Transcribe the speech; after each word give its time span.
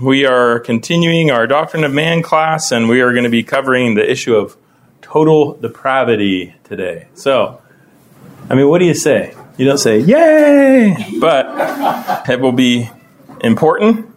We 0.00 0.24
are 0.24 0.60
continuing 0.60 1.30
our 1.30 1.46
Doctrine 1.46 1.84
of 1.84 1.92
Man 1.92 2.22
class, 2.22 2.72
and 2.72 2.88
we 2.88 3.02
are 3.02 3.12
going 3.12 3.24
to 3.24 3.30
be 3.30 3.42
covering 3.42 3.96
the 3.96 4.10
issue 4.10 4.34
of 4.34 4.56
total 5.02 5.52
depravity 5.54 6.54
today. 6.64 7.08
So, 7.12 7.60
I 8.48 8.54
mean, 8.54 8.68
what 8.68 8.78
do 8.78 8.86
you 8.86 8.94
say? 8.94 9.34
You 9.58 9.66
don't 9.66 9.76
say, 9.76 9.98
yay! 9.98 11.18
But 11.20 12.30
it 12.30 12.40
will 12.40 12.52
be 12.52 12.88
important, 13.42 14.10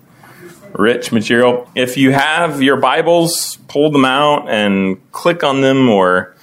rich 0.72 1.12
material. 1.12 1.70
If 1.76 1.98
you 1.98 2.14
have 2.14 2.62
your 2.62 2.78
Bibles, 2.78 3.58
pull 3.68 3.92
them 3.92 4.06
out 4.06 4.50
and 4.50 5.12
click 5.12 5.44
on 5.44 5.60
them, 5.60 5.90
or 5.90 6.34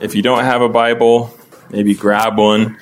if 0.00 0.14
you 0.14 0.20
don't 0.20 0.44
have 0.44 0.60
a 0.60 0.68
Bible, 0.68 1.34
maybe 1.70 1.94
grab 1.94 2.36
one. 2.36 2.76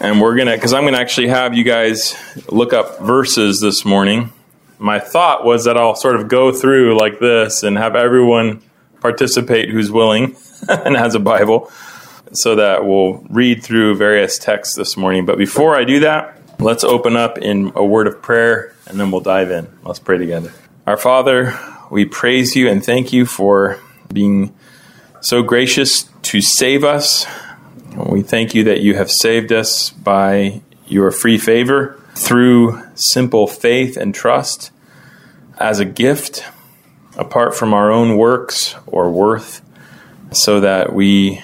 And 0.00 0.20
we're 0.20 0.34
going 0.34 0.48
to, 0.48 0.54
because 0.54 0.72
I'm 0.72 0.82
going 0.82 0.94
to 0.94 1.00
actually 1.00 1.28
have 1.28 1.54
you 1.54 1.62
guys 1.62 2.16
look 2.50 2.72
up 2.72 2.98
verses 2.98 3.60
this 3.60 3.84
morning 3.84 4.32
my 4.78 4.98
thought 4.98 5.44
was 5.44 5.64
that 5.64 5.76
I'll 5.76 5.94
sort 5.94 6.16
of 6.16 6.28
go 6.28 6.52
through 6.52 6.98
like 6.98 7.18
this 7.18 7.62
and 7.62 7.76
have 7.76 7.96
everyone 7.96 8.62
participate 9.00 9.70
who's 9.70 9.90
willing 9.90 10.36
and 10.68 10.96
has 10.96 11.14
a 11.14 11.20
Bible 11.20 11.70
so 12.32 12.56
that 12.56 12.84
we'll 12.84 13.24
read 13.30 13.62
through 13.62 13.96
various 13.96 14.38
texts 14.38 14.74
this 14.76 14.96
morning. 14.96 15.24
But 15.24 15.38
before 15.38 15.76
I 15.76 15.84
do 15.84 16.00
that, 16.00 16.38
let's 16.58 16.84
open 16.84 17.16
up 17.16 17.38
in 17.38 17.72
a 17.74 17.84
word 17.84 18.06
of 18.06 18.20
prayer 18.20 18.74
and 18.86 18.98
then 18.98 19.10
we'll 19.10 19.20
dive 19.20 19.50
in. 19.50 19.68
Let's 19.82 19.98
pray 19.98 20.18
together. 20.18 20.52
Our 20.86 20.96
Father, 20.96 21.58
we 21.90 22.04
praise 22.04 22.56
you 22.56 22.68
and 22.68 22.84
thank 22.84 23.12
you 23.12 23.26
for 23.26 23.80
being 24.12 24.54
so 25.20 25.42
gracious 25.42 26.04
to 26.22 26.40
save 26.40 26.84
us. 26.84 27.26
We 27.96 28.22
thank 28.22 28.54
you 28.54 28.64
that 28.64 28.80
you 28.80 28.94
have 28.94 29.10
saved 29.10 29.52
us 29.52 29.90
by 29.90 30.62
your 30.86 31.10
free 31.10 31.38
favor 31.38 32.00
through 32.14 32.82
simple 32.96 33.46
faith 33.46 33.96
and 33.96 34.14
trust 34.14 34.72
as 35.58 35.78
a 35.78 35.84
gift 35.84 36.44
apart 37.16 37.54
from 37.54 37.72
our 37.72 37.90
own 37.92 38.16
works 38.16 38.74
or 38.86 39.10
worth, 39.10 39.62
so 40.32 40.60
that 40.60 40.92
we 40.92 41.40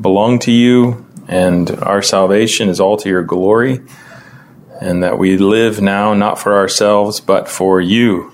belong 0.00 0.38
to 0.38 0.52
you 0.52 1.04
and 1.28 1.70
our 1.82 2.02
salvation 2.02 2.68
is 2.68 2.80
all 2.80 2.96
to 2.96 3.08
your 3.08 3.22
glory, 3.22 3.80
and 4.80 5.02
that 5.02 5.18
we 5.18 5.36
live 5.36 5.80
now 5.80 6.14
not 6.14 6.38
for 6.38 6.54
ourselves 6.54 7.20
but 7.20 7.48
for 7.48 7.80
you 7.80 8.32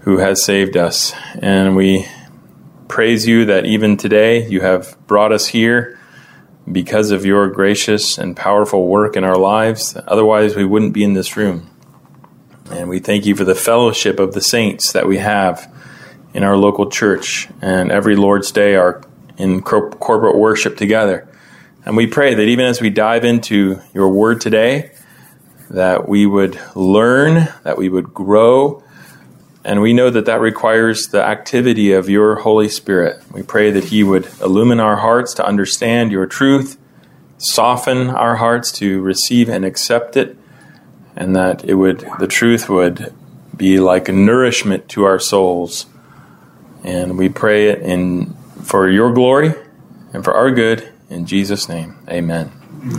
who 0.00 0.18
has 0.18 0.44
saved 0.44 0.76
us. 0.76 1.12
And 1.40 1.76
we 1.76 2.08
praise 2.88 3.26
you 3.26 3.44
that 3.46 3.66
even 3.66 3.96
today 3.96 4.48
you 4.48 4.60
have 4.60 4.96
brought 5.06 5.32
us 5.32 5.46
here 5.46 5.98
because 6.70 7.10
of 7.10 7.24
your 7.24 7.48
gracious 7.48 8.18
and 8.18 8.36
powerful 8.36 8.86
work 8.86 9.16
in 9.16 9.24
our 9.24 9.36
lives. 9.36 9.96
Otherwise, 10.06 10.54
we 10.54 10.64
wouldn't 10.64 10.92
be 10.92 11.04
in 11.04 11.14
this 11.14 11.36
room. 11.36 11.68
And 12.70 12.88
we 12.88 13.00
thank 13.00 13.26
you 13.26 13.34
for 13.34 13.44
the 13.44 13.54
fellowship 13.54 14.20
of 14.20 14.32
the 14.32 14.40
saints 14.40 14.92
that 14.92 15.06
we 15.06 15.18
have 15.18 15.72
in 16.32 16.42
our 16.42 16.56
local 16.56 16.88
church 16.88 17.48
and 17.60 17.90
every 17.90 18.16
Lord's 18.16 18.50
Day 18.52 18.76
are 18.76 19.02
in 19.36 19.60
corporate 19.62 20.36
worship 20.36 20.76
together. 20.76 21.28
And 21.84 21.96
we 21.96 22.06
pray 22.06 22.34
that 22.34 22.42
even 22.42 22.64
as 22.64 22.80
we 22.80 22.90
dive 22.90 23.24
into 23.24 23.80
your 23.92 24.08
word 24.08 24.40
today, 24.40 24.92
that 25.70 26.08
we 26.08 26.26
would 26.26 26.60
learn, 26.74 27.48
that 27.64 27.76
we 27.76 27.88
would 27.88 28.14
grow, 28.14 28.84
and 29.64 29.80
we 29.80 29.92
know 29.92 30.10
that 30.10 30.26
that 30.26 30.40
requires 30.40 31.08
the 31.08 31.22
activity 31.22 31.92
of 31.92 32.08
your 32.08 32.36
Holy 32.36 32.68
Spirit. 32.68 33.22
We 33.32 33.42
pray 33.42 33.70
that 33.70 33.84
He 33.84 34.02
would 34.02 34.28
illumine 34.40 34.80
our 34.80 34.96
hearts 34.96 35.34
to 35.34 35.46
understand 35.46 36.10
your 36.10 36.26
truth, 36.26 36.78
soften 37.38 38.10
our 38.10 38.36
hearts 38.36 38.72
to 38.72 39.00
receive 39.00 39.48
and 39.48 39.64
accept 39.64 40.16
it, 40.16 40.36
and 41.14 41.36
that 41.36 41.64
it 41.64 41.74
would 41.74 42.06
the 42.18 42.26
truth 42.26 42.68
would 42.68 43.12
be 43.56 43.78
like 43.78 44.08
nourishment 44.08 44.88
to 44.90 45.04
our 45.04 45.18
souls. 45.18 45.86
And 46.82 47.16
we 47.16 47.28
pray 47.28 47.68
it 47.68 47.80
in 47.80 48.34
for 48.62 48.88
your 48.88 49.12
glory 49.12 49.54
and 50.12 50.24
for 50.24 50.34
our 50.34 50.50
good 50.50 50.88
in 51.10 51.26
Jesus' 51.26 51.68
name. 51.68 51.96
Amen. 52.08 52.50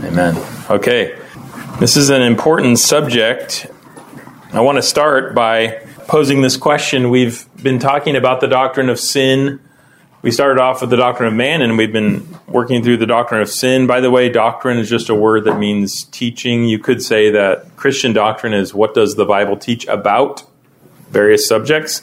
Amen. 0.02 0.36
Okay. 0.70 1.18
This 1.78 1.96
is 1.96 2.08
an 2.08 2.22
important 2.22 2.78
subject. 2.78 3.66
I 4.52 4.60
want 4.60 4.76
to 4.76 4.82
start 4.82 5.34
by 5.34 5.83
posing 6.06 6.42
this 6.42 6.56
question. 6.56 7.10
We've 7.10 7.46
been 7.62 7.78
talking 7.78 8.16
about 8.16 8.40
the 8.40 8.46
doctrine 8.46 8.88
of 8.88 8.98
sin. 9.00 9.60
We 10.22 10.30
started 10.30 10.60
off 10.60 10.80
with 10.80 10.90
the 10.90 10.96
doctrine 10.96 11.28
of 11.28 11.34
man, 11.34 11.62
and 11.62 11.76
we've 11.76 11.92
been 11.92 12.26
working 12.46 12.82
through 12.82 12.98
the 12.98 13.06
doctrine 13.06 13.42
of 13.42 13.50
sin. 13.50 13.86
By 13.86 14.00
the 14.00 14.10
way, 14.10 14.28
doctrine 14.28 14.78
is 14.78 14.88
just 14.88 15.08
a 15.08 15.14
word 15.14 15.44
that 15.44 15.58
means 15.58 16.04
teaching. 16.04 16.64
You 16.64 16.78
could 16.78 17.02
say 17.02 17.30
that 17.30 17.76
Christian 17.76 18.12
doctrine 18.12 18.54
is 18.54 18.72
what 18.74 18.94
does 18.94 19.16
the 19.16 19.24
Bible 19.24 19.56
teach 19.56 19.86
about 19.86 20.44
various 21.10 21.46
subjects. 21.46 22.02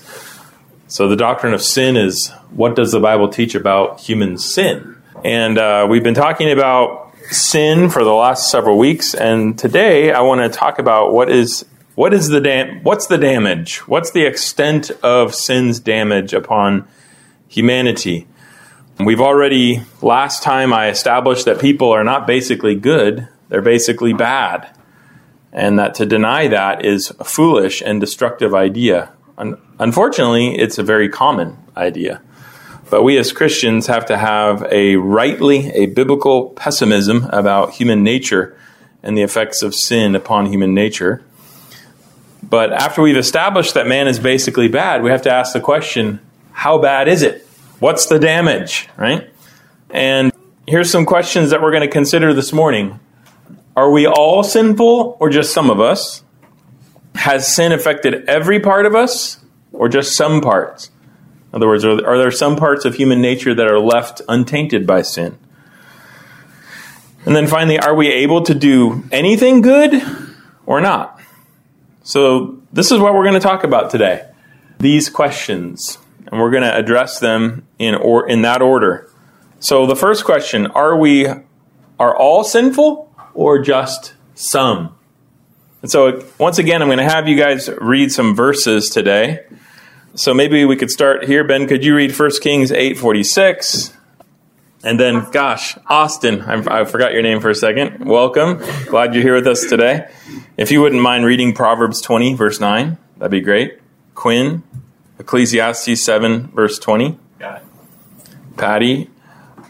So 0.88 1.08
the 1.08 1.16
doctrine 1.16 1.54
of 1.54 1.62
sin 1.62 1.96
is 1.96 2.32
what 2.52 2.76
does 2.76 2.92
the 2.92 3.00
Bible 3.00 3.30
teach 3.30 3.56
about 3.56 4.02
human 4.02 4.38
sin? 4.38 4.98
And 5.24 5.58
uh, 5.58 5.88
we've 5.90 6.04
been 6.04 6.14
talking 6.14 6.52
about 6.52 7.14
sin 7.30 7.90
for 7.90 8.04
the 8.04 8.14
last 8.14 8.52
several 8.52 8.78
weeks, 8.78 9.14
and 9.14 9.58
today 9.58 10.12
I 10.12 10.22
want 10.22 10.42
to 10.42 10.50
talk 10.50 10.80
about 10.80 11.14
what 11.14 11.30
is 11.30 11.66
what 11.96 12.14
is 12.14 12.30
the 12.30 12.40
dam- 12.40 12.84
what's 12.84 13.08
the 13.08 13.18
damage? 13.18 13.80
What's 13.88 14.12
the 14.12 14.26
extent 14.26 14.92
of 15.04 15.36
sin's 15.36 15.80
damage 15.80 16.34
upon 16.34 16.88
humanity? 17.48 18.28
We've 19.00 19.22
already 19.22 19.82
last 20.02 20.44
time 20.44 20.74
I 20.74 20.90
established 20.90 21.46
that 21.46 21.60
people 21.60 21.92
are 21.92 22.04
not 22.04 22.28
basically 22.28 22.76
good, 22.76 23.28
they're 23.50 23.62
basically 23.62 24.14
bad. 24.14 24.76
And 25.52 25.80
that 25.80 25.96
to 25.96 26.06
deny 26.06 26.48
that 26.48 26.86
is 26.86 27.12
a 27.20 27.26
foolish 27.26 27.82
and 27.82 28.00
destructive 28.00 28.54
idea. 28.54 29.12
Unfortunately, 29.80 30.58
it's 30.58 30.78
a 30.78 30.84
very 30.84 31.10
common 31.10 31.58
idea. 31.76 32.22
But 32.90 33.04
we 33.04 33.18
as 33.18 33.34
Christians 33.34 33.88
have 33.88 34.06
to 34.08 34.18
have 34.18 34.66
a 34.70 34.98
rightly, 34.98 35.72
a 35.72 35.88
biblical 35.88 36.50
pessimism 36.50 37.28
about 37.32 37.72
human 37.72 38.04
nature 38.04 38.56
and 39.02 39.18
the 39.18 39.22
effects 39.24 39.62
of 39.62 39.74
sin 39.74 40.16
upon 40.16 40.46
human 40.46 40.74
nature. 40.74 41.24
But 42.52 42.74
after 42.74 43.02
we've 43.02 43.16
established 43.16 43.76
that 43.76 43.88
man 43.88 44.10
is 44.10 44.20
basically 44.20 44.68
bad, 44.68 45.04
we 45.04 45.10
have 45.10 45.22
to 45.22 45.32
ask 45.32 45.54
the 45.54 45.62
question 45.62 46.20
how 46.52 46.78
bad 46.78 47.08
is 47.08 47.22
it? 47.22 47.48
What's 47.80 48.08
the 48.08 48.20
damage, 48.20 48.90
right? 48.98 49.30
And 49.90 50.34
here's 50.68 50.92
some 50.92 51.06
questions 51.06 51.52
that 51.52 51.62
we're 51.62 51.72
going 51.72 51.82
to 51.82 51.88
consider 51.88 52.34
this 52.34 52.52
morning. 52.52 53.00
Are 53.78 53.90
we 53.90 54.06
all 54.06 54.44
sinful 54.44 55.16
or 55.22 55.30
just 55.30 55.54
some 55.54 55.70
of 55.70 55.80
us? 55.80 56.26
Has 57.16 57.56
sin 57.56 57.72
affected 57.72 58.28
every 58.28 58.60
part 58.60 58.86
of 58.86 58.96
us 58.96 59.40
or 59.72 59.88
just 59.88 60.18
some 60.18 60.42
parts? 60.42 60.92
In 61.54 61.56
other 61.56 61.68
words, 61.68 61.86
are, 61.86 62.06
are 62.06 62.18
there 62.18 62.32
some 62.32 62.58
parts 62.58 62.84
of 62.84 62.96
human 62.96 63.22
nature 63.22 63.56
that 63.56 63.66
are 63.66 63.80
left 63.80 64.22
untainted 64.28 64.86
by 64.86 65.04
sin? 65.04 65.38
And 67.26 67.34
then 67.34 67.48
finally, 67.48 67.80
are 67.80 67.96
we 67.96 68.10
able 68.10 68.42
to 68.42 68.54
do 68.54 69.06
anything 69.10 69.62
good 69.62 70.04
or 70.66 70.82
not? 70.82 71.21
So, 72.04 72.60
this 72.74 72.92
is 72.92 73.00
what 73.00 73.14
we're 73.14 73.24
going 73.24 73.36
to 73.36 73.40
talk 73.40 73.64
about 73.64 73.92
today. 73.92 74.28
These 74.80 75.10
questions, 75.10 76.00
and 76.28 76.40
we're 76.40 76.50
going 76.50 76.64
to 76.64 76.76
address 76.76 77.20
them 77.20 77.68
in 77.78 77.94
or 77.94 78.28
in 78.28 78.42
that 78.42 78.62
order. 78.62 79.10
So, 79.60 79.86
the 79.86 79.96
first 79.96 80.26
question, 80.26 80.68
are 80.68 80.98
we 80.98 81.28
are 82.00 82.16
all 82.16 82.44
sinful 82.44 83.14
or 83.36 83.60
just 83.60 84.14
some? 84.34 84.96
And 85.84 85.92
so, 85.92 86.26
once 86.40 86.58
again, 86.58 86.82
I'm 86.82 86.88
going 86.88 86.98
to 86.98 87.04
have 87.04 87.28
you 87.28 87.38
guys 87.38 87.70
read 87.80 88.12
some 88.12 88.36
verses 88.36 88.90
today. 88.90 89.46
So 90.14 90.34
maybe 90.34 90.66
we 90.66 90.76
could 90.76 90.92
start 90.92 91.24
here. 91.24 91.46
Ben, 91.46 91.68
could 91.68 91.86
you 91.86 91.96
read 91.96 92.18
1 92.18 92.32
Kings 92.42 92.70
8:46? 92.70 93.94
And 94.84 95.00
then, 95.00 95.26
gosh, 95.32 95.78
Austin, 95.88 96.42
I, 96.42 96.82
I 96.82 96.86
forgot 96.86 97.14
your 97.14 97.22
name 97.22 97.40
for 97.40 97.50
a 97.50 97.56
second. 97.56 98.04
Welcome. 98.06 98.62
Glad 98.88 99.14
you're 99.14 99.24
here 99.24 99.36
with 99.36 99.48
us 99.48 99.64
today. 99.66 100.12
If 100.62 100.70
you 100.70 100.80
wouldn't 100.80 101.02
mind 101.02 101.26
reading 101.26 101.56
Proverbs 101.56 102.02
20, 102.02 102.36
verse 102.36 102.60
9, 102.60 102.96
that'd 103.18 103.32
be 103.32 103.42
great. 103.42 103.80
Quinn, 104.14 104.62
Ecclesiastes 105.18 106.04
7, 106.04 106.50
verse 106.50 106.78
20. 106.78 107.18
Got 107.40 107.64
it. 107.64 107.68
Patty, 108.58 109.10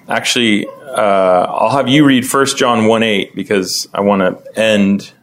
actually, 0.10 0.68
uh, 0.68 1.46
I'll 1.48 1.70
have 1.70 1.88
you 1.88 2.04
read 2.04 2.30
1 2.30 2.46
John 2.58 2.88
1 2.88 3.04
8 3.04 3.34
because 3.34 3.88
I 3.94 4.02
want 4.02 4.22
to 4.22 4.60
end 4.60 5.14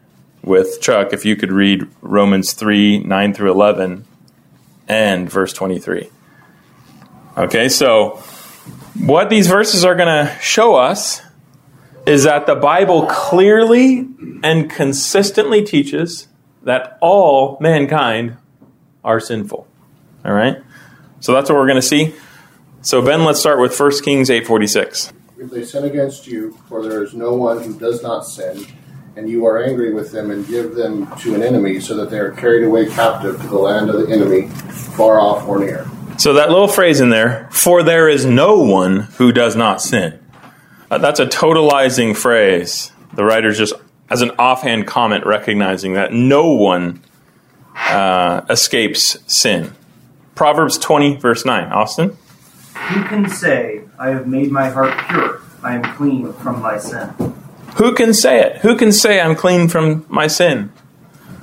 with 0.42 0.80
Chuck. 0.80 1.12
If 1.12 1.26
you 1.26 1.36
could 1.36 1.52
read 1.52 1.86
Romans 2.00 2.54
3 2.54 3.00
9 3.00 3.34
through 3.34 3.50
11 3.50 4.06
and 4.88 5.30
verse 5.30 5.52
23. 5.52 6.08
Okay, 7.36 7.68
so 7.68 8.22
what 8.98 9.28
these 9.28 9.46
verses 9.48 9.84
are 9.84 9.94
going 9.94 10.08
to 10.08 10.34
show 10.40 10.76
us 10.76 11.20
is 12.08 12.24
that 12.24 12.46
the 12.46 12.54
Bible 12.54 13.06
clearly 13.06 14.08
and 14.42 14.70
consistently 14.70 15.62
teaches 15.62 16.26
that 16.62 16.96
all 17.02 17.58
mankind 17.60 18.38
are 19.04 19.20
sinful. 19.20 19.68
All 20.24 20.32
right? 20.32 20.56
So 21.20 21.34
that's 21.34 21.50
what 21.50 21.56
we're 21.56 21.66
going 21.66 21.76
to 21.76 21.82
see. 21.82 22.14
So 22.80 23.02
Ben, 23.02 23.24
let's 23.24 23.40
start 23.40 23.60
with 23.60 23.78
1 23.78 24.02
Kings 24.02 24.30
8:46. 24.30 25.12
If 25.38 25.50
they 25.50 25.64
sin 25.64 25.84
against 25.84 26.26
you, 26.26 26.58
for 26.68 26.82
there 26.82 27.02
is 27.02 27.12
no 27.12 27.34
one 27.34 27.62
who 27.62 27.78
does 27.78 28.02
not 28.02 28.24
sin, 28.26 28.64
and 29.14 29.28
you 29.28 29.44
are 29.46 29.62
angry 29.62 29.92
with 29.92 30.10
them 30.10 30.30
and 30.30 30.46
give 30.46 30.74
them 30.74 31.14
to 31.18 31.34
an 31.34 31.42
enemy 31.42 31.78
so 31.78 31.94
that 31.96 32.08
they 32.08 32.18
are 32.18 32.30
carried 32.30 32.64
away 32.64 32.86
captive 32.86 33.40
to 33.40 33.46
the 33.48 33.58
land 33.58 33.90
of 33.90 34.00
the 34.00 34.12
enemy, 34.12 34.48
far 34.96 35.20
off 35.20 35.46
or 35.46 35.58
near. 35.58 35.86
So 36.16 36.32
that 36.32 36.50
little 36.50 36.68
phrase 36.68 37.00
in 37.00 37.10
there, 37.10 37.48
for 37.52 37.82
there 37.82 38.08
is 38.08 38.24
no 38.24 38.58
one 38.60 39.00
who 39.18 39.30
does 39.30 39.54
not 39.54 39.82
sin. 39.82 40.18
Uh, 40.90 40.98
that's 40.98 41.20
a 41.20 41.26
totalizing 41.26 42.16
phrase. 42.16 42.92
The 43.14 43.24
writer's 43.24 43.58
just, 43.58 43.74
as 44.10 44.22
an 44.22 44.30
offhand 44.38 44.86
comment, 44.86 45.26
recognizing 45.26 45.94
that 45.94 46.12
no 46.12 46.52
one 46.52 47.02
uh, 47.76 48.42
escapes 48.48 49.18
sin. 49.26 49.72
Proverbs 50.34 50.78
20, 50.78 51.16
verse 51.16 51.44
9. 51.44 51.72
Austin? 51.72 52.16
Who 52.74 53.04
can 53.04 53.28
say, 53.28 53.82
I 53.98 54.10
have 54.10 54.26
made 54.26 54.50
my 54.50 54.70
heart 54.70 54.96
pure, 55.08 55.42
I 55.62 55.74
am 55.74 55.82
clean 55.96 56.32
from 56.34 56.62
my 56.62 56.78
sin? 56.78 57.12
Who 57.76 57.94
can 57.94 58.14
say 58.14 58.40
it? 58.40 58.56
Who 58.58 58.76
can 58.76 58.92
say 58.92 59.20
I'm 59.20 59.36
clean 59.36 59.68
from 59.68 60.06
my 60.08 60.26
sin? 60.26 60.72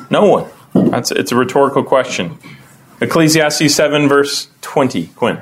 No 0.09 0.25
one. 0.25 0.49
That's 0.91 1.11
it's 1.11 1.31
a 1.31 1.35
rhetorical 1.35 1.83
question. 1.83 2.37
Ecclesiastes 2.99 3.73
7 3.73 4.07
verse 4.07 4.49
20. 4.61 5.07
Quinn. 5.07 5.41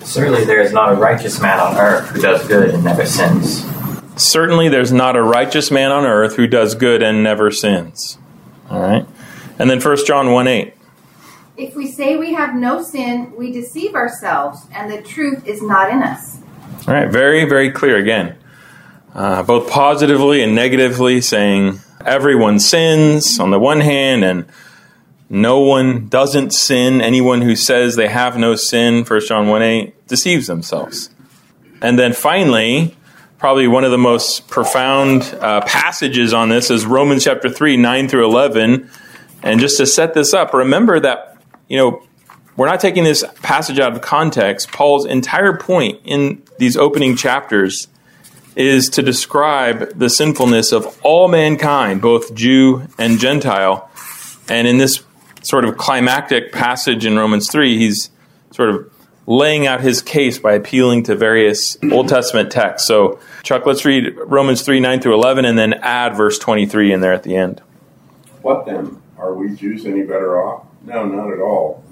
Certainly 0.00 0.44
there 0.44 0.60
is 0.60 0.72
not 0.72 0.92
a 0.92 0.94
righteous 0.96 1.40
man 1.40 1.60
on 1.60 1.76
earth 1.76 2.08
who 2.10 2.20
does 2.20 2.46
good 2.46 2.70
and 2.70 2.84
never 2.84 3.06
sins. 3.06 3.64
Certainly 4.16 4.68
there's 4.68 4.92
not 4.92 5.16
a 5.16 5.22
righteous 5.22 5.70
man 5.70 5.90
on 5.90 6.04
earth 6.04 6.36
who 6.36 6.46
does 6.46 6.74
good 6.74 7.02
and 7.02 7.22
never 7.22 7.50
sins. 7.50 8.18
All 8.70 8.80
right. 8.80 9.06
And 9.58 9.70
then 9.70 9.80
1 9.80 10.06
John 10.06 10.32
1 10.32 10.48
8. 10.48 10.74
If 11.56 11.76
we 11.76 11.90
say 11.90 12.16
we 12.16 12.34
have 12.34 12.54
no 12.54 12.82
sin, 12.82 13.32
we 13.36 13.52
deceive 13.52 13.94
ourselves, 13.94 14.66
and 14.72 14.90
the 14.90 15.00
truth 15.00 15.46
is 15.46 15.62
not 15.62 15.90
in 15.90 16.02
us. 16.02 16.38
All 16.88 16.94
right, 16.94 17.08
very, 17.08 17.44
very 17.44 17.70
clear 17.70 17.96
again. 17.96 18.36
Uh, 19.14 19.44
both 19.44 19.70
positively 19.70 20.42
and 20.42 20.56
negatively 20.56 21.20
saying 21.20 21.78
everyone 22.04 22.58
sins 22.58 23.38
on 23.38 23.52
the 23.52 23.60
one 23.60 23.80
hand 23.80 24.24
and 24.24 24.46
no 25.34 25.58
one 25.58 26.06
doesn't 26.06 26.54
sin. 26.54 27.00
Anyone 27.00 27.42
who 27.42 27.56
says 27.56 27.96
they 27.96 28.08
have 28.08 28.38
no 28.38 28.54
sin, 28.54 29.04
1 29.04 29.20
John 29.26 29.48
1 29.48 29.62
8, 29.62 30.06
deceives 30.06 30.46
themselves. 30.46 31.10
And 31.82 31.98
then 31.98 32.12
finally, 32.12 32.96
probably 33.38 33.66
one 33.66 33.84
of 33.84 33.90
the 33.90 33.98
most 33.98 34.48
profound 34.48 35.22
uh, 35.40 35.60
passages 35.62 36.32
on 36.32 36.50
this 36.50 36.70
is 36.70 36.86
Romans 36.86 37.24
chapter 37.24 37.50
3, 37.50 37.76
9 37.76 38.08
through 38.08 38.24
11. 38.24 38.88
And 39.42 39.60
just 39.60 39.76
to 39.78 39.86
set 39.86 40.14
this 40.14 40.32
up, 40.32 40.54
remember 40.54 41.00
that 41.00 41.34
you 41.68 41.76
know, 41.76 42.02
we're 42.56 42.68
not 42.68 42.80
taking 42.80 43.04
this 43.04 43.24
passage 43.42 43.80
out 43.80 43.92
of 43.92 44.00
context. 44.00 44.70
Paul's 44.70 45.04
entire 45.04 45.56
point 45.56 46.00
in 46.04 46.42
these 46.58 46.76
opening 46.76 47.16
chapters 47.16 47.88
is 48.54 48.88
to 48.90 49.02
describe 49.02 49.98
the 49.98 50.08
sinfulness 50.08 50.70
of 50.70 50.96
all 51.02 51.26
mankind, 51.26 52.00
both 52.00 52.34
Jew 52.34 52.86
and 52.98 53.18
Gentile. 53.18 53.90
And 54.48 54.68
in 54.68 54.78
this 54.78 55.02
sort 55.44 55.64
of 55.64 55.76
climactic 55.76 56.52
passage 56.52 57.06
in 57.06 57.16
Romans 57.16 57.50
3, 57.50 57.78
he's 57.78 58.10
sort 58.50 58.70
of 58.70 58.90
laying 59.26 59.66
out 59.66 59.80
his 59.80 60.02
case 60.02 60.38
by 60.38 60.52
appealing 60.52 61.04
to 61.04 61.14
various 61.14 61.76
Old 61.90 62.08
Testament 62.08 62.50
texts. 62.50 62.86
So, 62.88 63.18
Chuck, 63.42 63.66
let's 63.66 63.84
read 63.84 64.14
Romans 64.16 64.62
3 64.62 64.80
9 64.80 65.00
through 65.00 65.14
11 65.14 65.44
and 65.44 65.58
then 65.58 65.74
add 65.74 66.16
verse 66.16 66.38
23 66.38 66.92
in 66.92 67.00
there 67.00 67.12
at 67.12 67.22
the 67.22 67.36
end. 67.36 67.60
What 68.42 68.66
then? 68.66 69.00
Are 69.18 69.34
we 69.34 69.54
Jews 69.54 69.86
any 69.86 70.02
better 70.02 70.42
off? 70.42 70.66
No, 70.84 71.06
not 71.06 71.32
at 71.32 71.40
all. 71.40 71.82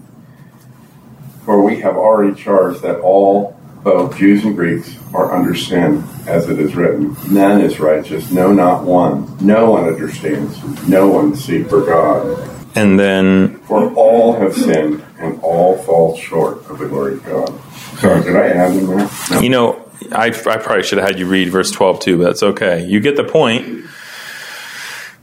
For 1.44 1.62
we 1.62 1.80
have 1.80 1.96
already 1.96 2.40
charged 2.40 2.82
that 2.82 3.00
all, 3.00 3.58
both 3.82 4.16
Jews 4.16 4.44
and 4.44 4.54
Greeks, 4.54 4.96
are 5.14 5.34
under 5.34 5.54
sin, 5.54 6.04
as 6.26 6.48
it 6.48 6.60
is 6.60 6.76
written. 6.76 7.16
None 7.30 7.62
is 7.62 7.80
righteous, 7.80 8.30
no, 8.30 8.52
not 8.52 8.84
one. 8.84 9.36
No 9.40 9.70
one 9.70 9.84
understands, 9.84 10.62
no 10.86 11.08
one 11.08 11.34
seeks 11.34 11.68
for 11.68 11.84
God. 11.84 12.61
And 12.74 12.98
then. 12.98 13.58
For 13.60 13.92
all 13.94 14.34
have 14.40 14.54
sinned, 14.54 15.04
and 15.18 15.40
all 15.42 15.78
fall 15.78 16.16
short 16.16 16.58
of 16.70 16.78
the 16.78 16.88
glory 16.88 17.14
of 17.14 17.24
God. 17.24 17.60
Sorry, 17.98 18.22
did 18.22 18.36
I 18.36 18.48
add 18.48 18.74
in 18.74 18.86
there? 18.86 19.10
No. 19.30 19.40
You 19.40 19.48
know, 19.50 19.90
I, 20.10 20.26
I 20.26 20.30
probably 20.30 20.82
should 20.82 20.98
have 20.98 21.06
had 21.06 21.18
you 21.18 21.26
read 21.26 21.50
verse 21.50 21.70
12 21.70 22.00
too, 22.00 22.18
but 22.18 22.24
that's 22.24 22.42
okay. 22.42 22.84
You 22.84 23.00
get 23.00 23.16
the 23.16 23.24
point 23.24 23.86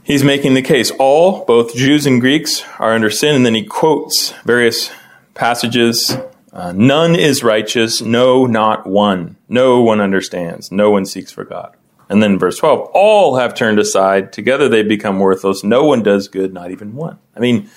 he's 0.02 0.24
making 0.24 0.54
the 0.54 0.62
case. 0.62 0.90
All, 0.92 1.44
both 1.44 1.74
Jews 1.74 2.06
and 2.06 2.20
Greeks, 2.20 2.64
are 2.78 2.92
under 2.92 3.10
sin, 3.10 3.34
and 3.34 3.46
then 3.46 3.54
he 3.54 3.64
quotes 3.64 4.32
various 4.44 4.90
passages. 5.34 6.16
Uh, 6.52 6.72
None 6.72 7.14
is 7.14 7.44
righteous, 7.44 8.00
no, 8.00 8.46
not 8.46 8.86
one. 8.86 9.36
No 9.48 9.80
one 9.80 10.00
understands, 10.00 10.72
no 10.72 10.90
one 10.90 11.06
seeks 11.06 11.30
for 11.30 11.44
God. 11.44 11.76
And 12.10 12.22
then 12.22 12.38
verse 12.38 12.58
12, 12.58 12.90
all 12.92 13.36
have 13.36 13.54
turned 13.54 13.78
aside, 13.78 14.32
together 14.32 14.68
they 14.68 14.82
become 14.82 15.20
worthless, 15.20 15.62
no 15.62 15.84
one 15.84 16.02
does 16.02 16.26
good, 16.26 16.52
not 16.52 16.72
even 16.72 16.94
one. 16.94 17.18
I 17.36 17.40
mean, 17.40 17.70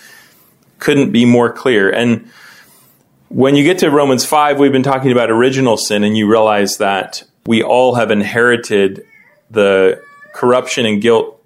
couldn't 0.80 1.12
be 1.12 1.24
more 1.24 1.54
clear. 1.54 1.92
And 1.92 2.30
when 3.30 3.56
you 3.56 3.64
get 3.64 3.78
to 3.80 3.92
Romans 3.92 4.26
5, 4.26 4.60
we've 4.60 4.72
been 4.72 4.84
talking 4.84 5.12
about 5.12 5.30
original 5.30 5.78
sin, 5.78 6.04
and 6.04 6.18
you 6.18 6.28
realize 6.28 6.78
that 6.78 7.24
we 7.46 7.62
all 7.62 7.94
have 7.94 8.10
inherited 8.10 9.06
the 9.52 10.02
corruption 10.34 10.88
and 10.88 11.00
guilt 11.00 11.40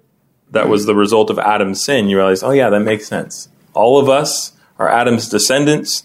that 0.50 0.68
was 0.68 0.86
the 0.86 0.94
result 0.94 1.28
of 1.28 1.38
Adam's 1.38 1.84
sin, 1.84 2.08
you 2.08 2.16
realize, 2.16 2.42
oh, 2.42 2.52
yeah, 2.52 2.70
that 2.70 2.80
makes 2.80 3.06
sense. 3.06 3.48
All 3.74 3.98
of 3.98 4.08
us 4.08 4.52
are 4.78 4.88
Adam's 4.88 5.28
descendants. 5.28 6.04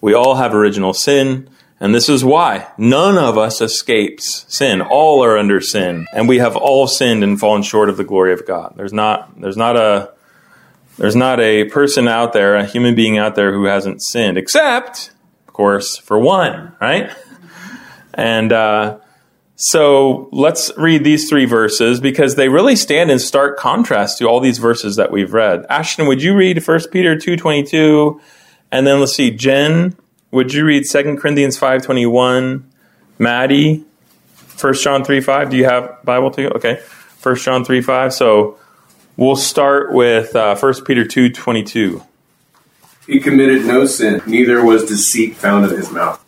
We 0.00 0.14
all 0.14 0.34
have 0.34 0.52
original 0.52 0.92
sin. 0.92 1.48
And 1.80 1.94
this 1.94 2.08
is 2.08 2.24
why 2.24 2.66
none 2.76 3.16
of 3.16 3.38
us 3.38 3.60
escapes 3.60 4.44
sin. 4.48 4.80
All 4.80 5.22
are 5.24 5.38
under 5.38 5.60
sin. 5.60 6.06
And 6.12 6.28
we 6.28 6.38
have 6.38 6.56
all 6.56 6.88
sinned 6.88 7.22
and 7.22 7.38
fallen 7.38 7.62
short 7.62 7.88
of 7.88 7.96
the 7.96 8.04
glory 8.04 8.32
of 8.32 8.46
God. 8.46 8.74
There's 8.76 8.92
not, 8.92 9.40
there's 9.40 9.56
not 9.56 9.76
a, 9.76 10.12
there's 10.96 11.14
not 11.14 11.38
a 11.38 11.64
person 11.66 12.08
out 12.08 12.32
there, 12.32 12.56
a 12.56 12.64
human 12.66 12.96
being 12.96 13.16
out 13.18 13.36
there 13.36 13.52
who 13.52 13.66
hasn't 13.66 14.02
sinned, 14.02 14.36
except, 14.36 15.12
of 15.46 15.54
course, 15.54 15.96
for 15.96 16.18
one, 16.18 16.74
right? 16.80 17.12
And, 18.12 18.52
uh, 18.52 18.98
so 19.60 20.28
let's 20.30 20.70
read 20.76 21.02
these 21.02 21.28
three 21.28 21.44
verses 21.44 22.00
because 22.00 22.36
they 22.36 22.48
really 22.48 22.76
stand 22.76 23.10
in 23.10 23.18
stark 23.18 23.58
contrast 23.58 24.18
to 24.18 24.26
all 24.26 24.38
these 24.38 24.58
verses 24.58 24.94
that 24.96 25.10
we've 25.10 25.32
read. 25.32 25.66
Ashton, 25.68 26.06
would 26.06 26.22
you 26.22 26.36
read 26.36 26.64
1 26.64 26.80
Peter 26.92 27.16
2.22? 27.16 28.20
And 28.70 28.86
then 28.86 29.00
let's 29.00 29.16
see, 29.16 29.32
Jen, 29.32 29.96
would 30.30 30.52
you 30.52 30.64
read 30.64 30.84
2 30.90 31.16
Corinthians 31.16 31.58
5.21? 31.58 32.62
Maddie, 33.18 33.84
1 34.60 34.74
John 34.74 35.02
3.5. 35.02 35.50
Do 35.50 35.56
you 35.56 35.64
have 35.64 36.02
Bible 36.04 36.30
too? 36.30 36.48
Okay. 36.48 36.80
1 37.22 37.36
John 37.36 37.64
3.5. 37.64 38.12
So 38.12 38.58
we'll 39.16 39.36
start 39.36 39.92
with 39.92 40.34
uh, 40.36 40.56
1 40.56 40.84
Peter 40.84 41.04
2.22. 41.04 42.04
He 43.06 43.20
committed 43.20 43.64
no 43.64 43.86
sin, 43.86 44.20
neither 44.26 44.62
was 44.62 44.84
deceit 44.84 45.34
found 45.34 45.70
in 45.70 45.76
his 45.76 45.90
mouth. 45.90 46.22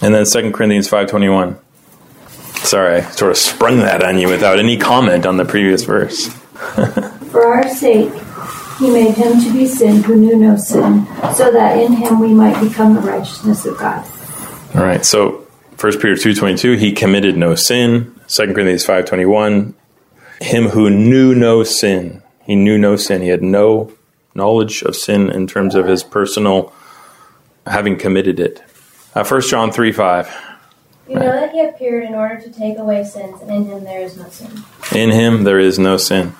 And 0.00 0.12
then 0.12 0.24
2 0.26 0.50
Corinthians 0.50 0.88
5.21. 0.88 1.56
Sorry, 2.64 2.96
I 2.96 3.10
sort 3.10 3.30
of 3.30 3.36
sprung 3.36 3.78
that 3.78 4.02
on 4.02 4.18
you 4.18 4.28
without 4.28 4.58
any 4.58 4.76
comment 4.76 5.24
on 5.24 5.36
the 5.36 5.44
previous 5.44 5.84
verse. 5.84 6.28
For 7.30 7.44
our 7.44 7.68
sake, 7.68 8.12
he 8.78 8.90
made 8.90 9.14
him 9.14 9.40
to 9.40 9.52
be 9.52 9.66
sin 9.66 10.02
who 10.02 10.16
knew 10.16 10.36
no 10.36 10.56
sin, 10.56 11.06
so 11.34 11.50
that 11.52 11.78
in 11.78 11.92
him 11.92 12.20
we 12.20 12.34
might 12.34 12.60
become 12.60 12.94
the 12.94 13.00
righteousness 13.00 13.64
of 13.66 13.78
God. 13.78 14.06
All 14.74 14.82
right, 14.82 15.04
so 15.04 15.46
1 15.80 15.92
Peter 15.94 16.14
2.22, 16.14 16.78
he 16.78 16.92
committed 16.92 17.36
no 17.36 17.54
sin. 17.54 18.14
2 18.28 18.54
Corinthians 18.54 18.86
5.21, 18.86 19.74
him 20.40 20.68
who 20.68 20.90
knew 20.90 21.34
no 21.34 21.62
sin. 21.62 22.22
He 22.44 22.56
knew 22.56 22.78
no 22.78 22.96
sin. 22.96 23.22
He 23.22 23.28
had 23.28 23.42
no 23.42 23.92
knowledge 24.34 24.82
of 24.82 24.96
sin 24.96 25.30
in 25.30 25.46
terms 25.46 25.74
of 25.74 25.86
his 25.86 26.02
personal 26.02 26.72
having 27.66 27.96
committed 27.96 28.40
it. 28.40 28.62
Uh, 29.14 29.24
1 29.24 29.40
John 29.42 29.70
3 29.70 29.92
5. 29.92 30.34
You 31.08 31.14
know 31.16 31.20
that 31.20 31.52
he 31.52 31.60
appeared 31.60 32.04
in 32.04 32.14
order 32.14 32.40
to 32.40 32.50
take 32.50 32.78
away 32.78 33.04
sins, 33.04 33.40
and 33.42 33.50
in 33.50 33.64
him 33.66 33.84
there 33.84 34.00
is 34.00 34.16
no 34.16 34.28
sin. 34.28 34.64
In 34.94 35.10
him 35.10 35.44
there 35.44 35.58
is 35.58 35.78
no 35.78 35.96
sin. 35.96 36.34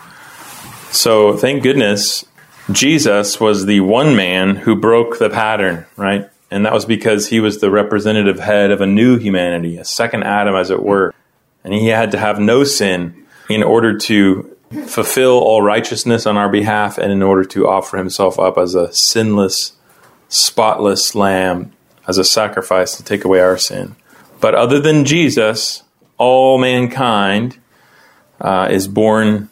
So 0.95 1.37
thank 1.37 1.65
goodness 1.65 2.25
Jesus 2.71 3.41
was 3.41 3.67
the 3.67 3.81
one 3.81 4.15
man 4.15 4.55
who 4.55 4.77
broke 4.77 5.19
the 5.19 5.29
pattern, 5.29 5.87
right? 5.97 6.31
And 6.53 6.65
that 6.65 6.73
was 6.73 6.87
because 6.87 7.29
he 7.29 7.41
was 7.41 7.59
the 7.59 7.71
representative 7.71 8.39
head 8.39 8.71
of 8.71 8.81
a 8.81 8.87
new 8.87 9.19
humanity, 9.19 9.77
a 9.77 9.85
second 9.85 10.23
Adam, 10.23 10.55
as 10.55 10.71
it 10.71 10.85
were. 10.85 11.13
And 11.65 11.75
he 11.75 11.89
had 11.89 12.13
to 12.13 12.19
have 12.19 12.39
no 12.39 12.63
sin 12.63 13.27
in 13.51 13.65
order 13.65 13.99
to 13.99 14.57
fulfill 14.87 15.41
all 15.41 15.63
righteousness 15.63 16.27
on 16.27 16.37
our 16.37 16.49
behalf 16.49 16.97
and 16.97 17.11
in 17.11 17.23
order 17.23 17.45
to 17.45 17.67
offer 17.67 17.97
himself 17.97 18.39
up 18.39 18.57
as 18.57 18.77
a 18.77 18.93
sinless, 18.93 19.73
spotless 20.29 21.17
lamb, 21.17 21.73
as 22.07 22.19
a 22.19 22.25
sacrifice 22.25 22.97
to 22.97 23.03
take 23.03 23.25
away 23.25 23.41
our 23.41 23.59
sin. 23.59 23.97
But 24.41 24.55
other 24.55 24.79
than 24.79 25.05
Jesus, 25.05 25.83
all 26.19 26.57
mankind 26.59 27.59
uh, 28.41 28.69
is 28.71 28.87
born 28.87 29.51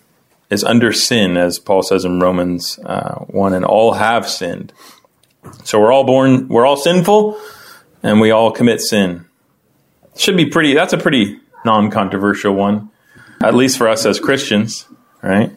is 0.52 0.62
under 0.62 0.92
sin, 0.92 1.38
as 1.38 1.58
Paul 1.58 1.82
says 1.82 2.04
in 2.04 2.20
Romans 2.20 2.78
uh, 2.84 3.20
one, 3.20 3.54
and 3.54 3.64
all 3.64 3.94
have 3.94 4.28
sinned. 4.28 4.72
So 5.64 5.80
we're 5.80 5.90
all 5.90 6.04
born, 6.04 6.46
we're 6.48 6.66
all 6.66 6.76
sinful, 6.76 7.40
and 8.02 8.20
we 8.20 8.30
all 8.30 8.52
commit 8.52 8.82
sin. 8.82 9.24
Should 10.14 10.36
be 10.36 10.46
pretty. 10.46 10.74
That's 10.74 10.92
a 10.92 10.98
pretty 10.98 11.40
non-controversial 11.64 12.54
one, 12.54 12.90
at 13.40 13.54
least 13.54 13.78
for 13.78 13.88
us 13.88 14.04
as 14.04 14.20
Christians, 14.20 14.86
right? 15.22 15.50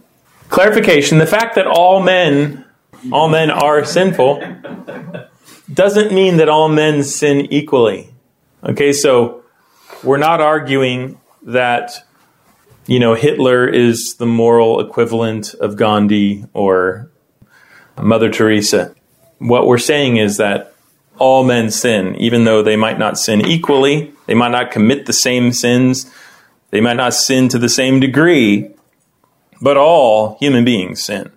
Clarification: 0.48 1.18
the 1.18 1.28
fact 1.28 1.56
that 1.56 1.68
all 1.68 2.02
men, 2.02 2.64
all 3.12 3.28
men 3.28 3.52
are 3.52 3.84
sinful, 3.84 4.42
doesn't 5.72 6.14
mean 6.14 6.38
that 6.38 6.48
all 6.48 6.70
men 6.70 7.04
sin 7.04 7.52
equally. 7.52 8.12
Okay, 8.64 8.94
so 8.94 9.44
we're 10.04 10.18
not 10.18 10.40
arguing 10.40 11.20
that 11.44 12.06
you 12.88 13.00
know 13.00 13.16
Hitler 13.16 13.68
is 13.68 14.16
the 14.16 14.26
moral 14.26 14.80
equivalent 14.80 15.54
of 15.56 15.76
Gandhi 15.76 16.46
or 16.54 17.10
Mother 18.02 18.30
Teresa. 18.30 18.96
What 19.40 19.68
we're 19.68 19.78
saying 19.78 20.18
is 20.18 20.38
that 20.38 20.74
all 21.18 21.44
men 21.44 21.72
sin, 21.72 22.16
even 22.16 22.44
though 22.44 22.62
they 22.62 22.76
might 22.76 23.00
not 23.00 23.18
sin 23.18 23.42
equally, 23.46 24.14
they 24.28 24.34
might 24.34 24.52
not 24.52 24.72
commit 24.72 25.06
the 25.06 25.14
same 25.14 25.52
sins, 25.52 26.12
they 26.72 26.82
might 26.82 26.98
not 26.98 27.14
sin 27.14 27.48
to 27.50 27.60
the 27.60 27.70
same 27.70 28.00
degree, 28.00 28.70
but 29.62 29.78
all 29.78 30.38
human 30.40 30.66
beings 30.66 31.04
sin. 31.04 31.32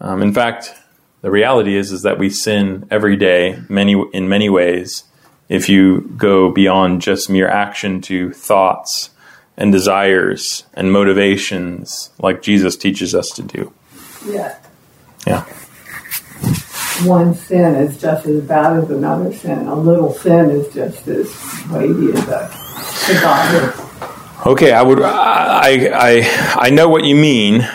Um, 0.00 0.22
in 0.22 0.32
fact, 0.32 0.74
the 1.22 1.30
reality 1.30 1.76
is 1.76 1.90
is 1.90 2.02
that 2.02 2.18
we 2.18 2.30
sin 2.30 2.86
every 2.90 3.16
day, 3.16 3.62
many 3.68 4.00
in 4.12 4.28
many 4.28 4.48
ways. 4.48 5.04
If 5.48 5.68
you 5.68 6.02
go 6.16 6.50
beyond 6.50 7.02
just 7.02 7.30
mere 7.30 7.48
action 7.48 8.00
to 8.02 8.32
thoughts 8.32 9.10
and 9.56 9.72
desires 9.72 10.64
and 10.74 10.92
motivations, 10.92 12.10
like 12.18 12.42
Jesus 12.42 12.76
teaches 12.76 13.14
us 13.14 13.28
to 13.30 13.42
do. 13.42 13.72
Yeah. 14.26 14.58
Yeah. 15.26 15.44
One 17.04 17.34
sin 17.34 17.74
is 17.74 18.00
just 18.00 18.26
as 18.26 18.42
bad 18.44 18.78
as 18.78 18.90
another 18.90 19.32
sin. 19.32 19.66
A 19.66 19.74
little 19.74 20.12
sin 20.14 20.50
is 20.50 20.72
just 20.72 21.06
as 21.08 21.26
weighty 21.70 22.12
as 22.12 22.28
a 22.28 22.50
cigar. 22.82 23.86
Okay, 24.46 24.72
I 24.72 24.82
would. 24.82 25.02
I 25.02 25.90
I 25.92 26.56
I 26.56 26.70
know 26.70 26.88
what 26.88 27.04
you 27.04 27.16
mean, 27.16 27.68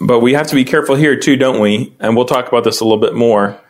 but 0.00 0.20
we 0.20 0.34
have 0.34 0.46
to 0.48 0.54
be 0.54 0.64
careful 0.64 0.94
here 0.94 1.16
too, 1.16 1.36
don't 1.36 1.60
we? 1.60 1.94
And 1.98 2.16
we'll 2.16 2.26
talk 2.26 2.48
about 2.48 2.64
this 2.64 2.80
a 2.80 2.84
little 2.84 3.00
bit 3.00 3.14
more. 3.14 3.60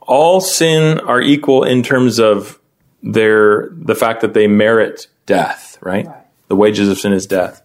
All 0.00 0.40
sin 0.40 0.98
are 1.00 1.20
equal 1.20 1.64
in 1.64 1.82
terms 1.82 2.18
of 2.18 2.58
their 3.02 3.68
the 3.72 3.94
fact 3.94 4.20
that 4.22 4.34
they 4.34 4.46
merit 4.46 5.06
death, 5.26 5.78
right? 5.80 6.06
Right. 6.06 6.16
The 6.48 6.56
wages 6.56 6.88
of 6.88 6.98
sin 6.98 7.12
is 7.12 7.26
death. 7.26 7.62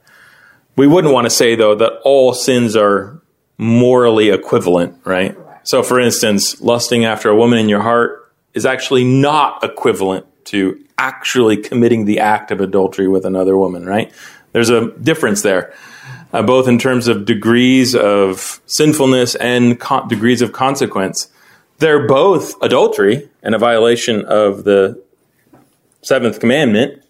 We 0.76 0.88
wouldn't 0.88 1.14
want 1.14 1.26
to 1.26 1.30
say 1.30 1.56
though 1.56 1.76
that 1.76 1.94
all 2.04 2.34
sins 2.34 2.76
are 2.76 3.22
morally 3.58 4.30
equivalent, 4.30 5.00
right? 5.06 5.38
So 5.64 5.84
for 5.84 6.00
instance, 6.00 6.62
lusting 6.62 7.06
after 7.06 7.30
a 7.30 7.36
woman 7.36 7.60
in 7.60 7.70
your 7.70 7.82
heart 7.82 8.32
is 8.54 8.66
actually 8.66 9.04
not 9.04 9.64
equivalent 9.64 10.26
to 10.46 10.84
actually 10.98 11.58
committing 11.58 12.06
the 12.06 12.20
act 12.20 12.52
of 12.52 12.62
adultery 12.62 13.08
with 13.08 13.26
another 13.26 13.58
woman, 13.58 13.86
right? 13.86 14.12
There's 14.52 14.70
a 14.70 14.92
difference 14.92 15.42
there, 15.42 15.74
uh, 16.34 16.44
both 16.44 16.68
in 16.68 16.78
terms 16.78 17.08
of 17.08 17.26
degrees 17.26 17.96
of 17.96 18.62
sinfulness 18.66 19.36
and 19.36 19.80
con- 19.80 20.08
degrees 20.08 20.42
of 20.42 20.52
consequence. 20.52 21.30
They're 21.78 22.08
both 22.08 22.62
adultery 22.62 23.30
and 23.42 23.56
a 23.56 23.58
violation 23.58 24.26
of 24.26 24.64
the 24.64 25.02
seventh 26.02 26.40
commandment. 26.40 27.04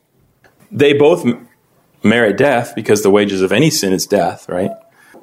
They 0.71 0.93
both 0.93 1.25
merit 2.03 2.37
death 2.37 2.73
because 2.75 3.03
the 3.03 3.09
wages 3.09 3.41
of 3.41 3.51
any 3.51 3.69
sin 3.69 3.93
is 3.93 4.05
death, 4.05 4.47
right? 4.49 4.71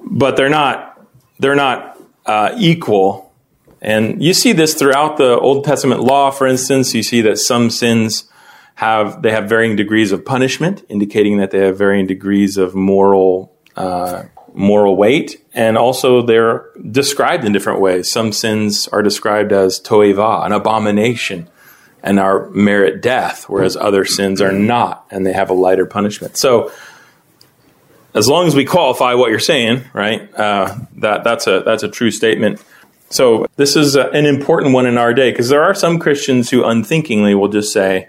But 0.05 0.37
they're 0.37 0.49
not 0.49 1.00
they're 1.38 1.57
not 1.57 2.00
uh, 2.26 2.55
equal. 2.59 3.33
And 3.81 4.23
you 4.23 4.35
see 4.35 4.52
this 4.52 4.75
throughout 4.75 5.17
the 5.17 5.38
Old 5.38 5.64
Testament 5.64 6.02
law. 6.02 6.31
For 6.31 6.47
instance, 6.47 6.95
you 6.95 7.02
see 7.02 7.21
that 7.23 7.38
some 7.38 7.71
sins 7.71 8.28
have 8.76 9.23
they 9.23 9.31
have 9.31 9.49
varying 9.49 9.76
degrees 9.76 10.12
of 10.12 10.25
punishment, 10.25 10.85
indicating 10.88 11.38
that 11.38 11.50
they 11.50 11.59
have 11.59 11.78
varying 11.78 12.07
degrees 12.07 12.57
of 12.57 12.75
moral 12.75 13.52
uh, 13.76 14.25
moral 14.55 14.97
weight, 14.97 15.45
and 15.55 15.78
also 15.78 16.23
they're 16.23 16.67
described 16.90 17.45
in 17.45 17.52
different 17.52 17.81
ways. 17.81 18.11
Some 18.11 18.33
sins 18.33 18.88
are 18.88 19.02
described 19.02 19.52
as 19.52 19.81
toeva, 19.81 20.45
an 20.45 20.52
abomination, 20.52 21.49
and 22.02 22.19
are 22.19 22.49
merit 22.50 23.02
death, 23.02 23.49
whereas 23.49 23.76
other 23.76 24.05
sins 24.05 24.40
are 24.40 24.52
not, 24.52 25.07
and 25.11 25.26
they 25.26 25.33
have 25.33 25.50
a 25.50 25.55
lighter 25.55 25.87
punishment. 25.87 26.37
So 26.37 26.73
as 28.14 28.28
long 28.28 28.47
as 28.47 28.55
we 28.55 28.64
qualify 28.64 29.14
what 29.14 29.31
you're 29.31 29.38
saying, 29.38 29.85
right? 29.93 30.33
Uh, 30.35 30.76
that 30.97 31.25
that's 31.25 31.47
a 31.47 31.61
that's 31.61 31.83
a 31.83 31.88
true 31.88 32.11
statement. 32.11 32.62
So 33.11 33.47
this 33.57 33.76
is 33.76 33.97
a, 33.97 34.09
an 34.11 34.26
important 34.26 34.75
one 34.75 34.87
in 34.87 34.99
our 34.99 35.14
day 35.14 35.31
because 35.31 35.49
there 35.49 35.62
are 35.62 35.75
some 35.75 35.99
Christians 35.99 36.50
who 36.50 36.64
unthinkingly 36.64 37.35
will 37.35 37.49
just 37.49 37.73
say, 37.73 38.09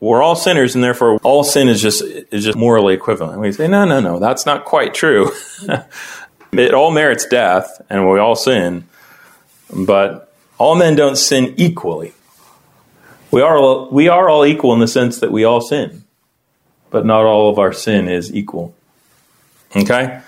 "We're 0.00 0.22
all 0.22 0.36
sinners, 0.36 0.74
and 0.74 0.82
therefore 0.82 1.18
all 1.22 1.44
sin 1.44 1.68
is 1.68 1.80
just 1.80 2.02
is 2.02 2.44
just 2.44 2.58
morally 2.58 2.94
equivalent." 2.94 3.40
We 3.40 3.52
say, 3.52 3.68
"No, 3.68 3.84
no, 3.84 4.00
no, 4.00 4.18
that's 4.18 4.46
not 4.46 4.64
quite 4.64 4.94
true. 4.94 5.30
it 6.52 6.74
all 6.74 6.90
merits 6.90 7.26
death, 7.26 7.80
and 7.88 8.08
we 8.10 8.18
all 8.18 8.36
sin, 8.36 8.86
but 9.74 10.32
all 10.58 10.74
men 10.74 10.94
don't 10.94 11.16
sin 11.16 11.54
equally. 11.56 12.12
We 13.34 13.42
are 13.42 13.56
all, 13.56 13.90
we 13.90 14.08
are 14.08 14.28
all 14.28 14.46
equal 14.46 14.72
in 14.72 14.80
the 14.80 14.88
sense 14.88 15.20
that 15.20 15.30
we 15.32 15.44
all 15.44 15.60
sin." 15.60 16.04
but 16.94 17.04
not 17.04 17.24
all 17.24 17.50
of 17.50 17.58
our 17.58 17.72
sin 17.72 18.06
is 18.06 18.32
equal. 18.32 18.72
Okay? 19.74 20.20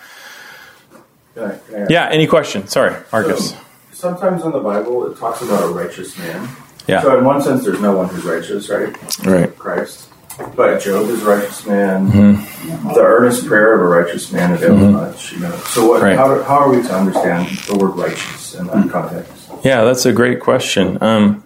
Yeah, 1.37 1.59
yeah. 1.71 1.87
Yeah, 1.89 2.09
any 2.11 2.27
question? 2.27 2.67
Sorry, 2.67 2.93
Marcus. 3.13 3.51
So, 3.51 3.57
sometimes 3.93 4.45
in 4.45 4.51
the 4.51 4.59
Bible 4.59 5.09
it 5.09 5.17
talks 5.17 5.43
about 5.43 5.63
a 5.63 5.69
righteous 5.69 6.19
man. 6.19 6.49
Yeah. 6.89 7.03
So 7.03 7.17
in 7.19 7.25
one 7.25 7.41
sense, 7.41 7.63
there's 7.63 7.81
no 7.81 7.97
one 7.97 8.09
who's 8.09 8.25
righteous, 8.25 8.69
right? 8.69 8.93
Right. 9.25 9.57
Christ. 9.57 10.09
But 10.57 10.81
Job 10.81 11.09
is 11.09 11.23
a 11.23 11.25
righteous 11.25 11.65
man. 11.67 12.11
Mm-hmm. 12.11 12.89
The 12.95 13.01
earnest 13.01 13.47
prayer 13.47 13.75
of 13.75 13.83
a 13.83 13.85
righteous 13.85 14.33
man 14.33 14.53
avails 14.53 14.93
much. 14.93 15.33
You 15.35 15.39
know. 15.39 15.57
So 15.67 15.87
what? 15.87 16.03
Right. 16.03 16.17
How, 16.17 16.35
do- 16.35 16.43
how 16.43 16.59
are 16.59 16.69
we 16.69 16.83
to 16.83 16.93
understand 16.93 17.47
the 17.69 17.79
word 17.79 17.95
righteous 17.95 18.57
in 18.57 18.67
that 18.67 18.91
context? 18.91 19.51
Yeah, 19.63 19.85
that's 19.85 20.05
a 20.05 20.13
great 20.13 20.41
question. 20.41 21.01
Um, 21.01 21.45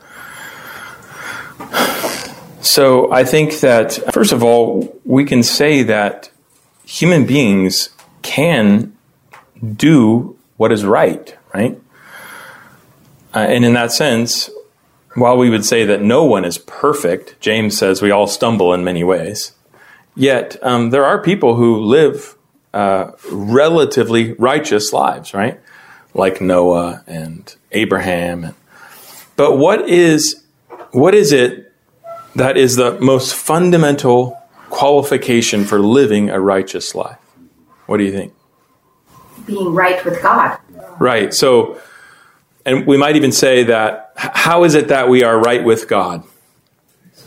so 2.61 3.11
I 3.13 3.25
think 3.25 3.61
that, 3.61 3.93
first 4.13 4.33
of 4.33 4.43
all, 4.43 4.99
we 5.05 5.25
can 5.25 5.43
say 5.43 5.83
that 5.83 6.31
human 6.85 7.27
beings 7.27 7.91
can 8.23 8.97
do 9.77 10.37
what 10.57 10.73
is 10.73 10.85
right, 10.85 11.37
right? 11.55 11.81
Uh, 13.35 13.39
and 13.39 13.65
in 13.65 13.75
that 13.75 13.93
sense, 13.93 14.51
while 15.15 15.37
we 15.37 15.51
would 15.51 15.65
say 15.65 15.85
that 15.85 16.03
no 16.03 16.25
one 16.25 16.45
is 16.45 16.59
perfect, 16.59 17.41
James 17.41 17.79
says 17.79 18.03
we 18.03 18.11
all 18.11 18.27
stumble 18.27 18.75
in 18.75 18.85
many 18.85 19.05
ways, 19.05 19.53
yet 20.15 20.57
um, 20.63 20.91
there 20.91 21.05
are 21.05 21.23
people 21.23 21.55
who 21.57 21.81
live 21.81 22.37
uh, 22.75 23.13
relatively 23.33 24.33
righteous 24.35 24.93
lives, 24.93 25.35
right? 25.35 25.61
Like 26.15 26.41
Noah 26.41 27.03
and 27.07 27.55
Abraham. 27.73 28.55
But 29.37 29.57
what 29.57 29.89
is 29.89 30.45
what 30.93 31.15
is 31.15 31.33
it 31.33 31.60
that 32.37 32.57
is 32.57 32.77
the 32.77 32.99
most 33.01 33.35
fundamental 33.35 34.41
qualification 34.69 35.65
for 35.65 35.79
living 35.79 36.31
a 36.31 36.41
righteous 36.41 36.95
life? 36.95 37.19
What 37.87 37.99
do 37.99 38.05
you 38.05 38.13
think? 38.13 38.33
Being 39.47 39.75
right 39.75 40.05
with 40.05 40.23
God. 40.23 40.59
Right. 40.99 41.35
So, 41.35 41.81
and 42.65 42.87
we 42.87 42.97
might 42.97 43.17
even 43.17 43.33
say 43.33 43.65
that 43.65 44.13
how 44.17 44.65
is 44.65 44.75
it 44.75 44.89
that 44.89 45.09
we 45.09 45.25
are 45.25 45.39
right 45.39 45.65
with 45.65 45.89
God? 45.89 46.25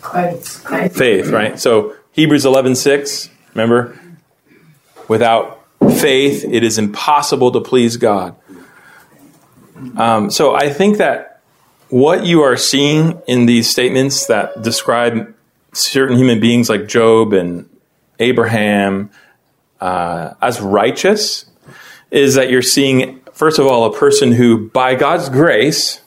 Christ. 0.01 0.63
Christ. 0.63 0.95
Faith, 0.95 1.27
right? 1.27 1.59
So 1.59 1.95
Hebrews 2.11 2.45
11:6, 2.45 3.29
remember? 3.53 3.99
Without 5.07 5.65
faith, 5.91 6.45
it 6.45 6.63
is 6.63 6.77
impossible 6.77 7.51
to 7.51 7.61
please 7.61 7.97
God. 7.97 8.35
Um, 9.97 10.29
so 10.29 10.55
I 10.55 10.69
think 10.69 10.97
that 10.97 11.32
what 11.93 12.25
you 12.25 12.41
are 12.41 12.57
seeing 12.57 13.21
in 13.27 13.45
these 13.45 13.69
statements 13.69 14.25
that 14.25 14.63
describe 14.63 15.31
certain 15.73 16.17
human 16.17 16.39
beings 16.39 16.67
like 16.67 16.87
Job 16.87 17.33
and 17.33 17.69
Abraham 18.17 19.11
uh, 19.79 20.33
as 20.41 20.59
righteous 20.59 21.45
is 22.09 22.33
that 22.33 22.49
you're 22.49 22.63
seeing, 22.63 23.21
first 23.31 23.59
of 23.59 23.67
all, 23.67 23.85
a 23.85 23.95
person 23.95 24.31
who, 24.31 24.71
by 24.71 24.95
God's 24.95 25.29
grace, 25.29 26.01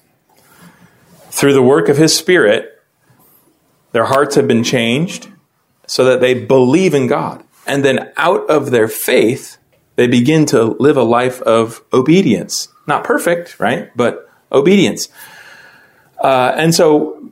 through 1.30 1.52
the 1.52 1.62
work 1.62 1.88
of 1.88 1.96
His 1.96 2.16
Spirit, 2.16 2.82
their 3.92 4.06
hearts 4.06 4.34
have 4.34 4.48
been 4.48 4.64
changed 4.64 5.28
so 5.86 6.04
that 6.04 6.20
they 6.20 6.34
believe 6.34 6.94
in 6.94 7.06
God. 7.06 7.44
And 7.64 7.84
then 7.84 8.12
out 8.16 8.50
of 8.50 8.72
their 8.72 8.88
faith, 8.88 9.56
they 9.94 10.08
begin 10.08 10.46
to 10.46 10.64
live 10.64 10.96
a 10.96 11.04
life 11.04 11.40
of 11.42 11.84
obedience. 11.92 12.66
Not 12.88 13.04
perfect, 13.04 13.60
right? 13.60 13.96
But 13.96 14.28
obedience. 14.50 15.08
Uh, 16.20 16.52
and 16.56 16.74
so 16.74 17.30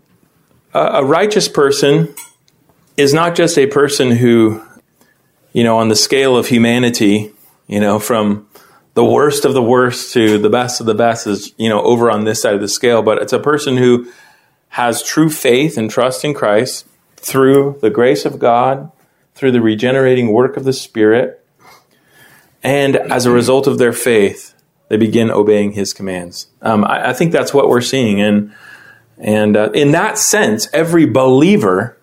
a, 0.74 1.04
righteous 1.04 1.48
person 1.48 2.14
is 2.96 3.14
not 3.14 3.34
just 3.34 3.58
a 3.58 3.66
person 3.66 4.10
who, 4.10 4.62
you 5.52 5.64
know, 5.64 5.78
on 5.78 5.88
the 5.88 5.96
scale 5.96 6.36
of 6.36 6.48
humanity, 6.48 7.32
you 7.66 7.80
know, 7.80 7.98
from 7.98 8.48
the 8.94 9.04
worst 9.04 9.44
of 9.44 9.54
the 9.54 9.62
worst 9.62 10.12
to 10.12 10.38
the 10.38 10.50
best 10.50 10.80
of 10.80 10.86
the 10.86 10.94
best 10.94 11.26
is, 11.26 11.52
you 11.56 11.68
know, 11.68 11.82
over 11.82 12.10
on 12.10 12.24
this 12.24 12.42
side 12.42 12.54
of 12.54 12.60
the 12.60 12.68
scale, 12.68 13.02
but 13.02 13.20
it's 13.20 13.32
a 13.32 13.38
person 13.38 13.76
who 13.76 14.10
has 14.70 15.02
true 15.02 15.30
faith 15.30 15.78
and 15.78 15.90
trust 15.90 16.24
in 16.24 16.34
Christ 16.34 16.86
through 17.16 17.78
the 17.80 17.90
grace 17.90 18.24
of 18.24 18.38
God, 18.38 18.90
through 19.34 19.52
the 19.52 19.60
regenerating 19.60 20.32
work 20.32 20.56
of 20.56 20.64
the 20.64 20.72
Spirit, 20.72 21.40
And 22.62 22.96
as 22.96 23.26
a 23.26 23.30
result 23.30 23.66
of 23.66 23.78
their 23.78 23.92
faith, 23.92 24.54
they 24.88 24.96
begin 24.96 25.30
obeying 25.30 25.72
his 25.72 25.92
commands. 25.92 26.48
Um, 26.62 26.84
I, 26.84 27.10
I, 27.10 27.12
think 27.12 27.32
that's 27.32 27.52
what 27.52 27.68
we're 27.68 27.80
seeing. 27.80 28.20
And, 28.20 28.54
and 29.18 29.56
uh, 29.56 29.70
in 29.72 29.92
that 29.92 30.18
sense, 30.18 30.68
every 30.72 31.06
believer 31.06 31.96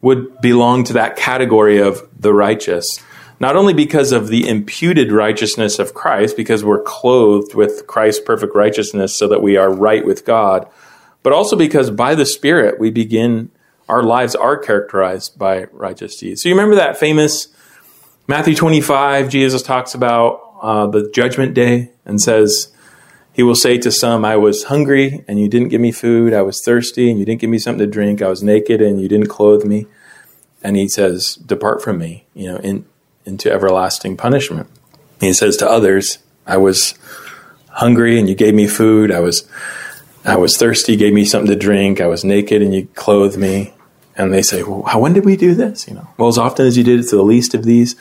would 0.00 0.40
belong 0.40 0.84
to 0.84 0.92
that 0.94 1.16
category 1.16 1.78
of 1.78 2.08
the 2.18 2.34
righteous. 2.34 2.98
Not 3.40 3.56
only 3.56 3.72
because 3.74 4.12
of 4.12 4.28
the 4.28 4.48
imputed 4.48 5.10
righteousness 5.10 5.78
of 5.78 5.94
Christ, 5.94 6.36
because 6.36 6.64
we're 6.64 6.82
clothed 6.82 7.54
with 7.54 7.86
Christ's 7.86 8.22
perfect 8.22 8.54
righteousness 8.54 9.16
so 9.16 9.26
that 9.28 9.42
we 9.42 9.56
are 9.56 9.72
right 9.72 10.04
with 10.04 10.24
God, 10.24 10.68
but 11.22 11.32
also 11.32 11.56
because 11.56 11.90
by 11.90 12.14
the 12.14 12.26
Spirit 12.26 12.78
we 12.78 12.90
begin, 12.90 13.50
our 13.88 14.02
lives 14.02 14.34
are 14.34 14.56
characterized 14.56 15.38
by 15.38 15.64
righteous 15.72 16.16
deeds. 16.16 16.42
So 16.42 16.48
you 16.48 16.54
remember 16.54 16.76
that 16.76 16.98
famous 16.98 17.48
Matthew 18.28 18.54
25, 18.54 19.28
Jesus 19.28 19.62
talks 19.62 19.94
about 19.94 20.40
uh, 20.62 20.86
the 20.86 21.10
judgment 21.10 21.54
day 21.54 21.90
and 22.04 22.20
says, 22.20 22.71
He 23.32 23.42
will 23.42 23.54
say 23.54 23.78
to 23.78 23.90
some, 23.90 24.24
I 24.24 24.36
was 24.36 24.64
hungry 24.64 25.24
and 25.26 25.40
you 25.40 25.48
didn't 25.48 25.68
give 25.68 25.80
me 25.80 25.90
food. 25.90 26.34
I 26.34 26.42
was 26.42 26.60
thirsty 26.62 27.10
and 27.10 27.18
you 27.18 27.24
didn't 27.24 27.40
give 27.40 27.50
me 27.50 27.58
something 27.58 27.78
to 27.78 27.86
drink. 27.86 28.20
I 28.20 28.28
was 28.28 28.42
naked 28.42 28.82
and 28.82 29.00
you 29.00 29.08
didn't 29.08 29.28
clothe 29.28 29.64
me. 29.64 29.86
And 30.62 30.76
he 30.76 30.88
says, 30.88 31.36
Depart 31.36 31.82
from 31.82 31.98
me, 31.98 32.26
you 32.34 32.52
know, 32.52 32.58
in, 32.58 32.84
into 33.24 33.50
everlasting 33.50 34.16
punishment. 34.16 34.68
He 35.20 35.32
says 35.32 35.56
to 35.58 35.68
others, 35.68 36.18
I 36.46 36.58
was 36.58 36.94
hungry 37.70 38.18
and 38.18 38.28
you 38.28 38.34
gave 38.34 38.54
me 38.54 38.66
food. 38.66 39.10
I 39.10 39.20
was 39.20 39.48
I 40.24 40.36
was 40.36 40.56
thirsty, 40.56 40.96
gave 40.96 41.14
me 41.14 41.24
something 41.24 41.50
to 41.50 41.58
drink. 41.58 42.00
I 42.00 42.06
was 42.06 42.24
naked 42.24 42.62
and 42.62 42.74
you 42.74 42.86
clothed 42.94 43.36
me. 43.36 43.74
And 44.14 44.32
they 44.32 44.42
say, 44.42 44.62
well, 44.62 45.00
when 45.00 45.14
did 45.14 45.24
we 45.24 45.36
do 45.36 45.54
this? 45.54 45.88
You 45.88 45.94
know, 45.94 46.08
well, 46.18 46.28
as 46.28 46.38
often 46.38 46.66
as 46.66 46.76
you 46.76 46.84
did 46.84 47.00
it 47.00 47.08
to 47.08 47.16
the 47.16 47.22
least 47.22 47.54
of 47.54 47.64
these. 47.64 47.96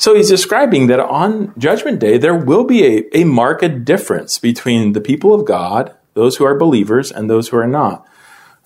So 0.00 0.14
he's 0.14 0.30
describing 0.30 0.86
that 0.86 0.98
on 0.98 1.52
Judgment 1.58 1.98
Day, 1.98 2.16
there 2.16 2.34
will 2.34 2.64
be 2.64 2.86
a, 2.86 3.18
a 3.18 3.24
marked 3.24 3.84
difference 3.84 4.38
between 4.38 4.94
the 4.94 5.00
people 5.00 5.34
of 5.34 5.44
God, 5.44 5.94
those 6.14 6.38
who 6.38 6.46
are 6.46 6.56
believers, 6.56 7.12
and 7.12 7.28
those 7.28 7.48
who 7.48 7.58
are 7.58 7.66
not. 7.66 8.08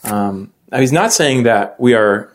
Um, 0.04 0.52
now, 0.70 0.78
he's 0.78 0.92
not 0.92 1.12
saying 1.12 1.42
that 1.42 1.80
we 1.80 1.92
are, 1.92 2.32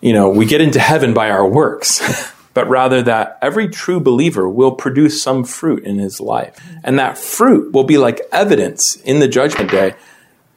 you 0.00 0.14
know, 0.14 0.30
we 0.30 0.46
get 0.46 0.62
into 0.62 0.80
heaven 0.80 1.12
by 1.12 1.28
our 1.28 1.46
works, 1.46 2.32
but 2.54 2.66
rather 2.70 3.02
that 3.02 3.36
every 3.42 3.68
true 3.68 4.00
believer 4.00 4.48
will 4.48 4.72
produce 4.72 5.22
some 5.22 5.44
fruit 5.44 5.84
in 5.84 5.98
his 5.98 6.22
life. 6.22 6.58
And 6.82 6.98
that 6.98 7.18
fruit 7.18 7.74
will 7.74 7.84
be 7.84 7.98
like 7.98 8.22
evidence 8.32 8.96
in 9.04 9.20
the 9.20 9.28
Judgment 9.28 9.70
Day, 9.70 9.94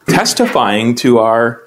testifying 0.08 0.96
to 0.96 1.20
our 1.20 1.62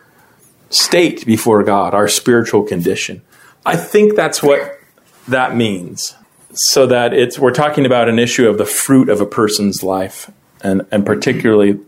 state 0.71 1.27
before 1.27 1.63
God, 1.65 1.93
our 1.93 2.09
spiritual 2.09 2.63
condition. 2.63 3.21
I 3.67 3.77
think 3.77 4.17
that's 4.17 4.43
what 4.43 4.80
that 5.29 5.57
means. 5.57 6.15
So 6.53 6.87
that 6.87 7.13
it's 7.13 7.39
we're 7.39 7.53
talking 7.53 7.87
about 7.87 8.09
an 8.09 8.19
issue 8.19 8.49
of 8.49 8.59
the 8.59 8.67
fruit 8.67 9.09
of 9.09 9.21
a 9.21 9.27
person's 9.27 9.83
life, 9.83 10.31
and 10.63 10.85
and 10.91 11.07
particularly 11.07 11.79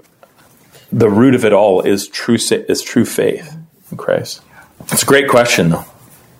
the 0.92 1.08
root 1.08 1.34
of 1.34 1.44
it 1.44 1.52
all 1.52 1.80
is 1.82 2.06
true 2.06 2.36
is 2.36 2.82
true 2.82 3.04
faith 3.04 3.56
in 3.90 3.96
Christ. 3.96 4.42
It's 4.90 5.02
a 5.02 5.06
great 5.06 5.28
question, 5.28 5.70
though. 5.70 5.84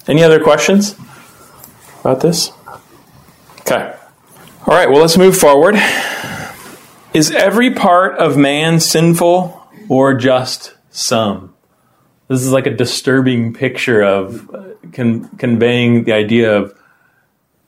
Any 0.06 0.22
other 0.22 0.40
questions 0.40 0.96
about 2.00 2.20
this? 2.20 2.50
Okay. 3.60 3.94
All 4.66 4.74
right. 4.74 4.90
Well, 4.90 5.00
let's 5.00 5.16
move 5.16 5.36
forward. 5.36 5.76
Is 7.14 7.30
every 7.30 7.70
part 7.72 8.18
of 8.18 8.36
man 8.36 8.80
sinful 8.80 9.68
or 9.88 10.14
just 10.14 10.74
some? 10.90 11.54
This 12.28 12.40
is 12.40 12.50
like 12.50 12.66
a 12.66 12.74
disturbing 12.74 13.52
picture 13.52 14.02
of 14.02 14.48
uh, 14.54 14.64
con- 14.92 15.28
conveying 15.36 16.04
the 16.04 16.12
idea 16.12 16.56
of 16.56 16.74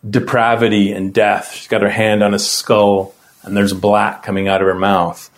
depravity 0.08 0.92
and 0.92 1.12
death. 1.12 1.52
She's 1.52 1.68
got 1.68 1.82
her 1.82 1.90
hand 1.90 2.22
on 2.22 2.34
a 2.34 2.38
skull, 2.38 3.14
and 3.42 3.56
there's 3.56 3.72
black 3.72 4.22
coming 4.22 4.48
out 4.48 4.60
of 4.60 4.66
her 4.66 4.74
mouth. 4.74 5.30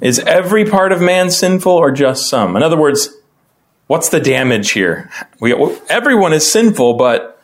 Is 0.00 0.18
every 0.20 0.64
part 0.64 0.92
of 0.92 1.00
man 1.00 1.30
sinful 1.30 1.72
or 1.72 1.90
just 1.90 2.28
some? 2.28 2.56
In 2.56 2.62
other 2.62 2.76
words, 2.76 3.10
what's 3.88 4.10
the 4.10 4.20
damage 4.20 4.70
here? 4.70 5.10
We, 5.40 5.54
everyone 5.88 6.32
is 6.32 6.50
sinful, 6.50 6.94
but 6.94 7.42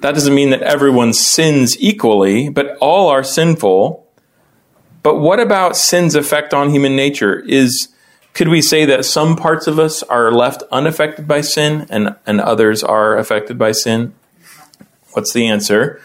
that 0.00 0.12
doesn't 0.12 0.34
mean 0.34 0.50
that 0.50 0.62
everyone 0.62 1.12
sins 1.12 1.76
equally, 1.78 2.48
but 2.48 2.76
all 2.80 3.08
are 3.08 3.24
sinful. 3.24 4.06
But 5.02 5.20
what 5.20 5.40
about 5.40 5.76
sin's 5.76 6.14
effect 6.14 6.54
on 6.54 6.70
human 6.70 6.96
nature? 6.96 7.40
Is 7.40 7.88
could 8.32 8.48
we 8.48 8.60
say 8.60 8.84
that 8.84 9.04
some 9.04 9.36
parts 9.36 9.66
of 9.66 9.78
us 9.78 10.02
are 10.02 10.30
left 10.30 10.62
unaffected 10.70 11.26
by 11.26 11.40
sin 11.40 11.86
and, 11.88 12.16
and 12.26 12.40
others 12.40 12.82
are 12.82 13.16
affected 13.16 13.56
by 13.58 13.72
sin? 13.72 14.14
What's 15.16 15.32
the 15.32 15.46
answer? 15.46 15.98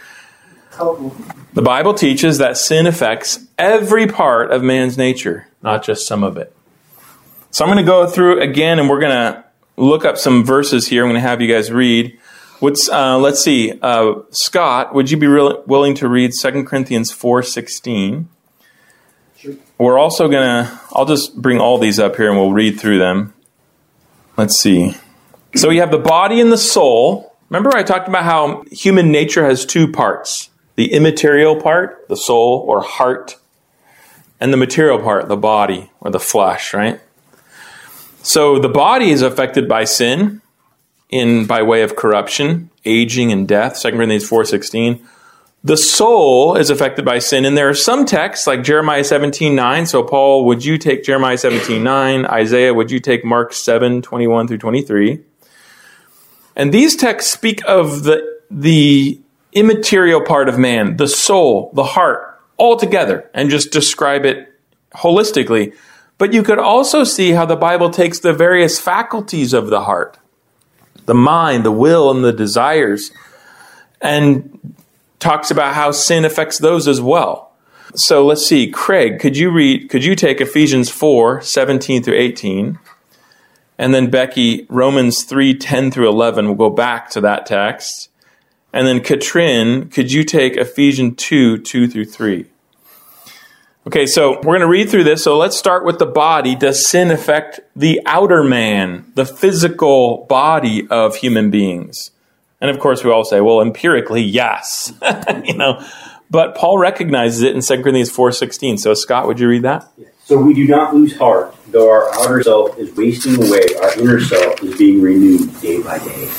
The 1.54 1.62
Bible 1.62 1.94
teaches 1.94 2.38
that 2.38 2.56
sin 2.56 2.88
affects 2.88 3.46
every 3.58 4.08
part 4.08 4.52
of 4.52 4.64
man's 4.64 4.98
nature, 4.98 5.50
not 5.62 5.84
just 5.84 6.08
some 6.08 6.24
of 6.24 6.38
it. 6.38 6.56
So 7.50 7.66
I'm 7.66 7.70
going 7.70 7.84
to 7.84 7.92
go 7.92 8.08
through 8.08 8.42
again 8.42 8.80
and 8.80 8.90
we're 8.90 9.02
going 9.02 9.12
to 9.12 9.44
look 9.76 10.06
up 10.06 10.18
some 10.18 10.46
verses 10.46 10.88
here. 10.88 11.04
I'm 11.04 11.10
going 11.10 11.22
to 11.22 11.28
have 11.28 11.42
you 11.42 11.54
guys 11.54 11.70
read. 11.70 12.18
What's, 12.62 12.88
uh, 12.88 13.18
let's 13.18 13.44
see. 13.44 13.78
Uh, 13.82 14.22
Scott, 14.30 14.96
would 14.96 15.12
you 15.12 15.18
be 15.18 15.28
willing 15.28 15.94
to 15.96 16.08
read 16.08 16.32
2 16.32 16.64
Corinthians 16.64 17.12
4.16? 17.12 18.28
We're 19.78 20.00
also 20.00 20.30
going 20.30 20.66
to, 20.66 20.80
I'll 20.94 21.06
just 21.06 21.36
bring 21.36 21.60
all 21.60 21.80
these 21.80 22.00
up 22.00 22.16
here 22.16 22.30
and 22.30 22.40
we'll 22.40 22.54
read 22.54 22.80
through 22.80 23.00
them. 23.00 23.34
Let's 24.38 24.58
see. 24.58 24.96
So 25.56 25.68
we 25.68 25.78
have 25.80 25.92
the 25.92 26.00
body 26.00 26.40
and 26.40 26.50
the 26.50 26.58
soul. 26.58 27.31
Remember, 27.52 27.76
I 27.76 27.84
talked 27.84 28.08
about 28.08 28.24
how 28.24 28.64
human 28.72 29.12
nature 29.12 29.46
has 29.46 29.66
two 29.66 29.92
parts 29.92 30.50
the 30.78 30.94
immaterial 30.94 31.62
part, 31.62 32.08
the 32.08 32.16
soul 32.16 32.64
or 32.66 32.82
heart, 32.82 33.38
and 34.40 34.54
the 34.54 34.58
material 34.58 34.98
part, 35.00 35.28
the 35.28 35.36
body 35.36 35.92
or 36.00 36.10
the 36.12 36.20
flesh, 36.20 36.74
right? 36.74 37.02
So 38.24 38.58
the 38.58 38.70
body 38.70 39.12
is 39.12 39.22
affected 39.22 39.68
by 39.68 39.84
sin 39.84 40.42
in 41.10 41.46
by 41.46 41.62
way 41.62 41.82
of 41.82 41.98
corruption, 41.98 42.70
aging, 42.86 43.34
and 43.34 43.46
death. 43.48 43.82
2 43.82 43.92
Corinthians 43.92 44.28
4.16 44.28 45.06
the 45.64 45.78
soul 45.78 46.56
is 46.56 46.72
affected 46.72 47.06
by 47.06 47.20
sin. 47.20 47.46
And 47.46 47.56
there 47.56 47.70
are 47.70 47.76
some 47.76 48.08
texts 48.08 48.48
like 48.48 48.64
Jeremiah 48.64 49.04
17:9, 49.04 49.86
So, 49.86 50.02
Paul, 50.02 50.46
would 50.46 50.66
you 50.66 50.80
take 50.80 51.04
Jeremiah 51.04 51.38
17:9, 51.38 52.26
Isaiah, 52.26 52.74
would 52.74 52.90
you 52.90 53.00
take 53.00 53.24
Mark 53.24 53.54
7:21 53.54 54.48
through 54.48 54.58
23? 54.58 55.20
And 56.56 56.74
these 56.74 56.96
texts 56.96 57.32
speak 57.32 57.62
of 57.66 58.04
the, 58.04 58.40
the 58.50 59.20
immaterial 59.54 60.22
part 60.22 60.50
of 60.50 60.58
man, 60.58 60.98
the 60.98 61.08
soul, 61.08 61.72
the 61.74 61.84
heart, 61.84 62.40
all 62.58 62.78
together, 62.78 63.30
and 63.34 63.50
just 63.50 63.72
describe 63.72 64.26
it 64.26 64.52
holistically. 64.96 65.74
But 66.18 66.34
you 66.34 66.44
could 66.44 66.60
also 66.60 67.04
see 67.04 67.32
how 67.32 67.46
the 67.46 67.56
Bible 67.56 67.90
takes 67.90 68.20
the 68.20 68.34
various 68.34 68.80
faculties 68.80 69.54
of 69.54 69.68
the 69.70 69.82
heart, 69.82 70.20
the 71.06 71.16
mind, 71.16 71.66
the 71.66 71.72
will, 71.72 72.12
and 72.12 72.24
the 72.24 72.34
desires, 72.34 73.12
and 74.02 74.76
talks 75.20 75.50
about 75.52 75.74
how 75.74 75.92
sin 75.92 76.26
affects 76.26 76.58
those 76.60 76.88
as 76.88 77.02
well. 77.02 77.52
So 77.96 78.26
let's 78.26 78.46
see, 78.46 78.70
Craig, 78.70 79.20
could 79.20 79.36
you 79.36 79.52
read 79.52 79.90
could 79.90 80.04
you 80.04 80.16
take 80.16 80.40
Ephesians 80.40 80.90
4, 80.90 81.42
17 81.42 82.04
through 82.04 82.16
18? 82.16 82.80
And 83.82 83.96
then 83.96 84.12
Becky, 84.12 84.68
Romans 84.70 85.24
3, 85.24 85.58
10 85.58 85.90
through 85.90 86.08
11. 86.08 86.46
We'll 86.46 86.54
go 86.54 86.70
back 86.70 87.10
to 87.10 87.22
that 87.22 87.48
text. 87.48 88.10
And 88.72 88.86
then 88.86 89.02
Katrin, 89.02 89.90
could 89.90 90.12
you 90.12 90.24
take 90.24 90.56
Ephesians 90.56 91.16
2, 91.18 91.58
2 91.58 91.88
through 91.88 92.06
3? 92.06 92.46
Okay, 93.88 94.06
so 94.06 94.34
we're 94.34 94.44
going 94.44 94.60
to 94.60 94.68
read 94.68 94.92
through 94.92 95.06
this. 95.06 95.24
So 95.24 95.36
let's 95.36 95.58
start 95.58 95.84
with 95.84 95.98
the 95.98 96.06
body. 96.06 96.56
Does 96.56 96.88
sin 96.88 97.10
affect 97.10 97.60
the 97.76 98.00
outer 98.06 98.44
man, 98.44 99.12
the 99.16 99.26
physical 99.26 100.28
body 100.30 100.88
of 100.92 101.16
human 101.16 101.50
beings? 101.50 102.12
And 102.62 102.70
of 102.70 102.78
course, 102.80 103.04
we 103.04 103.10
all 103.10 103.24
say, 103.24 103.42
well, 103.42 103.62
empirically, 103.62 104.22
yes. 104.22 104.94
you 105.44 105.56
know, 105.56 105.84
but 106.30 106.54
Paul 106.54 106.78
recognizes 106.78 107.42
it 107.42 107.56
in 107.56 107.62
2 107.64 107.82
Corinthians 107.82 108.16
4.16. 108.16 108.78
So, 108.78 108.94
Scott, 108.94 109.26
would 109.26 109.40
you 109.40 109.48
read 109.48 109.64
that? 109.64 109.88
So 110.32 110.38
we 110.38 110.54
do 110.54 110.66
not 110.66 110.96
lose 110.96 111.18
heart, 111.18 111.54
though 111.68 111.92
our 111.92 112.10
outer 112.14 112.42
self 112.42 112.78
is 112.78 112.96
wasting 112.96 113.36
away, 113.36 113.66
our 113.82 114.00
inner 114.00 114.22
self 114.22 114.64
is 114.64 114.78
being 114.78 115.02
renewed 115.02 115.60
day 115.60 115.84
by 115.84 116.00
day. 116.00 116.30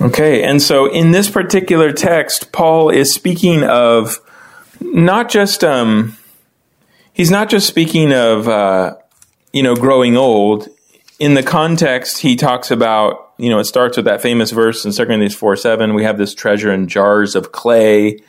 Okay, 0.00 0.44
and 0.44 0.62
so 0.62 0.86
in 0.86 1.10
this 1.10 1.28
particular 1.28 1.90
text, 1.90 2.52
Paul 2.52 2.88
is 2.88 3.12
speaking 3.12 3.64
of 3.64 4.20
not 4.80 5.28
just 5.28 5.64
um, 5.64 6.16
he's 7.14 7.32
not 7.32 7.50
just 7.50 7.66
speaking 7.66 8.12
of 8.12 8.46
uh, 8.46 8.94
you 9.52 9.64
know 9.64 9.74
growing 9.74 10.16
old. 10.16 10.68
In 11.18 11.34
the 11.34 11.42
context, 11.42 12.18
he 12.18 12.36
talks 12.36 12.70
about 12.70 13.32
you 13.38 13.50
know, 13.50 13.58
it 13.58 13.64
starts 13.64 13.96
with 13.96 14.06
that 14.06 14.22
famous 14.22 14.52
verse 14.52 14.84
in 14.84 14.92
2 14.92 15.04
Corinthians 15.04 15.34
4 15.34 15.56
7. 15.56 15.94
We 15.94 16.04
have 16.04 16.16
this 16.16 16.32
treasure 16.32 16.72
in 16.72 16.86
jars 16.86 17.34
of 17.34 17.50
clay. 17.50 18.20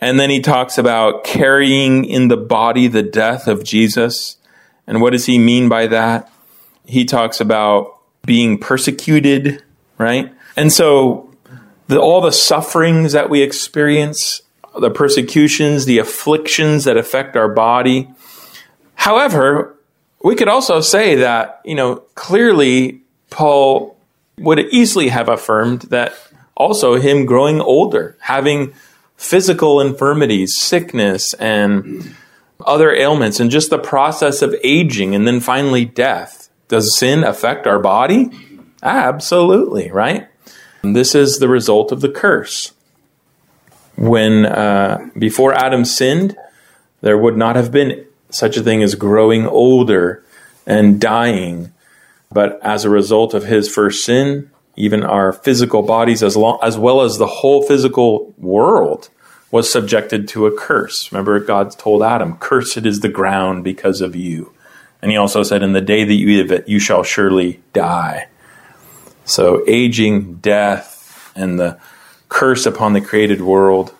And 0.00 0.20
then 0.20 0.30
he 0.30 0.40
talks 0.40 0.78
about 0.78 1.24
carrying 1.24 2.04
in 2.04 2.28
the 2.28 2.36
body 2.36 2.86
the 2.86 3.02
death 3.02 3.48
of 3.48 3.64
Jesus. 3.64 4.36
And 4.86 5.00
what 5.00 5.10
does 5.10 5.26
he 5.26 5.38
mean 5.38 5.68
by 5.68 5.86
that? 5.86 6.30
He 6.84 7.04
talks 7.04 7.40
about 7.40 7.98
being 8.24 8.58
persecuted, 8.58 9.62
right? 9.98 10.32
And 10.56 10.72
so 10.72 11.32
the, 11.88 12.00
all 12.00 12.20
the 12.20 12.32
sufferings 12.32 13.12
that 13.12 13.30
we 13.30 13.42
experience, 13.42 14.42
the 14.78 14.90
persecutions, 14.90 15.86
the 15.86 15.98
afflictions 15.98 16.84
that 16.84 16.96
affect 16.96 17.36
our 17.36 17.48
body. 17.48 18.10
However, 18.94 19.76
we 20.22 20.34
could 20.34 20.48
also 20.48 20.80
say 20.80 21.16
that, 21.16 21.60
you 21.64 21.74
know, 21.74 21.96
clearly 22.14 23.02
Paul 23.30 23.96
would 24.38 24.58
easily 24.58 25.08
have 25.08 25.28
affirmed 25.28 25.82
that 25.82 26.14
also 26.56 26.96
him 26.96 27.26
growing 27.26 27.60
older, 27.60 28.16
having 28.20 28.74
physical 29.16 29.80
infirmities, 29.80 30.56
sickness, 30.56 31.34
and 31.34 32.14
other 32.64 32.92
ailments, 32.92 33.40
and 33.40 33.50
just 33.50 33.70
the 33.70 33.78
process 33.78 34.42
of 34.42 34.54
aging 34.62 35.14
and 35.14 35.26
then 35.26 35.40
finally 35.40 35.84
death. 35.84 36.48
Does 36.68 36.98
sin 36.98 37.22
affect 37.24 37.66
our 37.66 37.78
body? 37.78 38.30
Absolutely, 38.82 39.90
right? 39.90 40.28
This 40.82 41.14
is 41.14 41.38
the 41.38 41.48
result 41.48 41.92
of 41.92 42.00
the 42.00 42.08
curse. 42.08 42.72
When 43.96 44.46
uh, 44.46 45.10
before 45.18 45.54
Adam 45.54 45.84
sinned, 45.84 46.36
there 47.00 47.16
would 47.16 47.36
not 47.36 47.56
have 47.56 47.72
been 47.72 48.06
such 48.30 48.56
a 48.56 48.62
thing 48.62 48.82
as 48.82 48.94
growing 48.94 49.46
older 49.46 50.24
and 50.66 51.00
dying. 51.00 51.72
But 52.30 52.58
as 52.62 52.84
a 52.84 52.90
result 52.90 53.34
of 53.34 53.44
his 53.44 53.72
first 53.72 54.04
sin, 54.04 54.50
even 54.76 55.02
our 55.02 55.32
physical 55.32 55.82
bodies, 55.82 56.22
as, 56.22 56.36
long, 56.36 56.58
as 56.62 56.78
well 56.78 57.00
as 57.00 57.18
the 57.18 57.26
whole 57.26 57.62
physical 57.62 58.34
world, 58.36 59.08
was 59.50 59.72
subjected 59.72 60.28
to 60.28 60.46
a 60.46 60.56
curse. 60.56 61.10
Remember, 61.10 61.38
God 61.40 61.70
told 61.78 62.02
Adam, 62.02 62.36
Cursed 62.36 62.84
is 62.84 63.00
the 63.00 63.08
ground 63.08 63.64
because 63.64 64.00
of 64.00 64.14
you. 64.14 64.52
And 65.00 65.10
he 65.10 65.16
also 65.16 65.42
said, 65.42 65.62
In 65.62 65.72
the 65.72 65.80
day 65.80 66.04
that 66.04 66.14
you 66.14 66.28
eat 66.28 66.40
of 66.40 66.52
it, 66.52 66.68
you 66.68 66.78
shall 66.78 67.02
surely 67.02 67.62
die. 67.72 68.28
So, 69.24 69.64
aging, 69.66 70.36
death, 70.36 71.32
and 71.34 71.58
the 71.58 71.78
curse 72.28 72.66
upon 72.66 72.92
the 72.92 73.00
created 73.00 73.40
world, 73.40 73.94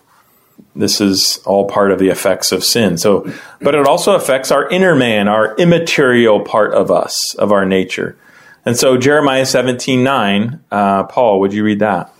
this 0.75 1.01
is 1.01 1.39
all 1.45 1.67
part 1.67 1.91
of 1.91 1.99
the 1.99 2.09
effects 2.09 2.51
of 2.51 2.63
sin. 2.63 2.97
So, 2.97 3.31
but 3.59 3.75
it 3.75 3.87
also 3.87 4.15
affects 4.15 4.51
our 4.51 4.69
inner 4.69 4.95
man, 4.95 5.27
our 5.27 5.55
immaterial 5.55 6.41
part 6.41 6.73
of 6.73 6.91
us, 6.91 7.35
of 7.35 7.51
our 7.51 7.65
nature. 7.65 8.17
And 8.67 8.75
so, 8.75 8.97
Jeremiah 8.97 9.45
17 9.45 10.03
9, 10.03 10.59
uh, 10.71 11.03
Paul, 11.05 11.39
would 11.39 11.53
you 11.53 11.63
read 11.63 11.79
that? 11.79 12.13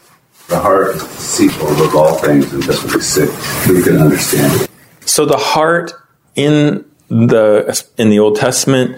The 0.48 0.58
heart 0.58 0.96
is 0.96 1.04
deceitful 1.04 1.68
above 1.74 1.94
all 1.94 2.14
things 2.20 2.54
and 2.54 2.66
desperately 2.66 3.02
sick. 3.02 3.30
Who 3.66 3.84
can 3.84 3.98
understand 3.98 4.62
it? 4.62 4.72
So 5.02 5.26
the 5.26 5.36
heart 5.36 5.92
in 6.38 6.90
the 7.10 7.86
in 7.98 8.10
the 8.10 8.20
Old 8.20 8.38
Testament 8.38 8.98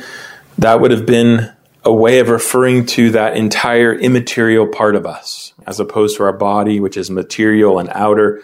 that 0.59 0.79
would 0.79 0.91
have 0.91 1.07
been 1.07 1.51
a 1.83 1.91
way 1.91 2.19
of 2.19 2.29
referring 2.29 2.85
to 2.85 3.09
that 3.13 3.35
entire 3.35 3.95
immaterial 3.95 4.67
part 4.67 4.95
of 4.95 5.07
us, 5.07 5.53
as 5.65 5.79
opposed 5.79 6.17
to 6.17 6.23
our 6.25 6.33
body, 6.33 6.79
which 6.79 6.97
is 6.97 7.09
material 7.09 7.79
and 7.79 7.89
outer. 7.93 8.43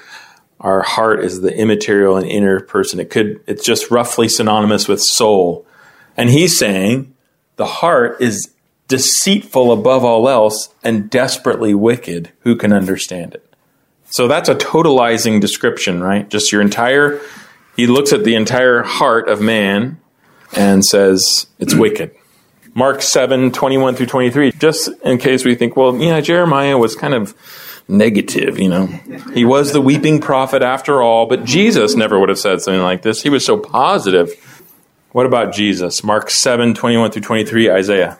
Our 0.62 0.82
heart 0.82 1.24
is 1.24 1.42
the 1.42 1.56
immaterial 1.56 2.18
and 2.18 2.26
inner 2.26 2.60
person. 2.60 3.00
It 3.00 3.12
could 3.12 3.40
it's 3.46 3.64
just 3.64 3.92
roughly 3.92 4.30
synonymous 4.30 4.88
with 4.88 5.00
soul. 5.00 5.68
And 6.18 6.32
he's 6.32 6.58
saying 6.58 7.14
the 7.58 7.68
heart 7.68 8.20
is 8.20 8.52
deceitful 8.88 9.72
above 9.72 10.04
all 10.04 10.30
else 10.30 10.70
and 10.84 11.10
desperately 11.10 11.74
wicked. 11.74 12.32
Who 12.42 12.56
can 12.56 12.72
understand 12.72 13.36
it? 13.36 13.54
So 14.10 14.28
that's 14.28 14.48
a 14.48 14.56
totalizing 14.56 15.42
description, 15.42 16.02
right? 16.02 16.30
Just 16.30 16.52
your 16.52 16.62
entire, 16.62 17.20
he 17.76 17.88
looks 17.88 18.14
at 18.14 18.24
the 18.24 18.36
entire 18.36 18.84
heart 18.84 19.28
of 19.28 19.42
man 19.42 20.00
and 20.56 20.86
says 20.86 21.48
it's 21.60 21.74
wicked. 21.74 22.16
Mark 22.74 23.02
7, 23.02 23.52
21 23.52 23.96
through 23.96 24.06
23, 24.06 24.52
just 24.52 24.90
in 25.04 25.18
case 25.18 25.46
we 25.46 25.56
think, 25.56 25.76
well, 25.76 25.96
yeah, 25.98 26.20
Jeremiah 26.22 26.78
was 26.78 26.96
kind 26.96 27.14
of 27.14 27.34
negative, 27.88 28.60
you 28.60 28.68
know. 28.68 28.88
He 29.34 29.46
was 29.46 29.72
the 29.72 29.82
weeping 29.82 30.20
prophet 30.20 30.62
after 30.62 31.02
all, 31.02 31.26
but 31.26 31.46
Jesus 31.46 31.96
never 31.96 32.20
would 32.20 32.30
have 32.30 32.40
said 32.40 32.62
something 32.62 32.82
like 32.82 33.02
this. 33.02 33.22
He 33.22 33.30
was 33.30 33.46
so 33.46 33.58
positive. 33.58 34.30
What 35.14 35.26
about 35.26 35.54
Jesus? 35.54 36.04
Mark 36.04 36.30
7, 36.30 36.74
21 36.74 37.12
through 37.12 37.22
23, 37.22 37.72
Isaiah. 37.72 38.20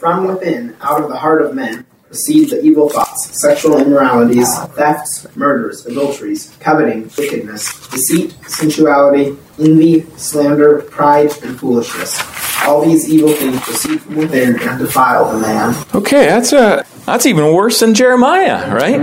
From 0.00 0.26
within, 0.26 0.74
out 0.80 1.02
of 1.02 1.10
the 1.10 1.16
heart 1.18 1.42
of 1.42 1.54
men, 1.54 1.84
proceed 2.06 2.48
the 2.48 2.62
evil 2.62 2.88
thoughts, 2.88 3.38
sexual 3.38 3.78
immoralities, 3.78 4.48
thefts, 4.68 5.26
murders, 5.36 5.84
adulteries, 5.84 6.56
coveting, 6.58 7.10
wickedness, 7.18 7.86
deceit, 7.90 8.34
sensuality, 8.48 9.36
envy, 9.58 10.06
slander, 10.16 10.80
pride, 10.90 11.30
and 11.42 11.60
foolishness. 11.60 12.18
All 12.62 12.82
these 12.82 13.10
evil 13.10 13.34
things 13.34 13.60
proceed 13.60 14.00
from 14.00 14.16
within 14.16 14.58
and 14.58 14.78
defile 14.78 15.32
the 15.32 15.38
man. 15.38 15.74
Okay, 15.94 16.24
that's 16.24 16.54
a 16.54 16.82
that's 17.04 17.26
even 17.26 17.52
worse 17.52 17.80
than 17.80 17.92
Jeremiah, 17.92 18.74
right? 18.74 18.98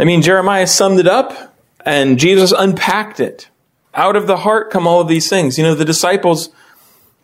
I 0.00 0.04
mean, 0.04 0.22
Jeremiah 0.22 0.66
summed 0.66 0.98
it 0.98 1.06
up, 1.06 1.54
and 1.84 2.18
Jesus 2.18 2.52
unpacked 2.52 3.20
it. 3.20 3.50
Out 3.92 4.16
of 4.16 4.26
the 4.26 4.38
heart 4.38 4.70
come 4.70 4.86
all 4.86 5.02
of 5.02 5.08
these 5.08 5.28
things. 5.28 5.58
You 5.58 5.64
know, 5.64 5.74
the 5.74 5.84
disciples 5.84 6.48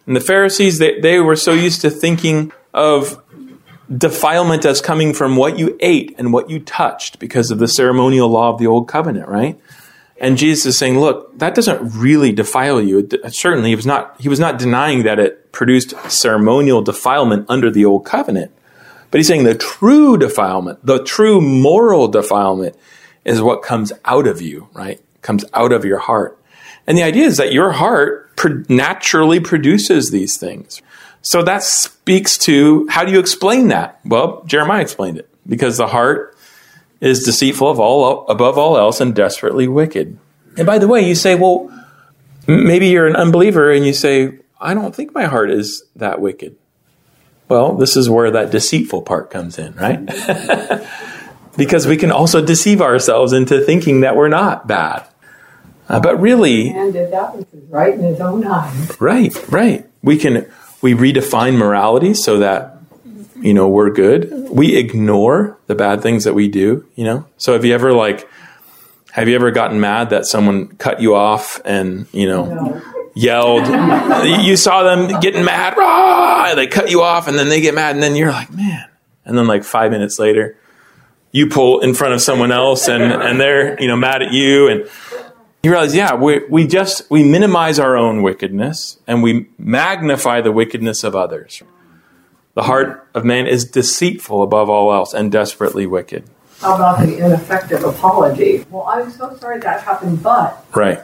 and 0.07 0.17
the 0.17 0.21
Pharisees, 0.21 0.79
they, 0.79 1.01
they 1.01 1.19
were 1.21 1.37
so 1.37 1.53
used 1.53 1.81
to 1.83 1.91
thinking 1.91 2.53
of 2.73 3.23
defilement 3.95 4.65
as 4.65 4.81
coming 4.81 5.13
from 5.13 5.37
what 5.37 5.59
you 5.59 5.77
ate 5.81 6.15
and 6.19 6.33
what 6.33 6.51
you 6.51 6.59
touched 6.59 7.19
because 7.19 7.51
of 7.51 7.59
the 7.59 7.69
ceremonial 7.69 8.29
law 8.29 8.51
of 8.51 8.59
the 8.59 8.67
old 8.67 8.89
covenant, 8.89 9.29
right? 9.29 9.59
And 10.19 10.39
Jesus 10.39 10.67
is 10.67 10.79
saying, 10.79 10.99
look, 10.99 11.39
that 11.39 11.55
doesn't 11.55 11.91
really 11.91 12.33
defile 12.33 12.81
you. 12.81 13.09
Certainly, 13.29 13.71
he 13.71 13.77
was 13.77 13.87
not, 13.87 14.21
he 14.21 14.29
was 14.29 14.41
not 14.41 14.59
denying 14.59 15.03
that 15.03 15.19
it 15.19 15.53
produced 15.53 15.95
ceremonial 16.11 16.83
defilement 16.83 17.47
under 17.49 17.71
the 17.71 17.85
old 17.85 18.07
covenant. 18.07 18.53
But 19.11 19.19
he's 19.19 19.29
saying 19.29 19.45
the 19.45 19.55
true 19.55 20.17
defilement, 20.17 20.85
the 20.85 21.03
true 21.03 21.41
moral 21.41 22.09
defilement 22.09 22.77
is 23.25 23.41
what 23.43 23.63
comes 23.63 23.93
out 24.05 24.27
of 24.27 24.41
you, 24.41 24.69
right? 24.73 25.01
Comes 25.23 25.45
out 25.53 25.73
of 25.73 25.85
your 25.85 25.99
heart. 25.99 26.39
And 26.87 26.99
the 26.99 27.03
idea 27.03 27.27
is 27.27 27.37
that 27.39 27.53
your 27.53 27.73
heart 27.73 28.31
naturally 28.69 29.41
produces 29.41 30.11
these 30.11 30.37
things. 30.37 30.83
So 31.23 31.43
that 31.43 31.63
speaks 31.63 32.37
to 32.39 32.87
how 32.89 33.05
do 33.05 33.13
you 33.13 33.19
explain 33.19 33.69
that? 33.69 33.99
Well, 34.05 34.43
Jeremiah 34.45 34.83
explained 34.83 35.19
it 35.19 35.29
because 35.47 35.79
the 35.79 35.87
heart 35.87 36.37
is 37.01 37.25
deceitful 37.25 37.69
of 37.69 37.81
all 37.81 38.27
above 38.29 38.59
all 38.59 38.77
else 38.77 39.01
and 39.01 39.15
desperately 39.15 39.67
wicked. 39.67 40.19
And 40.57 40.67
by 40.67 40.79
the 40.79 40.87
way, 40.87 41.07
you 41.07 41.15
say, 41.15 41.35
well, 41.35 41.71
maybe 42.47 42.89
you're 42.89 43.07
an 43.07 43.17
unbeliever 43.17 43.71
and 43.71 43.87
you 43.87 43.95
say, 43.95 44.39
I 44.61 44.75
don't 44.75 44.95
think 44.95 45.15
my 45.15 45.25
heart 45.25 45.51
is 45.51 45.85
that 45.97 46.21
wicked. 46.21 46.57
Well, 47.49 47.75
this 47.75 47.97
is 47.97 48.09
where 48.09 48.31
that 48.31 48.51
deceitful 48.51 49.03
part 49.03 49.31
comes 49.31 49.59
in, 49.59 49.75
right? 49.75 50.07
because 51.57 51.87
we 51.87 51.97
can 51.97 52.11
also 52.11 52.45
deceive 52.45 52.81
ourselves 52.81 53.33
into 53.33 53.61
thinking 53.61 54.01
that 54.01 54.17
we're 54.17 54.29
not 54.29 54.67
bad. 54.67 55.07
Uh, 55.89 56.01
but 56.01 56.21
really, 56.21 56.71
and 56.71 56.95
that 56.95 57.37
was 57.37 57.45
right 57.69 57.95
in 57.95 58.03
his 58.03 58.21
own 58.21 58.47
eyes. 58.47 59.01
Right, 59.01 59.33
right. 59.51 59.87
We 60.03 60.17
can 60.17 60.51
we 60.81 60.95
redefine 60.95 61.57
morality 61.57 62.15
so 62.15 62.39
that 62.39 62.79
you 63.41 63.53
know 63.53 63.69
we're 63.69 63.91
good. 63.91 64.49
We 64.51 64.77
ignore 64.77 65.59
the 65.67 65.75
bad 65.75 66.03
things 66.03 66.25
that 66.25 66.35
we 66.35 66.49
do. 66.49 66.87
You 66.95 67.05
know. 67.05 67.27
So 67.37 67.53
have 67.53 67.65
you 67.65 67.75
ever 67.75 67.93
like 67.93 68.29
have 69.13 69.29
you 69.29 69.35
ever 69.35 69.51
gotten 69.51 69.81
mad 69.81 70.11
that 70.11 70.27
someone 70.27 70.69
cut 70.77 71.01
you 71.01 71.15
off 71.15 71.61
and 71.65 72.07
you 72.13 72.27
know? 72.27 72.47
No. 72.47 72.83
Yelled, 73.17 73.69
you 74.27 74.57
saw 74.57 74.83
them 74.83 75.21
getting 75.21 75.45
mad, 75.45 75.77
Rah! 75.77 76.57
they 76.57 76.67
cut 76.67 76.91
you 76.91 77.03
off, 77.03 77.29
and 77.29 77.39
then 77.39 77.49
they 77.49 77.61
get 77.61 77.73
mad, 77.73 77.95
and 77.95 78.03
then 78.03 78.17
you're 78.17 78.33
like, 78.33 78.53
man. 78.53 78.89
And 79.25 79.39
then, 79.39 79.47
like, 79.47 79.63
five 79.63 79.93
minutes 79.93 80.19
later, 80.19 80.59
you 81.31 81.47
pull 81.47 81.79
in 81.79 81.95
front 81.95 82.15
of 82.15 82.21
someone 82.21 82.51
else, 82.51 82.89
and, 82.89 83.05
and 83.05 83.41
they're, 83.41 83.81
you 83.81 83.87
know, 83.87 83.95
mad 83.95 84.23
at 84.23 84.33
you, 84.33 84.67
and 84.67 84.89
you 85.65 85.71
realize, 85.71 85.95
yeah, 85.95 86.15
we, 86.15 86.45
we 86.49 86.67
just, 86.67 87.11
we 87.11 87.25
minimize 87.25 87.79
our 87.79 87.97
own 87.97 88.23
wickedness 88.23 88.99
and 89.07 89.23
we 89.23 89.47
magnify 89.59 90.43
the 90.43 90.53
wickedness 90.53 91.03
of 91.03 91.17
others. 91.17 91.63
The 92.53 92.65
heart 92.65 93.09
of 93.15 93.25
man 93.25 93.47
is 93.47 93.65
deceitful 93.65 94.43
above 94.43 94.69
all 94.69 94.93
else 94.93 95.15
and 95.15 95.33
desperately 95.33 95.87
wicked. 95.87 96.25
How 96.61 96.77
about 96.77 97.01
the 97.01 97.19
ineffective 97.19 97.83
apology? 97.83 98.65
Well, 98.71 98.85
I'm 98.85 99.11
so 99.11 99.37
sorry 99.37 99.59
that 99.61 99.83
happened, 99.83 100.23
but. 100.23 100.65
Right. 100.75 101.01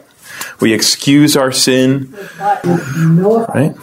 We 0.59 0.73
excuse 0.73 1.35
our 1.35 1.51
sin. 1.51 2.15
Right? 2.39 3.75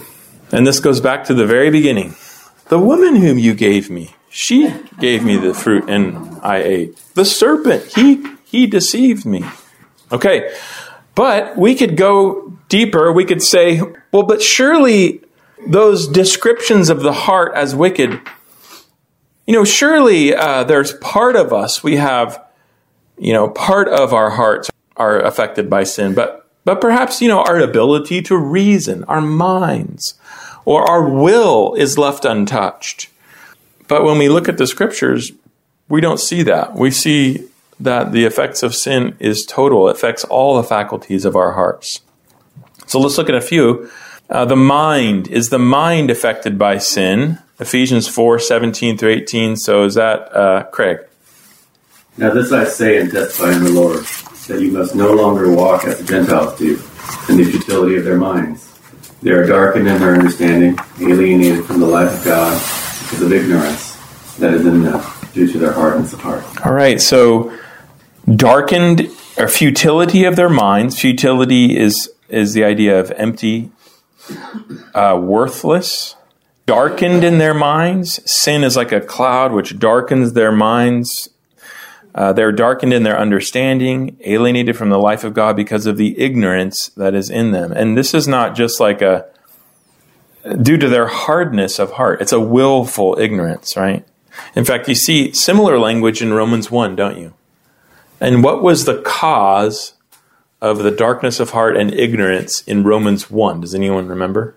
And 0.53 0.67
this 0.67 0.81
goes 0.81 1.01
back 1.01 1.25
to 1.25 1.35
the 1.35 1.45
very 1.45 1.71
beginning. 1.71 2.15
The 2.69 2.79
woman 2.79 3.17
whom 3.17 3.39
you 3.39 3.55
gave 3.55 3.91
me, 3.91 4.15
she 4.31 4.73
gave 5.01 5.25
me 5.25 5.37
the 5.37 5.55
fruit 5.55 5.89
and 5.89 6.39
I 6.43 6.59
ate. 6.59 6.97
The 7.15 7.25
serpent, 7.25 7.95
he, 7.95 8.25
he 8.45 8.67
deceived 8.67 9.27
me. 9.27 9.45
Okay. 10.13 10.55
But 11.15 11.57
we 11.57 11.75
could 11.75 11.97
go 11.97 12.57
deeper. 12.69 13.13
We 13.13 13.25
could 13.25 13.43
say, 13.43 13.81
well, 14.13 14.23
but 14.23 14.41
surely 14.43 15.21
those 15.67 16.07
descriptions 16.07 16.91
of 16.91 17.03
the 17.03 17.13
heart 17.13 17.53
as 17.55 17.75
wicked, 17.75 18.21
you 19.47 19.55
know, 19.55 19.65
surely 19.65 20.35
uh, 20.35 20.65
there's 20.65 20.93
part 20.95 21.35
of 21.35 21.53
us, 21.53 21.83
we 21.83 21.97
have, 21.97 22.45
you 23.19 23.33
know, 23.33 23.49
part 23.49 23.89
of 23.89 24.13
our 24.13 24.31
hearts 24.31 24.71
are 24.97 25.21
affected 25.21 25.69
by 25.69 25.85
sin, 25.85 26.15
but, 26.15 26.49
but 26.65 26.81
perhaps, 26.81 27.21
you 27.21 27.29
know, 27.29 27.43
our 27.43 27.59
ability 27.59 28.23
to 28.23 28.37
reason, 28.37 29.05
our 29.05 29.21
minds, 29.21 30.15
or 30.65 30.89
our 30.89 31.09
will 31.09 31.75
is 31.75 31.99
left 31.99 32.25
untouched. 32.25 33.09
But 33.89 34.05
when 34.05 34.19
we 34.19 34.29
look 34.29 34.49
at 34.49 34.59
the 34.59 34.67
scriptures, 34.67 35.33
we 35.89 36.01
don't 36.01 36.21
see 36.21 36.43
that. 36.43 36.75
We 36.75 36.91
see 36.91 37.49
that 37.81 38.13
the 38.13 38.25
effects 38.25 38.63
of 38.63 38.75
sin 38.75 39.17
is 39.19 39.45
total. 39.45 39.89
It 39.89 39.97
affects 39.97 40.25
all 40.25 40.57
the 40.57 40.65
faculties 40.65 41.25
of 41.25 41.37
our 41.37 41.53
hearts. 41.53 42.01
So 42.87 42.99
let's 42.99 43.19
look 43.19 43.29
at 43.29 43.35
a 43.35 43.41
few. 43.41 43.91
Uh, 44.31 44.45
the 44.45 44.57
mind 44.57 45.29
is 45.29 45.49
the 45.49 45.59
mind 45.59 46.11
affected 46.11 46.59
by 46.59 46.79
sin. 46.79 47.39
Ephesians 47.61 48.09
4 48.09 48.39
17 48.39 48.99
through 48.99 49.11
18. 49.11 49.57
So 49.57 49.85
is 49.85 49.95
that 49.95 50.35
uh, 50.35 50.65
Craig? 50.65 50.99
Now 52.17 52.31
this 52.31 52.53
I 52.53 52.65
say 52.65 52.99
and 52.99 53.11
testify 53.11 53.53
in 53.53 53.65
the 53.65 53.71
Lord, 53.71 54.05
that 54.49 54.61
you 54.61 54.73
must 54.73 54.95
no 54.95 55.13
longer 55.13 55.53
walk 55.53 55.85
as 55.85 55.99
the 55.99 56.05
Gentiles 56.05 56.59
do, 56.59 56.75
in 57.29 57.37
the 57.37 57.45
futility 57.45 57.97
of 57.97 58.05
their 58.05 58.17
minds. 58.17 58.65
They 59.23 59.31
are 59.31 59.47
darkened 59.47 59.89
in 59.89 60.01
their 60.01 60.15
understanding, 60.15 60.79
alienated 61.01 61.65
from 61.65 61.81
the 61.81 61.87
life 61.87 62.19
of 62.19 62.25
God 62.25 62.53
because 63.03 63.23
of 63.23 63.33
ignorance 63.33 63.97
that 64.37 64.55
is 64.55 64.67
in 64.67 64.83
them 64.83 65.05
due 65.33 65.51
to 65.51 65.59
their 65.59 65.73
hardness 65.73 66.13
of 66.13 66.21
heart. 66.21 66.45
All 66.67 66.73
right, 66.73 67.01
so 67.01 67.53
darkened 68.27 69.11
or 69.37 69.49
futility 69.49 70.25
of 70.25 70.37
their 70.37 70.49
minds. 70.49 70.99
Futility 70.99 71.77
is 71.77 72.11
is 72.29 72.53
the 72.53 72.63
idea 72.63 73.01
of 73.01 73.11
empty, 73.13 73.71
uh, 74.95 75.19
worthless, 75.21 76.15
darkened 76.67 77.25
in 77.25 77.39
their 77.39 77.55
minds. 77.55 78.21
Sin 78.31 78.63
is 78.63 78.77
like 78.77 78.93
a 78.93 79.01
cloud 79.01 79.53
which 79.53 79.79
darkens 79.79 80.35
their 80.35 80.53
minds. 80.53 81.31
Uh, 82.15 82.33
they're 82.33 82.53
darkened 82.53 82.93
in 82.93 83.03
their 83.03 83.19
understanding, 83.19 84.17
alienated 84.25 84.77
from 84.77 84.91
the 84.91 84.99
life 84.99 85.25
of 85.25 85.35
God 85.35 85.57
because 85.57 85.87
of 85.87 85.97
the 85.97 86.19
ignorance 86.19 86.89
that 86.97 87.15
is 87.15 87.31
in 87.31 87.53
them. 87.53 87.73
And 87.73 87.97
this 87.97 88.13
is 88.13 88.29
not 88.29 88.57
just 88.57 88.81
like 88.81 89.01
a 89.01 89.27
due 90.61 90.77
to 90.79 90.89
their 90.89 91.07
hardness 91.07 91.79
of 91.79 91.93
heart. 91.93 92.21
It's 92.21 92.33
a 92.33 92.41
willful 92.41 93.19
ignorance, 93.19 93.77
right? 93.77 94.07
In 94.55 94.65
fact, 94.65 94.89
you 94.89 94.95
see 94.95 95.33
similar 95.33 95.79
language 95.79 96.23
in 96.23 96.33
Romans 96.33 96.71
1, 96.71 96.97
don't 96.97 97.19
you? 97.19 97.35
And 98.21 98.43
what 98.43 98.63
was 98.63 98.85
the 98.85 99.01
cause 99.03 99.95
of 100.61 100.79
the 100.79 100.91
darkness 100.91 101.41
of 101.41 101.51
heart 101.51 101.77
and 101.77 101.95
ignorance 101.95 102.63
in 102.63 102.85
Romans 102.85 103.31
1? 103.31 103.61
Does 103.61 103.75
anyone 103.75 104.09
remember? 104.09 104.57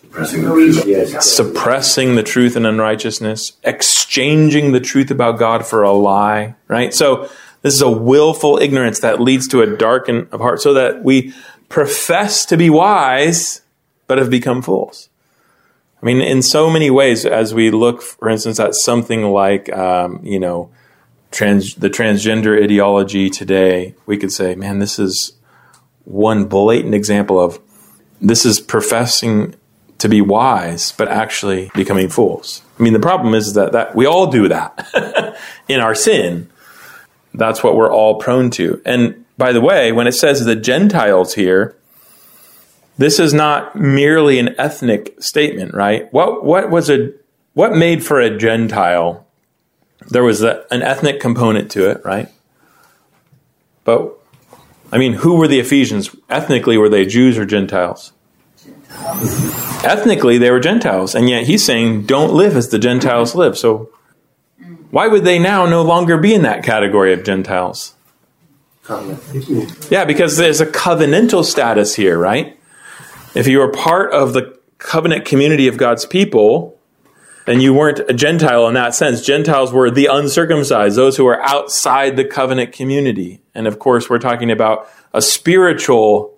Suppressing 0.00 0.42
the 0.42 0.48
truth. 0.48 0.86
Yes. 0.86 1.26
Suppressing 1.30 2.14
the 2.14 2.22
truth 2.22 2.56
and 2.56 2.66
unrighteousness, 2.66 3.52
exchanging 3.62 4.72
the 4.72 4.80
truth 4.80 5.10
about 5.10 5.38
God 5.38 5.66
for 5.66 5.82
a 5.82 5.92
lie, 5.92 6.54
right? 6.66 6.94
So 6.94 7.28
this 7.62 7.74
is 7.74 7.82
a 7.82 7.90
willful 7.90 8.58
ignorance 8.58 9.00
that 9.00 9.20
leads 9.20 9.46
to 9.48 9.60
a 9.60 9.76
darken 9.76 10.28
of 10.32 10.40
heart 10.40 10.62
so 10.62 10.72
that 10.74 11.04
we 11.04 11.34
profess 11.68 12.46
to 12.46 12.56
be 12.56 12.70
wise, 12.70 13.60
but 14.06 14.18
have 14.18 14.30
become 14.30 14.62
fools. 14.62 15.10
I 16.02 16.06
mean, 16.06 16.20
in 16.20 16.42
so 16.42 16.70
many 16.70 16.90
ways, 16.90 17.26
as 17.26 17.52
we 17.52 17.70
look, 17.70 18.00
for 18.02 18.28
instance, 18.28 18.58
at 18.60 18.74
something 18.74 19.24
like, 19.24 19.70
um, 19.76 20.20
you 20.22 20.38
know, 20.38 20.70
trans, 21.30 21.74
the 21.74 21.90
transgender 21.90 22.62
ideology 22.62 23.30
today, 23.30 23.94
we 24.06 24.16
could 24.16 24.32
say, 24.32 24.54
man, 24.54 24.78
this 24.78 24.98
is 24.98 25.34
one 26.04 26.46
blatant 26.46 26.94
example 26.94 27.40
of 27.40 27.60
this 28.20 28.44
is 28.44 28.60
professing 28.60 29.54
to 29.98 30.08
be 30.08 30.20
wise, 30.20 30.92
but 30.92 31.08
actually 31.08 31.70
becoming 31.74 32.08
fools. 32.08 32.62
I 32.78 32.82
mean, 32.82 32.92
the 32.92 33.00
problem 33.00 33.34
is 33.34 33.54
that, 33.54 33.72
that 33.72 33.94
we 33.94 34.06
all 34.06 34.28
do 34.28 34.48
that 34.48 35.36
in 35.68 35.80
our 35.80 35.94
sin. 35.94 36.48
That's 37.34 37.62
what 37.62 37.76
we're 37.76 37.92
all 37.92 38.16
prone 38.16 38.50
to. 38.52 38.80
And 38.84 39.24
by 39.36 39.52
the 39.52 39.60
way, 39.60 39.92
when 39.92 40.06
it 40.06 40.12
says 40.12 40.44
the 40.44 40.56
Gentiles 40.56 41.34
here, 41.34 41.76
this 42.96 43.20
is 43.20 43.32
not 43.32 43.76
merely 43.76 44.38
an 44.38 44.54
ethnic 44.58 45.14
statement, 45.22 45.72
right? 45.74 46.12
What 46.12 46.44
what 46.44 46.68
was 46.68 46.90
a 46.90 47.12
what 47.54 47.72
made 47.72 48.04
for 48.04 48.20
a 48.20 48.36
Gentile? 48.36 49.24
There 50.06 50.22
was 50.22 50.42
a, 50.42 50.64
an 50.70 50.82
ethnic 50.82 51.20
component 51.20 51.70
to 51.72 51.90
it, 51.90 52.04
right? 52.04 52.28
But 53.84 54.18
I 54.92 54.98
mean, 54.98 55.14
who 55.14 55.36
were 55.36 55.48
the 55.48 55.60
Ephesians? 55.60 56.14
Ethnically, 56.30 56.78
were 56.78 56.88
they 56.88 57.04
Jews 57.04 57.36
or 57.36 57.44
Gentiles? 57.44 58.12
Ethnically, 59.84 60.38
they 60.38 60.50
were 60.50 60.60
Gentiles, 60.60 61.14
and 61.14 61.28
yet 61.28 61.44
he's 61.44 61.64
saying, 61.64 62.02
"Don't 62.02 62.32
live 62.32 62.56
as 62.56 62.68
the 62.68 62.78
Gentiles 62.78 63.34
live." 63.34 63.58
So, 63.58 63.90
why 64.90 65.08
would 65.08 65.24
they 65.24 65.38
now 65.38 65.66
no 65.66 65.82
longer 65.82 66.16
be 66.16 66.34
in 66.34 66.42
that 66.42 66.62
category 66.62 67.12
of 67.12 67.22
Gentiles? 67.22 67.94
Yeah, 69.90 70.04
because 70.06 70.38
there's 70.38 70.60
a 70.62 70.66
covenantal 70.66 71.44
status 71.44 71.94
here, 71.94 72.18
right? 72.18 72.58
If 73.34 73.46
you 73.46 73.60
are 73.60 73.70
part 73.70 74.12
of 74.12 74.32
the 74.32 74.58
covenant 74.78 75.26
community 75.26 75.68
of 75.68 75.76
God's 75.76 76.06
people, 76.06 76.77
and 77.48 77.62
you 77.62 77.72
weren't 77.72 78.00
a 78.00 78.12
Gentile 78.12 78.68
in 78.68 78.74
that 78.74 78.94
sense, 78.94 79.22
Gentiles 79.22 79.72
were 79.72 79.90
the 79.90 80.06
uncircumcised, 80.06 80.96
those 80.96 81.16
who 81.16 81.24
were 81.24 81.40
outside 81.42 82.16
the 82.16 82.24
covenant 82.24 82.72
community. 82.72 83.40
And 83.54 83.66
of 83.66 83.78
course, 83.78 84.10
we're 84.10 84.18
talking 84.18 84.50
about 84.50 84.88
a 85.14 85.22
spiritual 85.22 86.36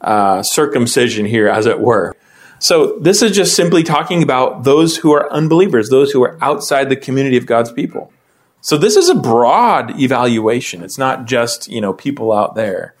uh, 0.00 0.42
circumcision 0.44 1.26
here, 1.26 1.48
as 1.48 1.66
it 1.66 1.80
were. 1.80 2.14
So 2.60 2.96
this 3.00 3.22
is 3.22 3.32
just 3.32 3.56
simply 3.56 3.82
talking 3.82 4.22
about 4.22 4.62
those 4.62 4.98
who 4.98 5.12
are 5.12 5.30
unbelievers, 5.32 5.90
those 5.90 6.12
who 6.12 6.22
are 6.22 6.38
outside 6.40 6.88
the 6.88 6.96
community 6.96 7.36
of 7.36 7.44
God's 7.44 7.72
people. 7.72 8.12
So 8.60 8.78
this 8.78 8.96
is 8.96 9.08
a 9.08 9.14
broad 9.14 10.00
evaluation. 10.00 10.82
It's 10.82 10.96
not 10.96 11.26
just, 11.26 11.68
you 11.68 11.80
know, 11.80 11.92
people 11.92 12.32
out 12.32 12.54
there. 12.54 12.94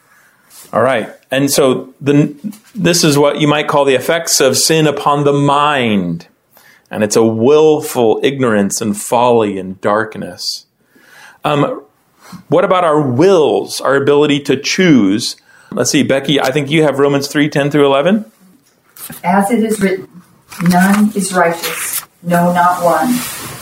All 0.72 0.82
right. 0.82 1.14
And 1.30 1.50
so 1.50 1.94
the, 2.00 2.36
this 2.74 3.04
is 3.04 3.16
what 3.16 3.40
you 3.40 3.46
might 3.46 3.68
call 3.68 3.84
the 3.84 3.94
effects 3.94 4.40
of 4.40 4.56
sin 4.56 4.86
upon 4.86 5.24
the 5.24 5.32
mind. 5.32 6.26
And 6.90 7.02
it's 7.02 7.16
a 7.16 7.24
willful 7.24 8.20
ignorance 8.22 8.80
and 8.80 8.96
folly 8.96 9.58
and 9.58 9.80
darkness. 9.80 10.66
Um, 11.44 11.84
what 12.48 12.64
about 12.64 12.84
our 12.84 13.00
wills, 13.00 13.80
our 13.80 13.96
ability 13.96 14.40
to 14.40 14.60
choose? 14.60 15.36
Let's 15.72 15.90
see, 15.90 16.02
Becky, 16.02 16.40
I 16.40 16.50
think 16.50 16.70
you 16.70 16.82
have 16.82 16.98
Romans 16.98 17.28
3 17.28 17.48
10 17.48 17.70
through 17.70 17.86
11. 17.86 18.30
As 19.22 19.50
it 19.50 19.62
is 19.62 19.80
written, 19.80 20.22
none 20.68 21.12
is 21.14 21.32
righteous, 21.32 22.02
no, 22.22 22.52
not 22.52 22.82
one. 22.82 23.14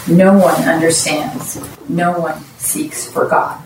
No 0.06 0.37
one 0.37 0.62
understands, 0.68 1.58
no 1.88 2.18
one 2.18 2.40
seeks 2.58 3.10
for 3.10 3.26
God. 3.26 3.62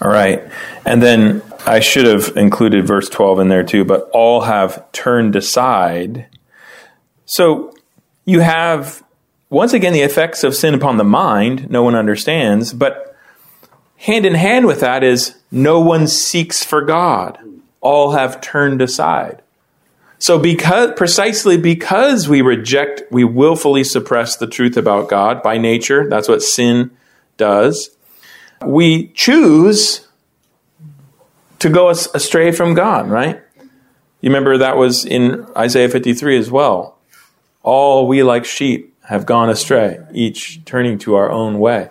All 0.00 0.10
right. 0.10 0.42
And 0.84 1.02
then 1.02 1.42
I 1.66 1.80
should 1.80 2.06
have 2.06 2.36
included 2.36 2.86
verse 2.86 3.08
12 3.08 3.40
in 3.40 3.48
there 3.48 3.64
too, 3.64 3.84
but 3.84 4.08
all 4.12 4.42
have 4.42 4.90
turned 4.92 5.36
aside. 5.36 6.26
So 7.26 7.74
you 8.28 8.40
have, 8.40 9.02
once 9.48 9.72
again, 9.72 9.94
the 9.94 10.02
effects 10.02 10.44
of 10.44 10.54
sin 10.54 10.74
upon 10.74 10.98
the 10.98 11.04
mind, 11.04 11.70
no 11.70 11.82
one 11.82 11.94
understands, 11.94 12.74
but 12.74 13.16
hand 13.96 14.26
in 14.26 14.34
hand 14.34 14.66
with 14.66 14.80
that 14.80 15.02
is 15.02 15.34
no 15.50 15.80
one 15.80 16.06
seeks 16.06 16.62
for 16.62 16.82
God. 16.82 17.38
All 17.80 18.10
have 18.10 18.42
turned 18.42 18.82
aside. 18.82 19.40
So 20.18 20.38
because 20.38 20.92
precisely 20.94 21.56
because 21.56 22.28
we 22.28 22.42
reject, 22.42 23.04
we 23.10 23.24
willfully 23.24 23.82
suppress 23.82 24.36
the 24.36 24.46
truth 24.46 24.76
about 24.76 25.08
God 25.08 25.42
by 25.42 25.56
nature, 25.56 26.06
that's 26.06 26.28
what 26.28 26.42
sin 26.42 26.90
does. 27.38 27.96
We 28.62 29.08
choose 29.14 30.06
to 31.60 31.70
go 31.70 31.88
astray 31.88 32.52
from 32.52 32.74
God, 32.74 33.08
right? 33.08 33.40
You 34.20 34.28
remember 34.28 34.58
that 34.58 34.76
was 34.76 35.06
in 35.06 35.46
Isaiah 35.56 35.88
53 35.88 36.36
as 36.36 36.50
well. 36.50 36.97
All 37.68 38.06
we 38.06 38.22
like 38.22 38.46
sheep 38.46 38.96
have 39.02 39.26
gone 39.26 39.50
astray, 39.50 39.98
each 40.14 40.64
turning 40.64 40.96
to 41.00 41.16
our 41.16 41.30
own 41.30 41.58
way. 41.58 41.90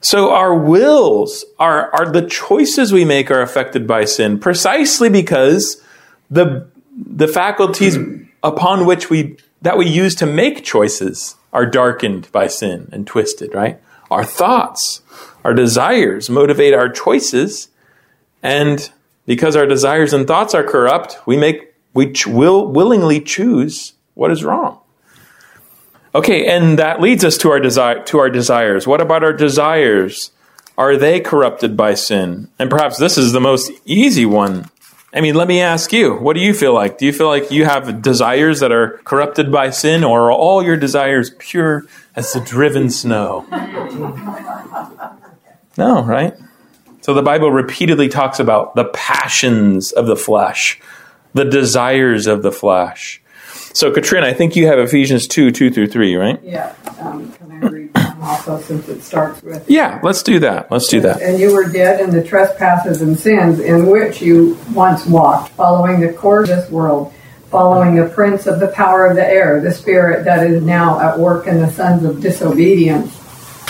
So 0.00 0.30
our 0.30 0.54
wills, 0.54 1.44
our, 1.58 1.92
our 1.92 2.12
the 2.12 2.22
choices 2.22 2.92
we 2.92 3.04
make 3.04 3.28
are 3.28 3.42
affected 3.42 3.88
by 3.88 4.04
sin 4.04 4.38
precisely 4.38 5.08
because 5.08 5.82
the 6.30 6.68
the 6.96 7.26
faculties 7.26 7.98
upon 8.44 8.86
which 8.86 9.10
we 9.10 9.36
that 9.62 9.76
we 9.76 9.88
use 9.88 10.14
to 10.14 10.26
make 10.26 10.62
choices 10.62 11.34
are 11.52 11.66
darkened 11.66 12.30
by 12.30 12.46
sin 12.46 12.88
and 12.92 13.04
twisted, 13.04 13.52
right? 13.52 13.80
Our 14.12 14.24
thoughts, 14.24 15.02
our 15.42 15.54
desires 15.54 16.30
motivate 16.30 16.72
our 16.72 16.88
choices, 16.88 17.66
and 18.44 18.88
because 19.26 19.56
our 19.56 19.66
desires 19.66 20.12
and 20.12 20.24
thoughts 20.24 20.54
are 20.54 20.62
corrupt, 20.62 21.18
we 21.26 21.36
make 21.36 21.74
we 21.94 22.12
ch- 22.12 22.28
will 22.28 22.68
willingly 22.68 23.20
choose 23.20 23.94
what 24.18 24.32
is 24.32 24.42
wrong. 24.42 24.80
Okay, 26.12 26.46
and 26.48 26.76
that 26.80 27.00
leads 27.00 27.24
us 27.24 27.38
to 27.38 27.50
our 27.50 27.60
desire 27.60 28.02
to 28.06 28.18
our 28.18 28.28
desires. 28.28 28.84
What 28.84 29.00
about 29.00 29.22
our 29.22 29.32
desires? 29.32 30.32
Are 30.76 30.96
they 30.96 31.20
corrupted 31.20 31.76
by 31.76 31.94
sin? 31.94 32.48
And 32.58 32.68
perhaps 32.68 32.98
this 32.98 33.16
is 33.16 33.32
the 33.32 33.40
most 33.40 33.70
easy 33.84 34.26
one. 34.26 34.70
I 35.12 35.20
mean, 35.20 35.36
let 35.36 35.46
me 35.46 35.60
ask 35.60 35.92
you, 35.92 36.16
what 36.16 36.34
do 36.34 36.40
you 36.40 36.52
feel 36.52 36.74
like? 36.74 36.98
Do 36.98 37.06
you 37.06 37.12
feel 37.12 37.28
like 37.28 37.50
you 37.52 37.64
have 37.64 38.02
desires 38.02 38.58
that 38.60 38.72
are 38.72 38.98
corrupted 39.04 39.52
by 39.52 39.70
sin, 39.70 40.02
or 40.02 40.26
are 40.26 40.32
all 40.32 40.64
your 40.64 40.76
desires 40.76 41.30
pure 41.38 41.84
as 42.16 42.32
the 42.32 42.40
driven 42.40 42.90
snow? 42.90 43.46
No, 45.76 46.02
right? 46.02 46.34
So 47.02 47.14
the 47.14 47.22
Bible 47.22 47.52
repeatedly 47.52 48.08
talks 48.08 48.40
about 48.40 48.74
the 48.74 48.86
passions 48.86 49.92
of 49.92 50.08
the 50.08 50.16
flesh, 50.16 50.80
the 51.34 51.44
desires 51.44 52.26
of 52.26 52.42
the 52.42 52.50
flesh. 52.50 53.22
So, 53.72 53.92
Katrina, 53.92 54.26
I 54.26 54.34
think 54.34 54.56
you 54.56 54.66
have 54.66 54.78
Ephesians 54.78 55.26
2 55.26 55.50
2 55.50 55.70
through 55.70 55.88
3, 55.88 56.16
right? 56.16 56.40
Yeah. 56.42 56.74
Um, 57.00 57.32
can 57.32 57.52
I 57.52 57.68
read 57.68 57.90
also, 58.20 58.60
since 58.60 58.88
it 58.88 59.02
starts 59.02 59.42
with. 59.42 59.68
Yeah, 59.68 60.00
let's 60.02 60.22
do 60.22 60.38
that. 60.40 60.70
Let's 60.70 60.88
do 60.88 61.00
that. 61.00 61.22
And 61.22 61.38
you 61.38 61.52
were 61.52 61.70
dead 61.70 62.00
in 62.00 62.10
the 62.10 62.22
trespasses 62.22 63.02
and 63.02 63.18
sins 63.18 63.60
in 63.60 63.86
which 63.86 64.20
you 64.20 64.58
once 64.72 65.06
walked, 65.06 65.52
following 65.52 66.00
the 66.00 66.12
course 66.12 66.48
of 66.48 66.56
this 66.56 66.70
world, 66.70 67.12
following 67.50 67.94
the 67.94 68.08
prince 68.08 68.46
of 68.46 68.60
the 68.60 68.68
power 68.68 69.06
of 69.06 69.16
the 69.16 69.26
air, 69.26 69.60
the 69.60 69.72
spirit 69.72 70.24
that 70.24 70.46
is 70.46 70.62
now 70.62 71.00
at 71.00 71.18
work 71.18 71.46
in 71.46 71.58
the 71.58 71.70
sons 71.70 72.04
of 72.04 72.20
disobedience, 72.20 73.16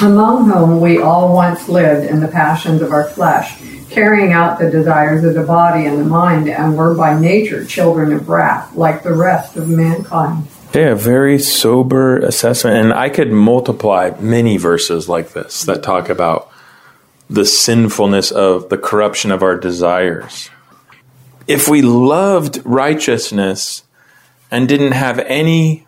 among 0.02 0.50
whom 0.50 0.80
we 0.80 0.98
all 0.98 1.34
once 1.34 1.68
lived 1.68 2.08
in 2.08 2.20
the 2.20 2.28
passions 2.28 2.82
of 2.82 2.92
our 2.92 3.08
flesh, 3.08 3.60
carrying 3.90 4.32
out 4.32 4.58
the 4.58 4.70
desires 4.70 5.24
of 5.24 5.34
the 5.34 5.42
body 5.42 5.86
and 5.86 5.98
the 5.98 6.04
mind, 6.04 6.48
and 6.48 6.76
were 6.76 6.94
by 6.94 7.18
nature 7.18 7.64
children 7.64 8.12
of 8.12 8.28
wrath, 8.28 8.74
like 8.74 9.02
the 9.02 9.14
rest 9.14 9.56
of 9.56 9.68
mankind. 9.68 10.46
Yeah, 10.74 10.94
very 10.94 11.38
sober 11.38 12.18
assessment. 12.18 12.76
And 12.76 12.92
I 12.92 13.08
could 13.08 13.32
multiply 13.32 14.10
many 14.20 14.58
verses 14.58 15.08
like 15.08 15.32
this 15.32 15.62
that 15.62 15.82
talk 15.82 16.08
about 16.08 16.52
the 17.30 17.44
sinfulness 17.44 18.30
of 18.30 18.68
the 18.68 18.78
corruption 18.78 19.30
of 19.30 19.42
our 19.42 19.56
desires. 19.56 20.50
If 21.46 21.68
we 21.68 21.82
loved 21.82 22.60
righteousness 22.64 23.82
and 24.50 24.68
didn't 24.68 24.92
have 24.92 25.18
any 25.20 25.86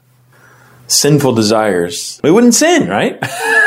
sinful 0.86 1.34
desires, 1.34 2.20
we 2.24 2.30
wouldn't 2.30 2.54
sin, 2.54 2.88
right? 2.88 3.22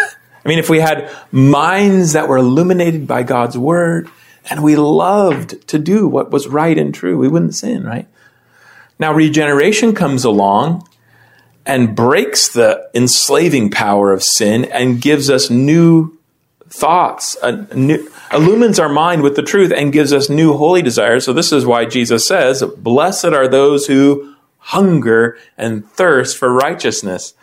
I 0.43 0.49
mean, 0.49 0.60
if 0.60 0.69
we 0.69 0.79
had 0.79 1.10
minds 1.32 2.13
that 2.13 2.27
were 2.27 2.38
illuminated 2.38 3.08
by 3.08 3.23
God's 3.23 3.58
word 3.58 4.10
and 4.49 4.63
we 4.63 4.75
loved 4.75 5.67
to 5.69 5.79
do 5.79 6.08
what 6.08 6.32
was 6.32 6.47
right 6.47 6.77
and 6.77 6.93
true, 6.93 7.17
we 7.17 7.27
wouldn't 7.27 7.56
sin, 7.56 7.84
right? 7.84 8.08
Now, 8.99 9.13
regeneration 9.13 9.95
comes 9.95 10.25
along 10.25 10.88
and 11.65 11.95
breaks 11.95 12.49
the 12.49 12.89
enslaving 12.93 13.71
power 13.71 14.12
of 14.12 14.21
sin 14.21 14.65
and 14.65 15.01
gives 15.01 15.29
us 15.29 15.49
new 15.49 16.17
thoughts, 16.67 17.38
new, 17.73 18.10
illumines 18.34 18.79
our 18.79 18.89
mind 18.89 19.21
with 19.21 19.36
the 19.36 19.43
truth 19.43 19.71
and 19.71 19.93
gives 19.93 20.12
us 20.12 20.29
new 20.29 20.58
holy 20.58 20.82
desires. 20.82 21.23
So 21.23 21.32
this 21.32 21.51
is 21.51 21.65
why 21.65 21.86
Jesus 21.86 22.27
says, 22.27 22.63
blessed 22.63 23.25
are 23.25 23.47
those 23.47 23.86
who 23.88 24.36
hunger 24.58 25.38
and 25.58 25.88
thirst 25.91 26.38
for 26.38 26.51
righteousness. 26.51 27.34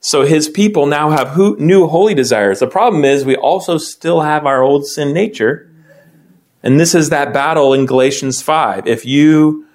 So 0.00 0.24
his 0.24 0.48
people 0.48 0.86
now 0.86 1.10
have 1.10 1.36
new 1.36 1.88
holy 1.88 2.14
desires. 2.14 2.60
The 2.60 2.66
problem 2.66 3.04
is 3.04 3.24
we 3.24 3.36
also 3.36 3.78
still 3.78 4.20
have 4.20 4.46
our 4.46 4.62
old 4.62 4.86
sin 4.86 5.12
nature. 5.12 5.70
And 6.62 6.78
this 6.78 6.94
is 6.94 7.10
that 7.10 7.32
battle 7.32 7.74
in 7.74 7.86
Galatians 7.86 8.42
5. 8.42 8.86
If 8.86 9.04
you 9.04 9.66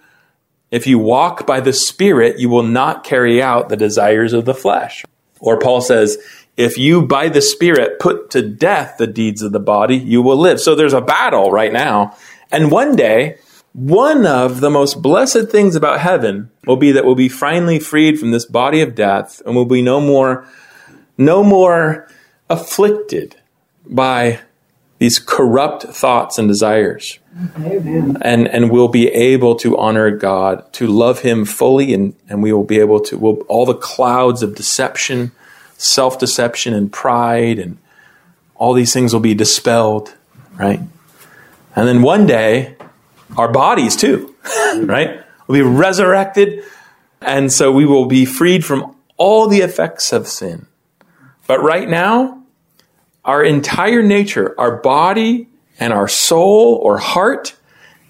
if 0.71 0.87
you 0.87 0.97
walk 0.97 1.45
by 1.45 1.59
the 1.59 1.71
Spirit, 1.71 2.39
you 2.39 2.49
will 2.49 2.63
not 2.63 3.03
carry 3.03 3.43
out 3.43 3.69
the 3.69 3.77
desires 3.77 4.33
of 4.33 4.45
the 4.45 4.55
flesh. 4.55 5.05
Or 5.39 5.59
Paul 5.59 5.81
says, 5.81 6.17
if 6.57 6.79
you 6.79 7.03
by 7.03 7.29
the 7.29 7.43
Spirit 7.43 7.99
put 7.99 8.31
to 8.31 8.41
death 8.41 8.95
the 8.97 9.05
deeds 9.05 9.43
of 9.43 9.51
the 9.51 9.59
body, 9.59 9.95
you 9.95 10.23
will 10.23 10.37
live. 10.37 10.59
So 10.59 10.73
there's 10.73 10.93
a 10.93 11.01
battle 11.01 11.51
right 11.51 11.71
now. 11.71 12.17
And 12.51 12.71
one 12.71 12.95
day, 12.95 13.37
one 13.73 14.25
of 14.25 14.61
the 14.61 14.69
most 14.69 15.01
blessed 15.01 15.49
things 15.49 15.75
about 15.75 15.99
heaven 15.99 16.51
will 16.65 16.77
be 16.77 16.91
that 16.91 17.05
we'll 17.05 17.15
be 17.15 17.29
finally 17.29 17.79
freed 17.79 18.19
from 18.19 18.31
this 18.31 18.45
body 18.45 18.81
of 18.81 18.95
death 18.95 19.41
and 19.45 19.55
we'll 19.55 19.65
be 19.65 19.81
no 19.81 19.99
more, 19.99 20.47
no 21.17 21.43
more 21.43 22.07
afflicted 22.49 23.35
by 23.85 24.39
these 24.99 25.19
corrupt 25.19 25.83
thoughts 25.83 26.37
and 26.37 26.47
desires. 26.47 27.19
Amen. 27.57 28.15
And 28.21 28.47
and 28.47 28.71
we'll 28.71 28.87
be 28.87 29.07
able 29.07 29.55
to 29.55 29.75
honor 29.77 30.11
God, 30.11 30.71
to 30.73 30.87
love 30.87 31.19
Him 31.19 31.45
fully, 31.45 31.93
and, 31.93 32.15
and 32.29 32.43
we 32.43 32.53
will 32.53 32.63
be 32.63 32.79
able 32.79 32.99
to 33.01 33.17
we'll, 33.17 33.37
all 33.49 33.65
the 33.65 33.73
clouds 33.73 34.43
of 34.43 34.53
deception, 34.53 35.31
self 35.77 36.19
deception, 36.19 36.73
and 36.75 36.93
pride, 36.93 37.57
and 37.57 37.79
all 38.55 38.73
these 38.73 38.93
things 38.93 39.13
will 39.13 39.19
be 39.19 39.33
dispelled, 39.33 40.13
right? 40.53 40.79
And 41.75 41.87
then 41.87 42.03
one 42.03 42.27
day, 42.27 42.77
our 43.37 43.51
bodies 43.51 43.95
too, 43.95 44.35
mm-hmm. 44.43 44.85
right, 44.85 45.23
We'll 45.47 45.59
be 45.59 45.69
resurrected, 45.69 46.63
and 47.21 47.51
so 47.51 47.71
we 47.71 47.85
will 47.85 48.05
be 48.05 48.25
freed 48.25 48.63
from 48.63 48.95
all 49.17 49.47
the 49.47 49.59
effects 49.59 50.13
of 50.13 50.27
sin. 50.27 50.67
But 51.47 51.61
right 51.61 51.89
now, 51.89 52.43
our 53.25 53.43
entire 53.43 54.01
nature, 54.01 54.55
our 54.57 54.77
body 54.77 55.49
and 55.79 55.91
our 55.91 56.07
soul 56.07 56.79
or 56.81 56.97
heart, 56.97 57.55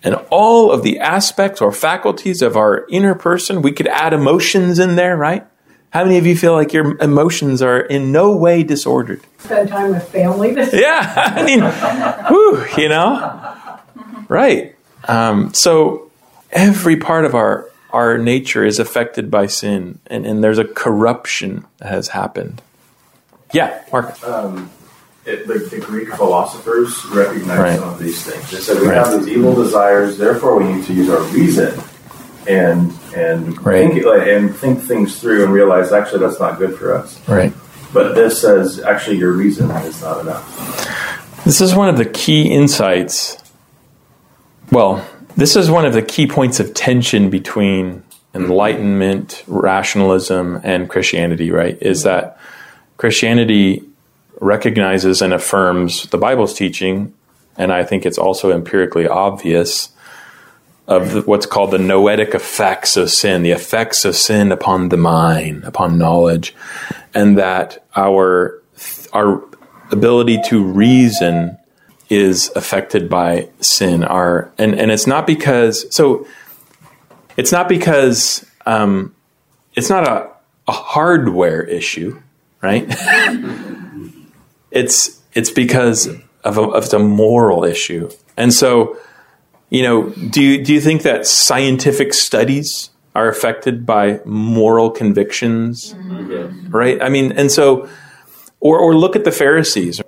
and 0.03 0.15
all 0.29 0.71
of 0.71 0.83
the 0.83 0.99
aspects 0.99 1.61
or 1.61 1.71
faculties 1.71 2.41
of 2.41 2.57
our 2.57 2.85
inner 2.89 3.15
person. 3.15 3.61
We 3.61 3.71
could 3.71 3.87
add 3.87 4.13
emotions 4.13 4.77
in 4.77 4.95
there, 4.95 5.15
right? 5.15 5.47
How 5.91 6.03
many 6.03 6.17
of 6.17 6.25
you 6.25 6.35
feel 6.35 6.53
like 6.53 6.73
your 6.73 6.97
emotions 6.99 7.61
are 7.61 7.79
in 7.79 8.11
no 8.11 8.35
way 8.35 8.63
disordered? 8.63 9.21
Spend 9.37 9.69
time 9.69 9.91
with 9.91 10.07
family. 10.09 10.53
yeah, 10.73 11.33
I 11.35 11.43
mean, 11.45 11.61
whew, 12.27 12.65
you 12.81 12.89
know, 12.89 13.69
right? 14.27 14.75
Um, 15.07 15.53
so 15.53 16.11
every 16.51 16.97
part 16.97 17.25
of 17.25 17.35
our 17.35 17.69
our 17.91 18.17
nature 18.17 18.65
is 18.65 18.79
affected 18.79 19.29
by 19.29 19.45
sin, 19.45 19.99
and, 20.07 20.25
and 20.25 20.43
there's 20.43 20.57
a 20.57 20.65
corruption 20.65 21.63
that 21.77 21.89
has 21.89 22.07
happened. 22.09 22.61
Yeah, 23.53 23.83
Mark. 23.91 24.21
Um, 24.23 24.71
it, 25.25 25.47
the, 25.47 25.59
the, 25.59 25.79
Greek 25.79 26.09
philosophers 26.09 27.05
recognize 27.05 27.59
right. 27.59 27.79
some 27.79 27.89
of 27.89 27.99
these 27.99 28.25
things. 28.25 28.49
They 28.51 28.57
said 28.57 28.81
we 28.81 28.87
right. 28.87 28.97
have 28.97 29.19
these 29.19 29.37
evil 29.37 29.53
desires, 29.53 30.17
therefore 30.17 30.57
we 30.57 30.73
need 30.73 30.85
to 30.85 30.93
use 30.93 31.09
our 31.09 31.21
reason 31.31 31.79
and 32.47 32.91
and 33.15 33.63
right. 33.65 33.89
think 33.89 34.05
and 34.05 34.55
think 34.55 34.81
things 34.81 35.19
through 35.19 35.43
and 35.43 35.53
realize 35.53 35.91
actually 35.91 36.19
that's 36.19 36.39
not 36.39 36.57
good 36.57 36.77
for 36.77 36.93
us. 36.93 37.25
Right. 37.27 37.53
But 37.93 38.15
this 38.15 38.41
says 38.41 38.79
actually 38.81 39.17
your 39.17 39.33
reason 39.33 39.69
is 39.71 40.01
not 40.01 40.21
enough. 40.21 41.43
This 41.45 41.61
is 41.61 41.75
one 41.75 41.89
of 41.89 41.97
the 41.97 42.05
key 42.05 42.49
insights. 42.49 43.37
Well, 44.73 45.07
this 45.37 45.55
is 45.55 45.69
one 45.69 45.85
of 45.85 45.93
the 45.93 46.01
key 46.01 46.25
points 46.25 46.59
of 46.59 46.73
tension 46.73 47.29
between 47.29 48.01
enlightenment, 48.33 49.43
rationalism, 49.45 50.59
and 50.63 50.89
Christianity. 50.89 51.51
Right? 51.51 51.79
Is 51.79 52.01
that 52.01 52.39
Christianity 52.97 53.83
recognizes 54.41 55.21
and 55.21 55.31
affirms 55.31 56.07
the 56.07 56.17
Bible's 56.17 56.55
teaching, 56.55 57.13
and 57.55 57.71
I 57.71 57.83
think 57.83 58.03
it's 58.03 58.17
also 58.17 58.51
empirically 58.51 59.07
obvious 59.07 59.89
of 60.87 61.11
the, 61.11 61.21
what's 61.21 61.45
called 61.45 61.69
the 61.69 61.77
noetic 61.77 62.33
effects 62.33 62.97
of 62.97 63.11
sin, 63.11 63.43
the 63.43 63.51
effects 63.51 64.05
of 64.05 64.15
sin 64.15 64.51
upon 64.51 64.89
the 64.89 64.97
mind, 64.97 65.65
upon 65.65 65.99
knowledge, 65.99 66.55
and 67.13 67.37
that 67.37 67.85
our 67.95 68.59
our 69.13 69.43
ability 69.91 70.41
to 70.47 70.63
reason 70.63 71.59
is 72.13 72.51
affected 72.55 73.09
by 73.09 73.49
sin. 73.59 74.03
Our 74.03 74.51
and 74.57 74.73
and 74.79 74.91
it's 74.91 75.07
not 75.07 75.27
because 75.27 75.85
so 75.95 76.27
it's 77.37 77.51
not 77.51 77.67
because 77.67 78.45
um, 78.65 79.15
it's 79.73 79.89
not 79.89 80.07
a, 80.07 80.29
a 80.67 80.71
hardware 80.71 81.63
issue, 81.63 82.21
right? 82.61 82.85
it's 84.71 85.21
it's 85.33 85.51
because 85.51 86.07
of 86.43 86.57
a, 86.57 86.61
of 86.61 86.93
a 86.93 86.99
moral 86.99 87.63
issue. 87.63 88.09
And 88.37 88.53
so, 88.53 88.97
you 89.69 89.81
know, 89.81 90.09
do 90.09 90.41
you, 90.41 90.63
do 90.63 90.73
you 90.73 90.81
think 90.81 91.03
that 91.03 91.25
scientific 91.25 92.13
studies 92.13 92.89
are 93.15 93.27
affected 93.27 93.85
by 93.85 94.19
moral 94.25 94.91
convictions? 94.91 95.93
Mm-hmm. 95.93 96.69
Right? 96.69 97.01
I 97.01 97.09
mean, 97.09 97.31
and 97.31 97.51
so 97.51 97.87
or 98.59 98.79
or 98.79 98.95
look 98.95 99.15
at 99.15 99.23
the 99.23 99.31
Pharisees. 99.31 100.01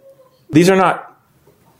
These 0.49 0.69
are 0.69 0.77
not 0.77 1.14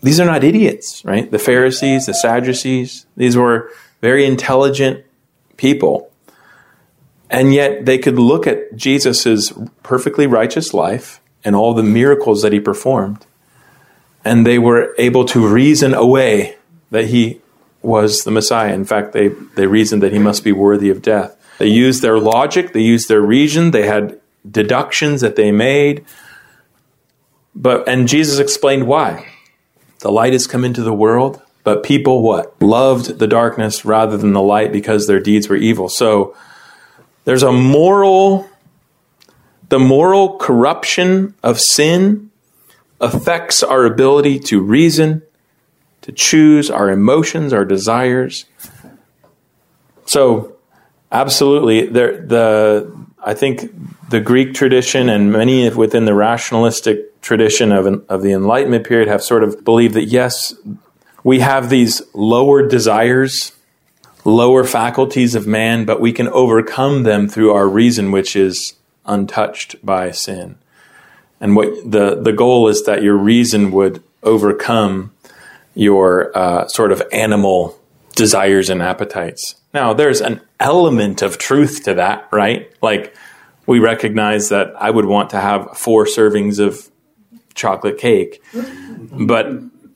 these 0.02 0.20
are 0.20 0.26
not 0.26 0.44
idiots, 0.44 1.04
right? 1.04 1.30
The 1.30 1.40
Pharisees, 1.40 2.06
the 2.06 2.14
Sadducees, 2.14 3.06
these 3.18 3.36
were 3.36 3.72
very 4.02 4.26
intelligent 4.26 5.06
people. 5.58 6.12
And 7.30 7.54
yet 7.54 7.86
they 7.86 7.98
could 7.98 8.20
look 8.20 8.46
at 8.46 8.76
Jesus' 8.76 9.52
perfectly 9.84 10.28
righteous 10.28 10.74
life 10.74 11.22
and 11.44 11.56
all 11.56 11.74
the 11.74 11.84
miracles 11.84 12.42
that 12.42 12.54
he 12.54 12.60
performed. 12.60 13.26
And 14.24 14.46
they 14.46 14.60
were 14.60 14.94
able 14.98 15.26
to 15.26 15.48
reason 15.48 15.94
away 15.94 16.58
that 16.92 17.06
he 17.06 17.42
was 17.82 18.24
the 18.24 18.32
Messiah. 18.32 18.74
In 18.74 18.86
fact, 18.86 19.14
they, 19.14 19.30
they 19.30 19.68
reasoned 19.68 20.02
that 20.04 20.12
he 20.12 20.20
must 20.20 20.44
be 20.44 20.52
worthy 20.52 20.90
of 20.90 21.02
death. 21.02 21.36
They 21.58 21.68
used 21.68 22.02
their 22.02 22.20
logic, 22.20 22.74
they 22.74 22.82
used 22.82 23.08
their 23.08 23.22
reason, 23.22 23.72
they 23.72 23.88
had 23.88 24.20
deductions 24.50 25.22
that 25.22 25.36
they 25.36 25.52
made. 25.52 26.06
But 27.54 27.88
and 27.88 28.08
Jesus 28.08 28.40
explained 28.40 28.88
why. 28.88 29.32
The 30.06 30.12
light 30.12 30.34
has 30.34 30.46
come 30.46 30.64
into 30.64 30.84
the 30.84 30.94
world, 30.94 31.42
but 31.64 31.82
people 31.82 32.22
what? 32.22 32.62
Loved 32.62 33.18
the 33.18 33.26
darkness 33.26 33.86
rather 33.86 34.18
than 34.18 34.34
the 34.34 34.42
light 34.42 34.72
because 34.72 35.08
their 35.08 35.20
deeds 35.20 35.50
were 35.50 35.56
evil. 35.56 35.90
So 35.90 36.38
there's 37.24 37.42
a 37.42 37.52
moral 37.52 38.48
the 39.70 39.80
moral 39.80 40.38
corruption 40.38 41.34
of 41.42 41.60
sin 41.60 42.30
affects 43.02 43.64
our 43.64 43.84
ability 43.84 44.38
to 44.42 44.62
reason, 44.62 45.24
to 46.04 46.12
choose 46.12 46.70
our 46.70 46.92
emotions, 46.92 47.52
our 47.52 47.66
desires. 47.66 48.46
So, 50.06 50.56
absolutely, 51.12 51.88
there, 51.88 52.22
the 52.24 52.96
I 53.24 53.34
think 53.34 53.74
the 54.12 54.20
Greek 54.20 54.54
tradition 54.54 55.10
and 55.10 55.32
many 55.32 55.68
within 55.72 56.06
the 56.06 56.14
rationalistic 56.14 57.15
tradition 57.26 57.72
of, 57.72 57.88
of 58.08 58.22
the 58.22 58.32
Enlightenment 58.32 58.86
period 58.86 59.08
have 59.08 59.24
sort 59.24 59.44
of 59.44 59.66
believed 59.66 59.96
that 59.96 60.06
yes, 60.06 60.54
we 61.24 61.40
have 61.40 61.72
these 61.72 62.04
lower 62.14 62.68
desires, 62.68 63.52
lower 64.24 64.64
faculties 64.64 65.34
of 65.34 65.48
man, 65.48 65.86
but 65.86 66.00
we 66.00 66.14
can 66.14 66.28
overcome 66.28 67.02
them 67.02 67.28
through 67.28 67.52
our 67.52 67.68
reason, 67.68 68.12
which 68.12 68.36
is 68.36 68.76
untouched 69.08 69.84
by 69.84 70.12
sin. 70.12 70.56
And 71.42 71.56
what 71.56 71.70
the, 71.90 72.22
the 72.22 72.32
goal 72.32 72.68
is 72.68 72.84
that 72.86 73.02
your 73.02 73.18
reason 73.18 73.72
would 73.72 74.04
overcome 74.22 75.12
your 75.74 76.32
uh, 76.38 76.68
sort 76.68 76.92
of 76.92 77.02
animal 77.12 77.76
desires 78.16 78.70
and 78.70 78.84
appetites. 78.84 79.56
Now, 79.74 79.94
there's 79.94 80.22
an 80.22 80.42
element 80.60 81.24
of 81.24 81.40
truth 81.40 81.86
to 81.86 81.96
that, 81.96 82.30
right? 82.32 82.72
Like, 82.84 83.16
we 83.66 83.80
recognize 83.80 84.50
that 84.50 84.76
I 84.80 84.92
would 84.92 85.06
want 85.06 85.32
to 85.32 85.42
have 85.42 85.76
four 85.76 86.06
servings 86.06 86.60
of 86.60 86.92
chocolate 87.56 87.98
cake. 87.98 88.44
But 89.12 89.48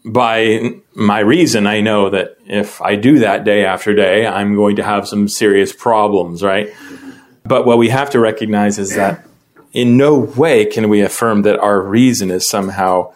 by 0.05 0.76
my 0.95 1.20
reason, 1.20 1.68
I 1.68 1.82
know 1.82 2.10
that 2.10 2.38
if 2.45 2.82
I 2.82 2.95
do 2.95 3.20
that 3.20 3.43
day 3.43 3.66
after 3.66 3.93
day, 3.93 4.26
I'm 4.26 4.55
going 4.55 4.78
to 4.78 4.84
have 4.84 5.07
some 5.07 5.28
serious 5.28 5.74
problems, 5.74 6.41
right? 6.41 6.74
But 7.45 7.66
what 7.66 7.78
we 7.78 7.89
have 7.89 8.10
to 8.12 8.20
recognize 8.20 8.80
is 8.80 8.95
that 8.95 9.26
in 9.74 9.97
no 9.97 10.18
way 10.18 10.66
can 10.66 10.89
we 10.89 11.01
affirm 11.01 11.43
that 11.43 11.60
our 11.60 11.82
reason 11.82 12.32
is 12.32 12.47
somehow 12.47 13.14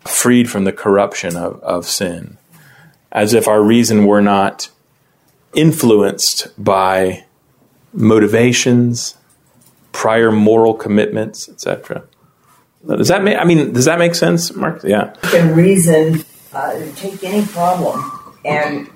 freed 0.00 0.50
from 0.50 0.64
the 0.64 0.72
corruption 0.72 1.36
of, 1.36 1.60
of 1.62 1.86
sin, 1.86 2.38
as 3.12 3.34
if 3.34 3.48
our 3.48 3.62
reason 3.62 4.06
were 4.06 4.22
not 4.22 4.70
influenced 5.54 6.48
by 6.62 7.24
motivations, 7.92 9.16
prior 9.92 10.32
moral 10.32 10.74
commitments, 10.74 11.48
etc. 11.48 12.04
Does 12.86 13.08
that 13.08 13.22
make? 13.22 13.36
I 13.38 13.44
mean, 13.44 13.72
does 13.72 13.86
that 13.86 13.98
make 13.98 14.14
sense, 14.14 14.54
Mark? 14.54 14.82
Yeah. 14.84 15.14
You 15.24 15.28
can 15.30 15.54
reason, 15.56 16.24
uh, 16.52 16.80
take 16.96 17.22
any 17.24 17.46
problem, 17.46 18.10
and 18.44 18.88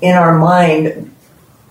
in 0.00 0.14
our 0.14 0.38
mind, 0.38 1.14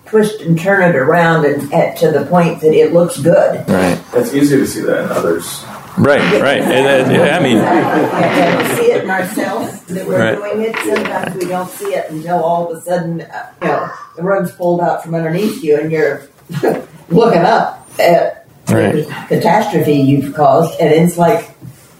twist 0.05 0.41
and 0.41 0.59
turn 0.59 0.83
it 0.83 0.95
around 0.95 1.45
and 1.45 1.73
at, 1.73 1.97
to 1.97 2.11
the 2.11 2.25
point 2.25 2.61
that 2.61 2.73
it 2.73 2.93
looks 2.93 3.19
good. 3.21 3.67
Right. 3.69 3.99
It's 4.13 4.33
easy 4.33 4.57
to 4.57 4.67
see 4.67 4.81
that 4.81 5.05
in 5.05 5.11
others. 5.11 5.63
Right, 5.97 6.41
right. 6.41 6.61
And, 6.61 7.09
uh, 7.09 7.23
I 7.23 7.39
mean, 7.41 7.57
and 7.57 8.57
we 8.69 8.75
see 8.75 8.91
it 8.91 9.03
in 9.03 9.09
ourselves 9.09 9.81
that 9.85 10.05
we're 10.07 10.19
Right. 10.19 10.35
doing 10.35 10.61
it. 10.69 10.75
Sometimes 10.75 11.35
we 11.35 11.45
don't 11.49 11.69
see 11.71 11.87
it 11.95 12.11
until 12.11 12.43
all 12.43 12.71
of 12.71 12.77
a 12.77 12.81
sudden, 12.81 13.21
uh, 13.21 13.47
you 13.63 13.67
know, 13.67 13.89
the 14.15 14.21
rug's 14.23 14.51
pulled 14.51 14.79
out 14.81 15.03
from 15.03 15.15
underneath 15.15 15.63
you, 15.63 15.79
and 15.79 15.91
you're 15.91 16.27
looking 17.09 17.41
up 17.41 17.89
at 17.99 18.36
Right. 18.69 19.07
the 19.29 19.35
catastrophe 19.35 19.93
you've 19.93 20.35
caused, 20.35 20.79
and 20.79 20.93
it's 20.93 21.17
like, 21.17 21.51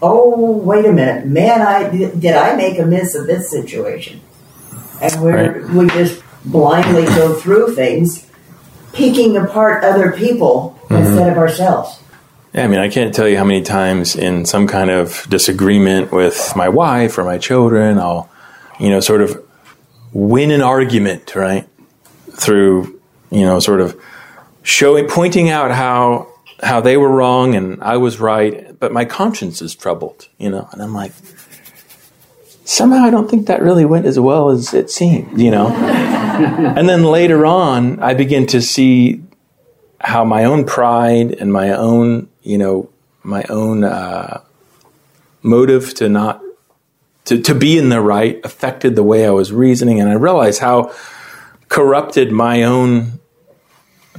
oh, 0.02 0.52
wait 0.58 0.86
a 0.86 0.92
minute, 0.92 1.26
man, 1.26 1.62
I 1.62 1.90
did, 1.90 2.34
I 2.34 2.56
make 2.56 2.78
a 2.80 2.86
miss 2.86 3.16
of 3.16 3.26
this 3.26 3.50
situation? 3.50 4.22
And 5.02 5.22
we're 5.22 5.68
we 5.74 5.88
just 5.90 6.22
blindly 6.44 7.06
go 7.06 7.36
through 7.36 7.76
things, 7.76 8.26
picking 8.94 9.38
apart 9.38 9.84
other 9.84 10.12
people 10.12 10.74
Mm-hmm. 10.88 11.04
instead 11.04 11.30
of 11.30 11.38
ourselves. 11.38 12.00
Yeah, 12.54 12.64
I 12.64 12.68
mean, 12.70 12.80
I 12.80 12.88
can't 12.88 13.14
tell 13.14 13.28
you 13.28 13.38
how 13.38 13.44
many 13.44 13.62
times 13.62 14.16
in 14.16 14.46
some 14.46 14.66
kind 14.66 14.90
of 14.90 15.26
disagreement 15.30 16.14
with 16.14 16.54
my 16.56 16.70
wife 16.70 17.18
or 17.18 17.26
my 17.26 17.38
children, 17.38 18.00
I'll, 18.00 18.30
you 18.80 18.90
know, 18.90 19.02
sort 19.02 19.22
of 19.22 19.46
win 20.14 20.50
an 20.52 20.62
argument, 20.62 21.36
right? 21.36 21.68
Through, 22.32 23.02
you 23.32 23.42
know, 23.42 23.60
sort 23.60 23.82
of 23.82 24.02
showing, 24.64 25.10
pointing 25.10 25.50
out 25.50 25.72
how, 25.72 26.30
how 26.62 26.82
they 26.82 26.98
were 26.98 27.10
wrong 27.10 27.56
and 27.56 27.82
I 27.84 27.98
was 27.98 28.20
right, 28.20 28.78
but 28.80 28.92
my 28.92 29.06
conscience 29.06 29.62
is 29.62 29.76
troubled, 29.76 30.28
you 30.38 30.50
know, 30.50 30.68
and 30.72 30.82
I'm 30.82 30.94
like, 30.94 31.12
somehow 32.66 33.04
I 33.04 33.10
don't 33.10 33.30
think 33.30 33.48
that 33.48 33.62
really 33.62 33.86
went 33.86 34.06
as 34.06 34.20
well 34.20 34.50
as 34.50 34.74
it 34.74 34.90
seemed, 34.90 35.40
you 35.40 35.52
know? 35.52 35.68
and 36.78 36.90
then 36.90 37.04
later 37.04 37.46
on, 37.46 38.00
I 38.02 38.14
begin 38.14 38.48
to 38.48 38.62
see 38.62 39.24
how 40.00 40.24
my 40.24 40.44
own 40.44 40.66
pride 40.66 41.34
and 41.34 41.52
my 41.52 41.72
own, 41.72 42.30
you 42.44 42.58
know, 42.58 42.90
my 43.24 43.44
own 43.50 43.84
uh, 43.84 44.42
motive 45.42 45.94
to 45.96 46.10
not 46.10 46.42
to, 47.26 47.42
to 47.42 47.54
be 47.54 47.78
in 47.78 47.90
the 47.90 48.00
right 48.00 48.40
affected 48.46 48.96
the 48.96 49.04
way 49.04 49.26
I 49.28 49.32
was 49.32 49.52
reasoning, 49.52 50.00
and 50.00 50.10
I 50.10 50.14
realized 50.14 50.62
how 50.62 50.94
corrupted 51.68 52.32
my 52.32 52.64
own 52.64 53.20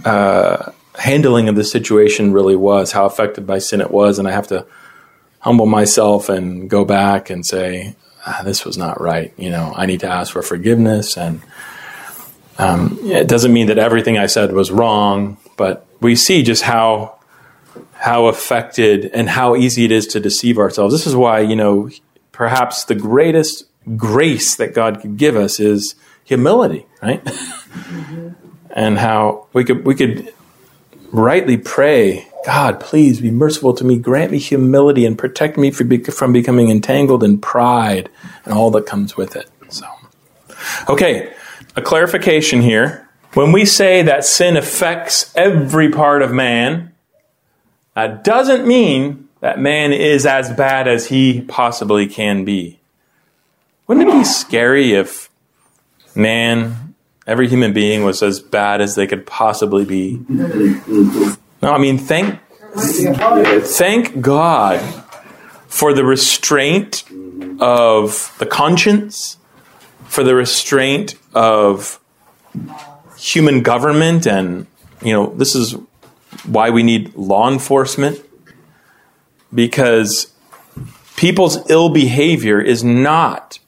uh, 0.05 0.72
handling 0.99 1.49
of 1.49 1.57
the 1.57 1.64
situation 1.64 2.32
really 2.32 2.57
was, 2.57 2.92
how 2.92 3.07
affected 3.07 3.46
by 3.46 3.59
sin 3.59 3.80
it 3.80 3.90
was, 3.90 4.18
and 4.18 4.28
I 4.28 4.32
have 4.32 4.49
to 4.49 4.66
humble 5.40 5.66
myself 5.66 6.28
and 6.28 6.68
go 6.68 6.84
back 6.84 7.30
and 7.30 7.46
say, 7.46 7.94
ah, 8.26 8.42
"This 8.44 8.64
was 8.64 8.76
not 8.76 9.01
right." 9.01 9.32
You 9.36 9.51
know, 9.51 9.72
I 9.76 9.86
need 9.86 10.01
to 10.01 10.09
ask 10.09 10.32
for 10.32 10.42
forgiveness 10.42 11.16
and. 11.16 11.40
Um, 12.61 12.99
it 13.03 13.28
doesn't 13.28 13.53
mean 13.53 13.68
that 13.68 13.78
everything 13.78 14.18
I 14.18 14.26
said 14.26 14.51
was 14.53 14.72
wrong, 14.72 15.36
but 15.57 15.86
we 16.01 16.16
see 16.16 16.42
just 16.42 16.64
how 16.64 17.20
how 17.92 18.26
affected 18.26 19.05
and 19.14 19.28
how 19.28 19.55
easy 19.55 19.84
it 19.84 19.92
is 19.92 20.09
to 20.09 20.18
deceive 20.18 20.59
ourselves. 20.59 20.92
This 20.92 21.07
is 21.07 21.14
why 21.14 21.38
you 21.38 21.55
know 21.55 21.88
perhaps 22.32 22.84
the 22.84 22.96
greatest 22.96 23.64
grace 23.96 24.57
that 24.57 24.74
God 24.74 25.01
could 25.01 25.16
give 25.16 25.36
us 25.36 25.61
is 25.61 25.94
humility, 26.24 26.86
right? 27.03 27.22
and 28.70 28.99
how 28.99 29.46
we 29.53 29.64
could 29.64 29.84
we 29.84 29.94
could 29.94 30.32
rightly 31.12 31.56
pray, 31.56 32.28
God, 32.46 32.80
please 32.80 33.20
be 33.20 33.30
merciful 33.30 33.74
to 33.74 33.84
me, 33.84 33.98
grant 33.98 34.32
me 34.32 34.38
humility, 34.38 35.04
and 35.04 35.18
protect 35.18 35.56
me 35.56 35.70
from 35.70 36.32
becoming 36.32 36.70
entangled 36.70 37.22
in 37.22 37.38
pride 37.38 38.09
and 38.44 38.54
all 38.54 38.70
that 38.72 38.86
comes 38.86 39.16
with 39.16 39.36
it. 39.36 39.48
So, 39.68 39.86
okay 40.88 41.34
a 41.78 41.82
clarification 41.82 42.61
here. 42.61 43.09
When 43.34 43.52
we 43.52 43.64
say 43.64 44.02
that 44.02 44.24
sin 44.24 44.56
affects 44.56 45.32
every 45.36 45.90
part 45.90 46.22
of 46.22 46.32
man, 46.32 46.92
that 47.94 48.24
doesn't 48.24 48.66
mean 48.66 49.28
that 49.40 49.61
man 49.61 49.92
is 49.92 50.26
as 50.26 50.50
bad 50.50 50.88
as 50.88 51.06
he 51.06 51.42
possibly 51.42 52.06
can 52.06 52.44
be. 52.44 52.80
Wouldn't 53.86 54.09
it 54.09 54.12
be 54.12 54.24
scary 54.24 54.92
if 54.92 55.30
man, 56.16 56.88
every 57.28 57.48
human 57.48 57.72
being, 57.72 58.02
was 58.04 58.22
as 58.22 58.40
bad 58.40 58.80
as 58.80 58.96
they 58.96 59.06
could 59.06 59.26
possibly 59.26 59.84
be? 59.84 60.20
No, 60.28 61.72
I 61.72 61.78
mean, 61.78 61.98
thank, 61.98 62.40
thank 62.74 64.20
God 64.20 64.80
for 65.68 65.92
the 65.92 66.04
restraint 66.04 67.04
of 67.60 68.34
the 68.38 68.46
conscience, 68.46 69.36
for 70.04 70.24
the 70.24 70.34
restraint 70.34 71.14
of 71.34 72.00
human 73.18 73.62
government 73.62 74.26
and 74.26 74.66
you 75.02 75.12
know 75.12 75.34
this 75.36 75.54
is 75.54 75.76
why 76.44 76.70
we 76.70 76.82
need 76.82 77.14
law 77.14 77.50
enforcement 77.50 78.20
because 79.52 80.32
people's 81.16 81.68
ill 81.68 81.88
behavior 81.88 82.60
is 82.60 82.84
not 82.84 83.58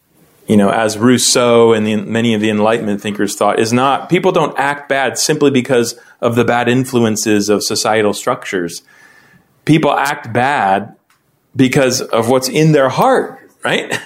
you 0.51 0.57
know 0.57 0.70
as 0.70 0.98
rousseau 0.98 1.72
and 1.72 1.86
the, 1.86 1.96
many 1.96 2.34
of 2.34 2.40
the 2.40 2.51
enlightenment 2.51 3.01
thinkers 3.01 3.36
thought 3.36 3.59
is 3.59 3.72
not 3.72 4.09
people 4.09 4.32
don't 4.32 4.59
act 4.59 4.88
bad 4.88 5.16
simply 5.16 5.51
because 5.51 5.98
of 6.20 6.34
the 6.34 6.44
bad 6.44 6.68
influences 6.68 7.48
of 7.48 7.62
societal 7.62 8.12
structures 8.12 8.82
people 9.64 9.92
act 9.92 10.32
bad 10.32 10.96
because 11.55 12.01
of 12.01 12.28
what's 12.28 12.48
in 12.48 12.72
their 12.72 12.88
heart 12.88 13.51
right 13.64 13.98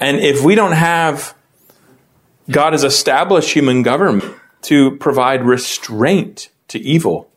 and 0.00 0.18
if 0.18 0.42
we 0.44 0.54
don't 0.54 0.72
have 0.72 1.34
God 2.50 2.72
has 2.72 2.84
established 2.84 3.50
human 3.50 3.82
government 3.82 4.36
to 4.62 4.96
provide 4.96 5.44
restraint 5.44 6.48
to 6.68 6.78
evil. 6.78 7.30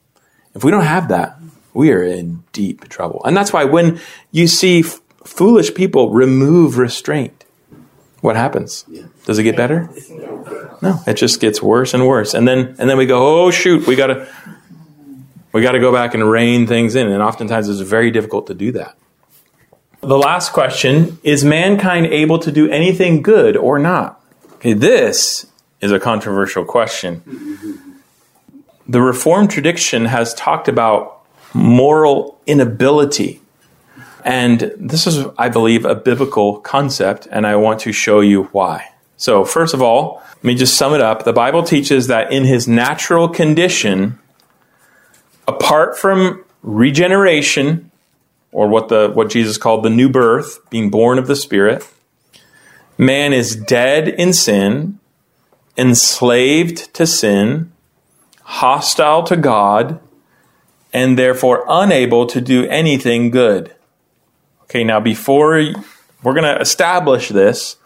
If 0.53 0.63
we 0.63 0.71
don't 0.71 0.84
have 0.84 1.09
that, 1.09 1.39
we 1.73 1.91
are 1.91 2.03
in 2.03 2.43
deep 2.53 2.89
trouble. 2.89 3.21
And 3.25 3.36
that's 3.36 3.53
why 3.53 3.65
when 3.65 3.99
you 4.32 4.47
see 4.47 4.80
f- 4.80 5.01
foolish 5.23 5.73
people 5.73 6.11
remove 6.11 6.77
restraint, 6.77 7.38
what 8.22 8.36
happens? 8.36 8.84
Does 9.26 9.39
it 9.39 9.43
get 9.43 9.55
better? 9.55 9.89
No, 10.82 10.99
it 11.07 11.15
just 11.15 11.39
gets 11.39 11.61
worse 11.61 11.93
and 11.93 12.07
worse. 12.07 12.34
And 12.34 12.47
then 12.47 12.76
and 12.78 12.89
then 12.89 12.97
we 12.97 13.05
go, 13.05 13.45
"Oh 13.45 13.51
shoot, 13.51 13.88
we 13.88 13.95
got 13.95 14.07
to 14.07 14.28
we 15.51 15.61
got 15.61 15.74
to 15.74 15.80
go 15.80 15.91
back 15.91 16.13
and 16.13 16.30
rein 16.30 16.67
things 16.67 16.95
in." 16.95 17.07
And 17.07 17.22
oftentimes 17.22 17.70
it's 17.70 17.82
very 17.82 18.11
difficult 18.11 18.47
to 18.47 18.53
do 18.53 18.72
that. 18.74 18.97
The 20.01 20.17
last 20.17 20.53
question, 20.53 21.20
is 21.24 21.43
mankind 21.43 22.07
able 22.07 22.39
to 22.39 22.51
do 22.51 22.70
anything 22.70 23.22
good 23.22 23.57
or 23.57 23.78
not? 23.78 24.24
Okay, 24.53 24.72
this 24.74 25.45
is 25.82 25.91
a 25.91 25.99
controversial 25.99 26.63
question. 26.63 27.22
The 28.88 29.01
Reformed 29.01 29.51
tradition 29.51 30.05
has 30.05 30.34
talked 30.34 30.67
about 30.67 31.22
moral 31.53 32.39
inability. 32.47 33.41
And 34.24 34.74
this 34.78 35.07
is, 35.07 35.26
I 35.38 35.49
believe, 35.49 35.86
a 35.86 35.95
biblical 35.95 36.59
concept, 36.59 37.28
and 37.32 37.47
I 37.47 37.55
want 37.55 37.80
to 37.82 37.91
show 37.91 38.20
you 38.20 38.43
why. 38.45 38.91
So, 39.17 39.43
first 39.43 39.74
of 39.74 39.82
all, 39.82 40.22
let 40.36 40.43
me 40.43 40.55
just 40.55 40.78
sum 40.78 40.93
it 40.93 41.01
up. 41.01 41.24
The 41.24 41.34
Bible 41.34 41.63
teaches 41.63 42.07
that 42.07 42.32
in 42.32 42.45
his 42.45 42.67
natural 42.67 43.28
condition, 43.28 44.20
apart 45.47 45.97
from 45.97 46.43
regeneration 46.61 47.91
or 48.51 48.67
what 48.67 48.89
the 48.89 49.11
what 49.13 49.30
Jesus 49.30 49.57
called 49.57 49.84
the 49.84 49.89
new 49.89 50.09
birth, 50.09 50.59
being 50.70 50.89
born 50.89 51.17
of 51.20 51.28
the 51.28 51.36
Spirit. 51.36 51.88
Man 52.97 53.32
is 53.32 53.55
dead 53.55 54.07
in 54.07 54.34
sin, 54.34 54.99
enslaved 55.78 56.93
to 56.93 57.07
sin, 57.07 57.72
hostile 58.43 59.24
to 59.24 59.38
God, 59.38 59.99
and 60.91 61.17
therefore 61.17 61.63
unable 61.70 62.26
to 62.28 62.41
do 62.41 62.65
anything 62.65 63.30
good. 63.30 63.74
Okay, 64.70 64.84
now 64.84 64.99
before 64.99 65.53
we're 66.22 66.34
going 66.34 66.43
to 66.43 66.61
establish 66.61 67.30
this, 67.30 67.78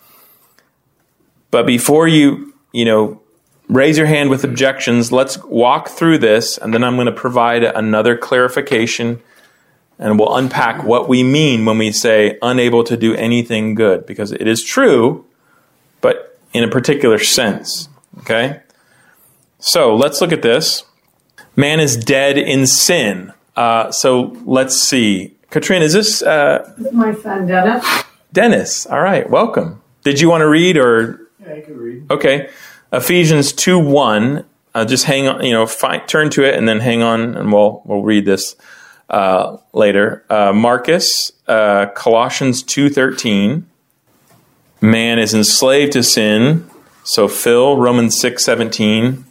but 1.50 1.66
before 1.66 2.10
you, 2.10 2.54
you 2.74 2.84
know, 2.84 3.22
raise 3.70 3.98
your 3.98 4.08
hand 4.08 4.30
with 4.30 4.44
objections, 4.44 5.10
let's 5.10 5.42
walk 5.46 5.88
through 5.88 6.18
this, 6.18 6.58
and 6.58 6.74
then 6.74 6.84
I'm 6.84 6.96
going 6.96 7.06
to 7.06 7.14
provide 7.14 7.64
another 7.64 8.18
clarification 8.18 9.22
and 9.98 10.20
we'll 10.20 10.36
unpack 10.36 10.84
what 10.84 11.08
we 11.08 11.24
mean 11.24 11.64
when 11.66 11.78
we 11.78 11.92
say 11.92 12.38
unable 12.42 12.84
to 12.84 12.98
do 12.98 13.16
anything 13.16 13.76
good, 13.76 14.06
because 14.06 14.34
it 14.34 14.48
is 14.48 14.62
true, 14.62 15.26
but 16.02 16.38
in 16.52 16.64
a 16.64 16.68
particular 16.68 17.20
sense. 17.20 17.88
Okay? 18.20 18.60
So 19.60 19.96
let's 19.96 20.20
look 20.20 20.34
at 20.34 20.42
this. 20.42 20.84
Man 21.56 21.80
is 21.80 21.96
dead 21.96 22.38
in 22.38 22.68
sin. 22.68 23.32
Uh, 23.56 23.92
so 23.92 24.36
let's 24.44 24.82
see. 24.82 25.36
Katrina, 25.54 25.86
is 25.86 25.94
this. 25.94 26.24
Uh, 26.24 26.74
My 26.92 27.14
son 27.14 27.46
Dennis. 27.46 27.86
Dennis, 28.32 28.88
all 28.88 29.00
right, 29.02 29.30
welcome. 29.30 29.84
Did 30.04 30.20
you 30.20 30.28
want 30.28 30.42
to 30.42 30.48
read 30.50 30.78
or. 30.78 31.30
Yeah, 31.40 31.54
you 31.54 31.62
can 31.62 31.78
read. 31.78 32.12
Okay. 32.12 32.50
Ephesians 32.92 33.54
2 33.54 33.78
1. 33.78 34.46
Uh, 34.74 34.86
just 34.86 35.06
hang 35.06 35.28
on, 35.28 35.44
you 35.46 35.52
know, 35.52 35.68
fi- 35.68 36.00
turn 36.00 36.32
to 36.32 36.44
it 36.44 36.56
and 36.56 36.68
then 36.68 36.80
hang 36.80 37.04
on 37.04 37.36
and 37.36 37.54
we'll, 37.54 37.84
we'll 37.86 38.02
read 38.02 38.26
this 38.26 38.56
uh, 39.12 39.58
later. 39.74 40.26
Uh, 40.28 40.52
Marcus, 40.54 41.32
uh, 41.48 41.86
Colossians 41.96 42.64
2.13. 42.64 43.62
Man 44.82 45.20
is 45.20 45.36
enslaved 45.36 45.92
to 45.94 46.02
sin. 46.02 46.68
So 47.04 47.28
Phil, 47.28 47.78
Romans 47.78 48.20
6.17. 48.20 49.24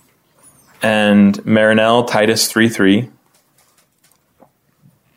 And 0.82 1.44
Marinell, 1.44 2.06
Titus 2.06 2.52
3.3. 2.52 3.10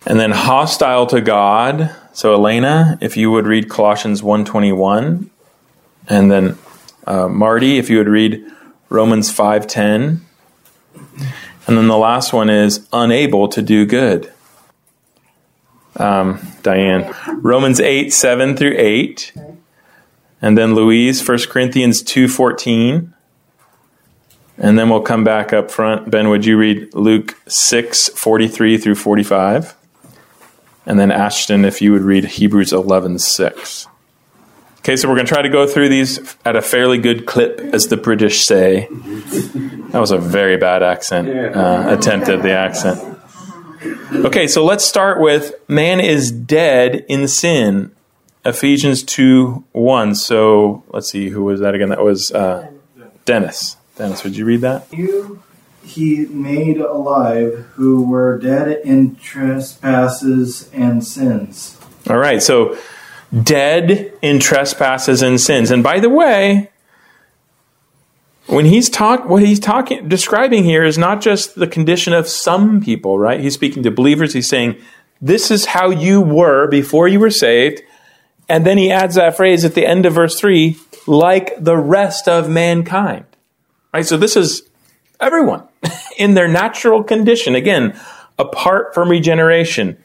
And 0.06 0.20
then 0.20 0.32
hostile 0.32 1.08
to 1.08 1.22
God. 1.22 1.96
So 2.14 2.34
Elena, 2.34 2.98
if 3.02 3.18
you 3.18 3.32
would 3.32 3.48
read 3.48 3.70
Colossians 3.70 4.22
1.21. 4.22 5.30
And 6.08 6.32
then 6.32 6.58
uh, 7.08 7.28
Marty, 7.28 7.78
if 7.78 7.90
you 7.90 7.98
would 7.98 8.10
read 8.10 8.46
Romans 8.90 9.32
5.10. 9.32 10.20
And 11.68 11.78
then 11.78 11.88
the 11.88 11.98
last 11.98 12.34
one 12.34 12.50
is 12.50 12.88
unable 12.94 13.48
to 13.48 13.62
do 13.62 13.86
good 13.86 14.32
um, 15.98 16.40
Diane. 16.64 17.14
Romans 17.42 17.80
8, 17.80 18.12
7 18.12 18.56
through 18.56 18.76
8. 18.78 19.34
And 20.42 20.58
then 20.58 20.76
Louise, 20.76 21.28
1 21.28 21.40
Corinthians 21.50 22.02
2, 22.04 22.28
14. 22.28 23.14
And 24.58 24.80
then 24.80 24.90
we'll 24.90 25.02
come 25.02 25.24
back 25.24 25.54
up 25.54 25.72
front. 25.72 26.10
Ben, 26.10 26.30
would 26.30 26.46
you 26.46 26.58
read 26.58 26.94
Luke 26.94 27.38
6, 27.48 28.10
43 28.10 28.78
through 28.78 28.96
45? 28.96 29.75
And 30.86 31.00
then 31.00 31.12
Ashton, 31.12 31.66
if 31.66 31.82
you 31.82 31.92
would 31.92 32.04
read 32.04 32.26
Hebrews 32.26 32.72
11, 32.72 33.20
6. 33.20 33.88
Okay, 34.80 34.96
so 34.96 35.10
we're 35.10 35.16
going 35.16 35.26
to 35.26 35.34
try 35.34 35.42
to 35.42 35.50
go 35.50 35.66
through 35.66 35.90
these 35.90 36.36
at 36.46 36.56
a 36.56 36.62
fairly 36.62 37.00
good 37.00 37.26
clip, 37.26 37.60
as 37.60 37.88
the 37.88 37.98
British 37.98 38.46
say. 38.46 38.88
That 39.90 40.00
was 40.00 40.12
a 40.12 40.20
very 40.20 40.58
bad 40.58 40.84
accent, 40.84 41.28
uh, 41.28 41.86
attempt 41.88 42.30
at 42.30 42.44
the 42.44 42.52
accent. 42.52 43.18
Okay, 44.14 44.48
so 44.48 44.64
let's 44.64 44.86
start 44.86 45.20
with 45.20 45.56
man 45.68 46.00
is 46.00 46.32
dead 46.32 47.04
in 47.08 47.28
sin. 47.28 47.96
Ephesians 48.46 49.02
2 49.04 49.64
1. 49.72 50.16
So 50.16 50.84
let's 50.90 51.10
see, 51.10 51.30
who 51.30 51.44
was 51.44 51.62
that 51.62 51.74
again? 51.74 51.90
That 51.90 52.04
was 52.04 52.32
uh, 52.32 52.72
Dennis. 53.26 53.78
Dennis, 53.96 54.24
would 54.24 54.38
you 54.38 54.46
read 54.46 54.62
that? 54.62 54.88
You 54.94 55.42
he 55.86 56.26
made 56.26 56.78
alive 56.78 57.68
who 57.74 58.04
were 58.04 58.38
dead 58.38 58.82
in 58.84 59.16
trespasses 59.16 60.70
and 60.74 61.06
sins. 61.06 61.78
All 62.10 62.18
right, 62.18 62.42
so 62.42 62.78
dead 63.44 64.14
in 64.22 64.40
trespasses 64.40 65.22
and 65.22 65.40
sins. 65.40 65.72
And 65.72 65.84
by 65.84 66.00
the 66.00 66.10
way, 66.10 66.70
when 68.48 68.66
he's 68.66 68.90
talk 68.90 69.28
what 69.28 69.42
he's 69.42 69.60
talking 69.60 70.08
describing 70.08 70.64
here 70.64 70.84
is 70.84 70.98
not 70.98 71.22
just 71.22 71.56
the 71.56 71.68
condition 71.68 72.14
of 72.14 72.28
some 72.28 72.80
people 72.82 73.18
right? 73.18 73.40
He's 73.40 73.56
speaking 73.56 73.84
to 73.84 73.92
believers. 73.92 74.34
He's 74.34 74.50
saying 74.50 74.78
this 75.22 75.50
is 75.50 75.66
how 75.66 75.90
you 75.90 76.22
were 76.22 76.68
before 76.68 77.08
you 77.08 77.20
were 77.20 77.32
saved. 77.32 77.82
And 78.48 78.66
then 78.66 78.78
he 78.78 78.92
adds 78.92 79.16
that 79.16 79.36
phrase 79.36 79.66
at 79.66 79.74
the 79.74 79.86
end 79.86 80.06
of 80.06 80.14
verse 80.14 80.40
3 80.40 80.78
like 81.08 81.54
the 81.64 81.78
rest 81.78 82.28
of 82.28 82.50
mankind. 82.50 83.26
Right? 83.94 84.06
So 84.06 84.18
this 84.18 84.36
is 84.36 84.70
everyone 85.20 85.68
in 86.18 86.34
their 86.34 86.48
natural 86.48 87.04
condition 87.04 87.56
again 87.56 88.00
apart 88.38 88.94
from 88.94 89.10
regeneration 89.10 89.98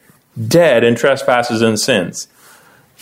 dead 0.47 0.83
in 0.83 0.95
trespasses 0.95 1.61
and 1.61 1.79
sins 1.79 2.27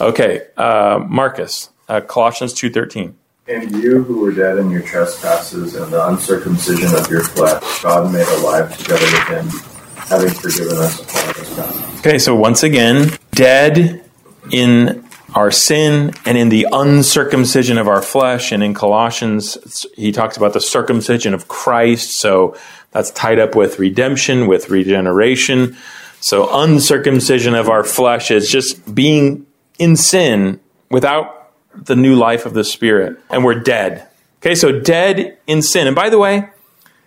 okay 0.01 0.47
uh, 0.57 1.03
marcus 1.07 1.69
uh, 1.87 2.01
colossians 2.01 2.53
2.13 2.53 3.13
and 3.49 3.71
you 3.81 4.03
who 4.03 4.19
were 4.19 4.31
dead 4.31 4.59
in 4.59 4.69
your 4.69 4.83
trespasses 4.83 5.73
and 5.73 5.91
the 5.91 6.07
uncircumcision 6.07 6.93
of 6.95 7.09
your 7.09 7.23
flesh, 7.23 7.81
God 7.81 8.13
made 8.13 8.27
alive 8.27 8.77
together 8.77 9.05
with 9.05 9.27
him, 9.27 9.47
having 9.95 10.29
forgiven 10.29 10.77
us 10.77 10.99
all 10.99 11.27
our 11.27 11.33
trespasses. 11.33 11.99
Okay, 11.99 12.19
so 12.19 12.35
once 12.35 12.61
again, 12.61 13.09
dead 13.31 14.03
in 14.51 15.08
our 15.35 15.51
sin 15.51 16.13
and 16.25 16.37
in 16.37 16.49
the 16.49 16.67
uncircumcision 16.71 17.77
of 17.77 17.87
our 17.87 18.01
flesh. 18.01 18.51
And 18.51 18.63
in 18.63 18.73
Colossians, 18.73 19.85
he 19.95 20.11
talks 20.11 20.37
about 20.37 20.53
the 20.53 20.61
circumcision 20.61 21.33
of 21.33 21.47
Christ. 21.47 22.19
So 22.19 22.55
that's 22.91 23.11
tied 23.11 23.39
up 23.39 23.55
with 23.55 23.79
redemption, 23.79 24.47
with 24.47 24.69
regeneration. 24.69 25.77
So 26.21 26.49
uncircumcision 26.51 27.55
of 27.55 27.69
our 27.69 27.83
flesh 27.83 28.31
is 28.31 28.49
just 28.49 28.93
being 28.93 29.45
in 29.77 29.95
sin 29.95 30.59
without 30.89 31.53
the 31.73 31.95
new 31.95 32.15
life 32.15 32.45
of 32.45 32.53
the 32.53 32.63
Spirit, 32.63 33.17
and 33.29 33.43
we're 33.43 33.59
dead. 33.59 34.07
Okay, 34.41 34.55
so 34.55 34.79
dead 34.79 35.37
in 35.47 35.61
sin. 35.61 35.87
And 35.87 35.95
by 35.95 36.09
the 36.09 36.17
way, 36.17 36.49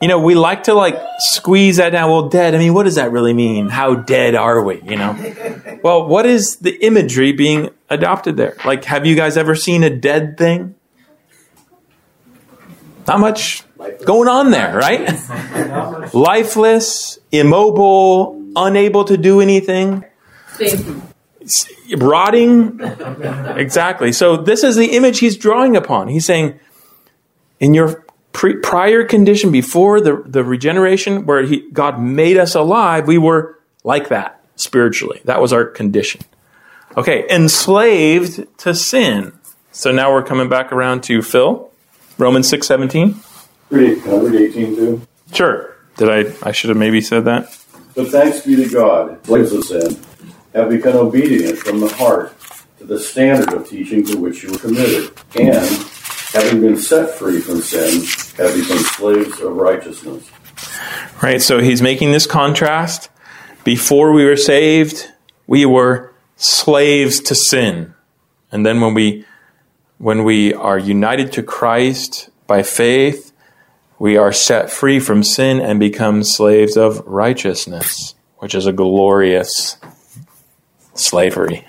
you 0.00 0.08
know, 0.08 0.18
we 0.18 0.34
like 0.34 0.64
to 0.64 0.74
like 0.74 0.98
squeeze 1.18 1.76
that 1.76 1.90
down. 1.90 2.10
Well, 2.10 2.28
dead, 2.28 2.54
I 2.54 2.58
mean, 2.58 2.74
what 2.74 2.84
does 2.84 2.96
that 2.96 3.12
really 3.12 3.32
mean? 3.32 3.68
How 3.68 3.94
dead 3.94 4.34
are 4.34 4.62
we, 4.62 4.80
you 4.82 4.96
know? 4.96 5.80
well, 5.82 6.06
what 6.06 6.26
is 6.26 6.56
the 6.56 6.74
imagery 6.84 7.32
being 7.32 7.70
adopted 7.92 8.36
there? 8.36 8.56
Like, 8.64 8.84
have 8.84 9.06
you 9.06 9.14
guys 9.14 9.36
ever 9.36 9.54
seen 9.54 9.82
a 9.82 9.90
dead 9.90 10.36
thing? 10.38 10.74
Not 13.06 13.20
much 13.20 13.64
going 14.04 14.28
on 14.28 14.50
there, 14.50 14.76
right? 14.76 15.08
Lifeless, 16.14 17.18
immobile, 17.32 18.40
unable 18.54 19.04
to 19.04 19.16
do 19.16 19.40
anything 19.40 20.04
rotting. 21.96 22.80
exactly. 23.56 24.12
So 24.12 24.36
this 24.36 24.64
is 24.64 24.76
the 24.76 24.92
image 24.92 25.18
he's 25.18 25.36
drawing 25.36 25.76
upon. 25.76 26.08
He's 26.08 26.26
saying, 26.26 26.58
in 27.60 27.74
your 27.74 28.04
pre- 28.32 28.56
prior 28.56 29.04
condition 29.04 29.50
before 29.50 30.00
the, 30.00 30.22
the 30.26 30.44
regeneration, 30.44 31.26
where 31.26 31.42
he, 31.42 31.68
God 31.70 32.00
made 32.00 32.36
us 32.36 32.54
alive, 32.54 33.06
we 33.06 33.18
were 33.18 33.58
like 33.84 34.08
that 34.08 34.40
spiritually. 34.56 35.20
That 35.24 35.40
was 35.40 35.52
our 35.52 35.64
condition. 35.64 36.22
Okay, 36.96 37.26
enslaved 37.30 38.46
to 38.58 38.74
sin. 38.74 39.32
So 39.70 39.92
now 39.92 40.12
we're 40.12 40.22
coming 40.22 40.48
back 40.48 40.72
around 40.72 41.02
to 41.04 41.22
Phil, 41.22 41.70
Romans 42.18 42.48
six 42.48 42.66
seventeen. 42.66 43.16
Read, 43.70 44.02
can 44.02 44.12
I 44.12 44.16
read 44.18 44.34
18 44.34 44.76
too? 44.76 45.02
Sure. 45.32 45.74
Did 45.96 46.10
I? 46.10 46.32
I 46.46 46.52
should 46.52 46.68
have 46.68 46.76
maybe 46.76 47.00
said 47.00 47.24
that. 47.24 47.44
But 47.94 48.08
thanks 48.08 48.42
be 48.44 48.56
to 48.56 48.68
God, 48.68 49.24
slaves 49.24 49.52
of 49.52 49.64
sin, 49.64 49.98
have 50.54 50.68
become 50.68 50.96
obedient 50.96 51.58
from 51.58 51.80
the 51.80 51.88
heart 51.88 52.34
to 52.78 52.84
the 52.84 52.98
standard 52.98 53.52
of 53.54 53.66
teaching 53.66 54.04
to 54.06 54.18
which 54.18 54.42
you 54.42 54.52
were 54.52 54.58
committed, 54.58 55.12
and 55.38 55.66
having 56.32 56.60
been 56.60 56.76
set 56.76 57.18
free 57.18 57.40
from 57.40 57.62
sin, 57.62 58.02
have 58.36 58.54
become 58.54 58.78
slaves 58.78 59.40
of 59.40 59.56
righteousness. 59.56 60.30
Right, 61.22 61.40
so 61.40 61.60
he's 61.60 61.80
making 61.80 62.12
this 62.12 62.26
contrast. 62.26 63.08
Before 63.64 64.12
we 64.12 64.24
were 64.24 64.36
saved, 64.36 65.08
we 65.46 65.64
were 65.64 66.11
slaves 66.42 67.20
to 67.20 67.34
sin. 67.34 67.94
And 68.50 68.66
then 68.66 68.80
when 68.80 68.94
we 68.94 69.24
when 69.98 70.24
we 70.24 70.52
are 70.52 70.78
united 70.78 71.32
to 71.32 71.42
Christ 71.42 72.28
by 72.48 72.64
faith, 72.64 73.32
we 73.98 74.16
are 74.16 74.32
set 74.32 74.70
free 74.70 74.98
from 74.98 75.22
sin 75.22 75.60
and 75.60 75.78
become 75.78 76.24
slaves 76.24 76.76
of 76.76 77.06
righteousness, 77.06 78.16
which 78.38 78.54
is 78.54 78.66
a 78.66 78.72
glorious 78.72 79.76
slavery. 80.94 81.64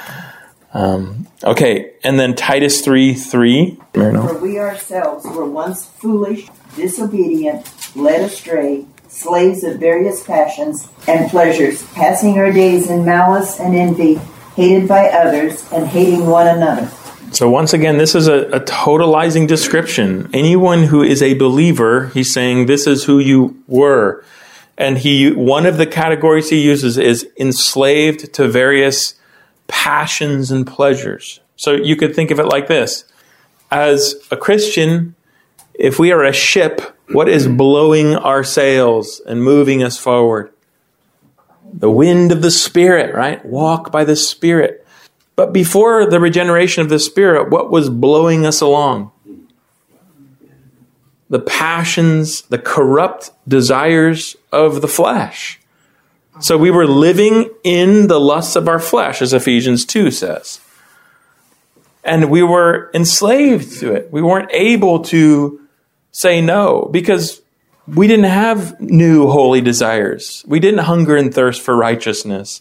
um, 0.72 1.26
okay, 1.44 1.92
and 2.02 2.18
then 2.18 2.34
Titus 2.34 2.80
3 2.80 3.12
3. 3.12 3.78
For 3.92 4.40
we 4.40 4.58
ourselves 4.58 5.26
were 5.26 5.44
once 5.44 5.84
foolish, 5.84 6.48
disobedient, 6.74 7.70
led 7.94 8.22
astray, 8.22 8.86
slaves 9.08 9.64
of 9.64 9.78
various 9.78 10.22
passions 10.22 10.88
and 11.06 11.30
pleasures, 11.30 11.82
passing 11.92 12.38
our 12.38 12.52
days 12.52 12.90
in 12.90 13.04
malice 13.04 13.58
and 13.58 13.74
envy, 13.74 14.14
hated 14.54 14.88
by 14.88 15.08
others, 15.08 15.66
and 15.72 15.86
hating 15.86 16.26
one 16.26 16.46
another. 16.46 16.90
So 17.32 17.50
once 17.50 17.72
again, 17.72 17.98
this 17.98 18.14
is 18.14 18.26
a, 18.26 18.46
a, 18.48 18.60
totalizing 18.60 19.46
description. 19.46 20.30
Anyone 20.32 20.84
who 20.84 21.02
is 21.02 21.22
a 21.22 21.34
believer, 21.34 22.08
he's 22.08 22.32
saying 22.32 22.66
this 22.66 22.86
is 22.86 23.04
who 23.04 23.18
you 23.18 23.62
were. 23.66 24.24
And 24.78 24.96
he 24.98 25.32
one 25.32 25.66
of 25.66 25.76
the 25.76 25.86
categories 25.86 26.48
he 26.48 26.62
uses 26.62 26.96
is 26.96 27.28
enslaved 27.38 28.32
to 28.34 28.48
various 28.48 29.14
passions 29.66 30.50
and 30.50 30.66
pleasures. 30.66 31.40
So 31.56 31.72
you 31.72 31.96
could 31.96 32.14
think 32.14 32.30
of 32.30 32.38
it 32.38 32.46
like 32.46 32.68
this. 32.68 33.04
As 33.70 34.14
a 34.30 34.36
Christian, 34.36 35.14
if 35.74 35.98
we 35.98 36.12
are 36.12 36.24
a 36.24 36.32
ship, 36.32 36.97
what 37.12 37.28
is 37.28 37.46
mm. 37.48 37.56
blowing 37.56 38.14
our 38.14 38.44
sails 38.44 39.20
and 39.26 39.42
moving 39.42 39.82
us 39.82 39.98
forward? 39.98 40.52
The 41.72 41.90
wind 41.90 42.32
of 42.32 42.42
the 42.42 42.50
Spirit, 42.50 43.14
right? 43.14 43.44
Walk 43.44 43.90
by 43.90 44.04
the 44.04 44.16
Spirit. 44.16 44.86
But 45.36 45.52
before 45.52 46.06
the 46.06 46.20
regeneration 46.20 46.82
of 46.82 46.88
the 46.88 46.98
Spirit, 46.98 47.50
what 47.50 47.70
was 47.70 47.88
blowing 47.90 48.44
us 48.44 48.60
along? 48.60 49.12
The 51.30 51.40
passions, 51.40 52.42
the 52.42 52.58
corrupt 52.58 53.30
desires 53.46 54.36
of 54.50 54.80
the 54.80 54.88
flesh. 54.88 55.60
So 56.40 56.56
we 56.56 56.70
were 56.70 56.86
living 56.86 57.50
in 57.64 58.06
the 58.06 58.20
lusts 58.20 58.56
of 58.56 58.68
our 58.68 58.78
flesh, 58.78 59.20
as 59.20 59.32
Ephesians 59.32 59.84
2 59.84 60.10
says. 60.10 60.60
And 62.04 62.30
we 62.30 62.42
were 62.42 62.90
enslaved 62.94 63.80
to 63.80 63.92
it. 63.92 64.10
We 64.10 64.22
weren't 64.22 64.50
able 64.52 65.00
to 65.04 65.60
say 66.18 66.40
no 66.40 66.88
because 66.90 67.40
we 67.86 68.08
didn't 68.08 68.24
have 68.24 68.80
new 68.80 69.28
holy 69.28 69.60
desires. 69.60 70.44
We 70.48 70.58
didn't 70.58 70.80
hunger 70.80 71.16
and 71.16 71.32
thirst 71.32 71.62
for 71.62 71.76
righteousness. 71.76 72.60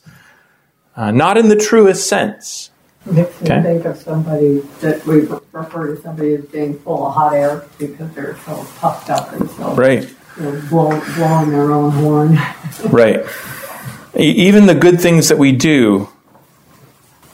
Uh, 0.96 1.10
not 1.10 1.38
in 1.38 1.50
the 1.50 1.56
truest 1.56 2.08
sense. 2.08 2.70
You 3.12 3.22
okay. 3.42 3.64
think 3.64 3.86
of 3.86 3.98
somebody 3.98 4.60
that 4.82 5.06
we 5.08 5.22
refer 5.54 5.96
to 5.96 6.02
somebody 6.02 6.36
as 6.36 6.46
being 6.46 6.78
full 6.80 7.08
of 7.08 7.16
hot 7.16 7.34
air 7.34 7.66
because 7.80 8.14
they're 8.14 8.38
so 8.46 8.64
puffed 8.78 9.10
up 9.10 9.34
and 9.34 9.50
so 9.52 9.74
right. 9.74 10.08
You 10.38 10.44
know, 10.44 10.62
blow, 10.70 11.02
blowing 11.16 11.50
their 11.50 11.72
own 11.72 11.92
horn. 11.92 12.38
right. 12.92 13.26
Even 14.16 14.68
the 14.68 14.76
good 14.76 15.02
things 15.02 15.30
that 15.30 15.40
we 15.40 15.52
do 15.52 16.10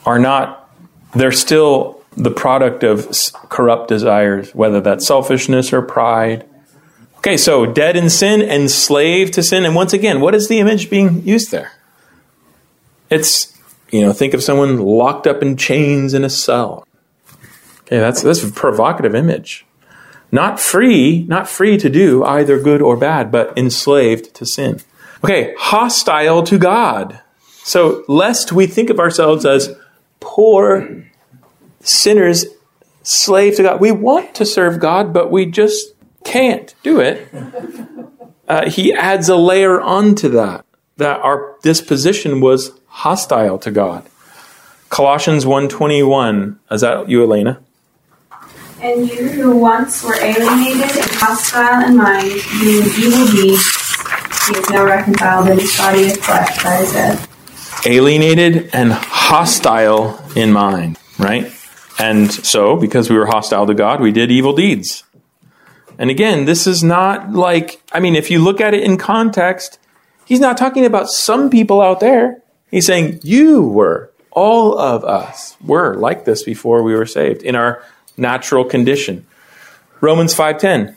are 0.05 0.19
not, 0.19 0.69
they're 1.13 1.31
still 1.33 2.02
the 2.15 2.31
product 2.31 2.83
of 2.83 3.09
corrupt 3.49 3.87
desires, 3.87 4.53
whether 4.53 4.81
that's 4.81 5.05
selfishness 5.05 5.73
or 5.73 5.81
pride. 5.81 6.47
Okay, 7.17 7.37
so 7.37 7.65
dead 7.65 7.95
in 7.95 8.09
sin, 8.09 8.41
enslaved 8.41 9.33
to 9.33 9.43
sin. 9.43 9.65
And 9.65 9.75
once 9.75 9.93
again, 9.93 10.19
what 10.19 10.35
is 10.35 10.47
the 10.47 10.59
image 10.59 10.89
being 10.89 11.25
used 11.25 11.51
there? 11.51 11.71
It's 13.09 13.53
you 13.93 14.01
know, 14.01 14.11
think 14.11 14.33
of 14.33 14.41
someone 14.41 14.79
locked 14.79 15.27
up 15.27 15.43
in 15.43 15.55
chains 15.55 16.15
in 16.15 16.23
a 16.23 16.29
cell. 16.29 16.87
Okay, 17.81 17.99
that's 17.99 18.23
that's 18.23 18.43
a 18.43 18.51
provocative 18.51 19.13
image. 19.13 19.67
Not 20.31 20.59
free, 20.59 21.25
not 21.27 21.47
free 21.47 21.77
to 21.77 21.89
do 21.91 22.23
either 22.23 22.59
good 22.59 22.81
or 22.81 22.97
bad, 22.97 23.31
but 23.31 23.55
enslaved 23.55 24.33
to 24.33 24.47
sin. 24.47 24.81
Okay, 25.23 25.53
hostile 25.59 26.41
to 26.41 26.57
God. 26.57 27.21
So 27.63 28.03
lest 28.07 28.51
we 28.51 28.65
think 28.65 28.89
of 28.89 28.99
ourselves 28.99 29.45
as 29.45 29.75
poor 30.19 31.05
sinners, 31.83 32.45
slave 33.03 33.55
to 33.57 33.63
God. 33.63 33.81
We 33.81 33.91
want 33.91 34.35
to 34.35 34.45
serve 34.45 34.79
God, 34.79 35.13
but 35.13 35.31
we 35.31 35.45
just 35.45 35.93
can't 36.23 36.73
do 36.83 36.99
it. 36.99 37.27
Uh, 38.45 38.69
he 38.69 38.93
adds 38.93 39.29
a 39.29 39.37
layer 39.37 39.79
onto 39.79 40.27
that 40.27 40.65
that 40.97 41.19
our 41.21 41.55
disposition 41.63 42.41
was 42.41 42.71
hostile 42.87 43.57
to 43.59 43.71
God. 43.71 44.03
Colossians 44.89 45.45
1:21. 45.45 46.57
Is 46.69 46.81
that 46.81 47.09
you, 47.09 47.23
Elena? 47.23 47.59
And 48.81 49.09
you 49.09 49.29
who 49.29 49.55
once 49.55 50.03
were 50.03 50.15
alienated 50.15 50.97
and 50.97 51.11
hostile 51.13 51.87
in 51.87 51.95
mind, 51.95 52.29
doing 52.59 52.85
evil 52.99 53.25
deeds, 53.27 53.65
he 54.47 54.57
is 54.59 54.69
now 54.69 54.83
reconciled 54.83 55.47
in 55.47 55.57
his 55.57 55.77
body 55.77 56.11
of 56.11 56.17
flesh 56.17 56.63
by 56.63 56.75
his 56.75 56.91
death. 56.91 57.87
Alienated 57.87 58.69
and 58.73 58.91
hostile 58.91 60.21
in 60.35 60.51
mind, 60.51 60.99
right? 61.17 61.51
And 61.99 62.31
so, 62.31 62.75
because 62.75 63.09
we 63.09 63.17
were 63.17 63.27
hostile 63.27 63.65
to 63.67 63.73
God, 63.73 64.01
we 64.01 64.11
did 64.11 64.31
evil 64.31 64.53
deeds. 64.53 65.03
And 65.97 66.09
again, 66.09 66.45
this 66.45 66.65
is 66.65 66.83
not 66.83 67.31
like, 67.31 67.81
I 67.91 67.99
mean, 67.99 68.15
if 68.15 68.31
you 68.31 68.39
look 68.39 68.59
at 68.59 68.73
it 68.73 68.83
in 68.83 68.97
context, 68.97 69.79
he's 70.25 70.39
not 70.39 70.57
talking 70.57 70.85
about 70.85 71.09
some 71.09 71.49
people 71.49 71.81
out 71.81 71.99
there. 71.99 72.41
He's 72.71 72.87
saying, 72.87 73.19
You 73.23 73.61
were, 73.61 74.11
all 74.31 74.77
of 74.77 75.03
us 75.03 75.55
were 75.63 75.95
like 75.95 76.25
this 76.25 76.43
before 76.43 76.81
we 76.81 76.95
were 76.95 77.05
saved 77.05 77.43
in 77.43 77.55
our 77.55 77.83
natural 78.17 78.65
condition. 78.65 79.25
Romans 80.01 80.33
5:10. 80.35 80.95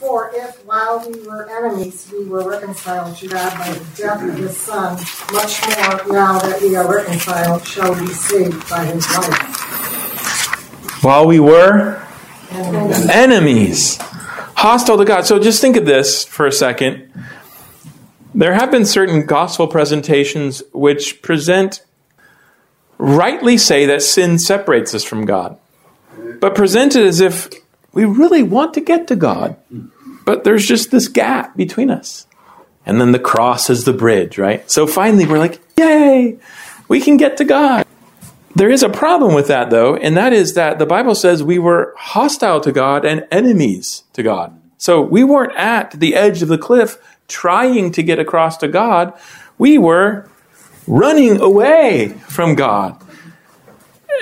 For 0.00 0.30
if 0.34 0.64
while 0.64 1.06
we 1.06 1.28
were 1.28 1.46
enemies, 1.50 2.10
we 2.10 2.24
were 2.24 2.48
reconciled 2.48 3.14
to 3.18 3.28
God 3.28 3.52
by 3.58 3.70
the 3.70 3.84
death 3.96 4.26
of 4.26 4.34
his 4.34 4.56
Son, 4.56 4.94
much 5.30 5.60
more 5.68 6.14
now 6.14 6.38
that 6.38 6.62
we 6.62 6.74
are 6.74 6.90
reconciled, 6.90 7.66
shall 7.66 7.92
we 7.92 8.06
be 8.06 8.12
saved 8.14 8.70
by 8.70 8.86
his 8.86 9.06
life. 9.14 11.04
While 11.04 11.26
we 11.26 11.38
were 11.38 12.02
enemies. 12.50 13.10
enemies, 13.10 13.98
hostile 14.56 14.96
to 14.96 15.04
God. 15.04 15.26
So 15.26 15.38
just 15.38 15.60
think 15.60 15.76
of 15.76 15.84
this 15.84 16.24
for 16.24 16.46
a 16.46 16.52
second. 16.52 17.12
There 18.34 18.54
have 18.54 18.70
been 18.70 18.86
certain 18.86 19.26
gospel 19.26 19.66
presentations 19.66 20.62
which 20.72 21.20
present, 21.20 21.84
rightly 22.96 23.58
say 23.58 23.84
that 23.84 24.00
sin 24.00 24.38
separates 24.38 24.94
us 24.94 25.04
from 25.04 25.26
God, 25.26 25.58
but 26.40 26.54
present 26.54 26.96
it 26.96 27.04
as 27.04 27.20
if 27.20 27.50
we 27.92 28.04
really 28.04 28.42
want 28.42 28.74
to 28.74 28.80
get 28.80 29.08
to 29.08 29.16
God, 29.16 29.56
but 30.24 30.44
there's 30.44 30.66
just 30.66 30.90
this 30.90 31.08
gap 31.08 31.56
between 31.56 31.90
us. 31.90 32.26
And 32.86 33.00
then 33.00 33.12
the 33.12 33.18
cross 33.18 33.68
is 33.68 33.84
the 33.84 33.92
bridge, 33.92 34.38
right? 34.38 34.68
So 34.70 34.86
finally 34.86 35.26
we're 35.26 35.38
like, 35.38 35.60
yay, 35.76 36.38
we 36.88 37.00
can 37.00 37.16
get 37.16 37.36
to 37.38 37.44
God. 37.44 37.86
There 38.54 38.70
is 38.70 38.82
a 38.82 38.88
problem 38.88 39.34
with 39.34 39.46
that, 39.48 39.70
though, 39.70 39.96
and 39.96 40.16
that 40.16 40.32
is 40.32 40.54
that 40.54 40.78
the 40.78 40.86
Bible 40.86 41.14
says 41.14 41.42
we 41.42 41.58
were 41.58 41.94
hostile 41.96 42.60
to 42.62 42.72
God 42.72 43.04
and 43.04 43.26
enemies 43.30 44.04
to 44.14 44.22
God. 44.22 44.58
So 44.76 45.00
we 45.00 45.22
weren't 45.22 45.54
at 45.56 45.92
the 45.92 46.14
edge 46.14 46.42
of 46.42 46.48
the 46.48 46.58
cliff 46.58 46.98
trying 47.30 47.92
to 47.92 48.02
get 48.02 48.18
across 48.18 48.56
to 48.58 48.68
God, 48.68 49.18
we 49.56 49.78
were 49.78 50.28
running 50.86 51.40
away 51.40 52.08
from 52.28 52.54
God 52.54 53.00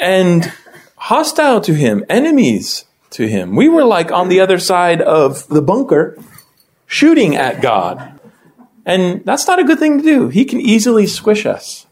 and 0.01 0.53
hostile 0.97 1.61
to 1.63 1.75
Him, 1.75 2.05
enemies 2.09 2.85
to 3.11 3.27
Him. 3.27 3.57
We 3.57 3.69
were 3.69 3.85
like 3.85 4.11
on 4.11 4.29
the 4.29 4.41
other 4.41 4.59
side 4.59 5.01
of 5.01 5.47
the 5.49 5.63
bunker 5.63 6.19
shooting 6.87 7.37
at 7.37 7.63
God. 7.63 8.19
And 8.85 9.25
that's 9.25 9.47
not 9.47 9.59
a 9.59 9.65
good 9.65 9.79
thing 9.79 9.99
to 9.99 10.05
do. 10.05 10.29
He 10.29 10.45
can 10.45 10.61
easily 10.61 11.07
squish 11.07 11.45
us. 11.45 11.87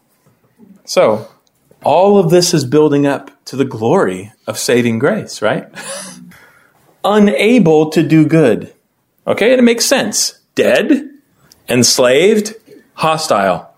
So, 0.85 1.29
all 1.83 2.17
of 2.17 2.31
this 2.31 2.53
is 2.53 2.65
building 2.65 3.05
up 3.05 3.31
to 3.45 3.55
the 3.55 3.65
glory 3.65 4.33
of 4.47 4.57
saving 4.57 4.99
grace, 4.99 5.41
right? 5.41 5.67
Unable 7.03 7.89
to 7.91 8.01
do 8.01 8.25
good. 8.25 8.73
Okay, 9.27 9.51
and 9.51 9.59
it 9.59 9.63
makes 9.63 9.85
sense 9.85 10.39
dead, 10.55 11.09
enslaved, 11.69 12.55
hostile. 12.95 13.73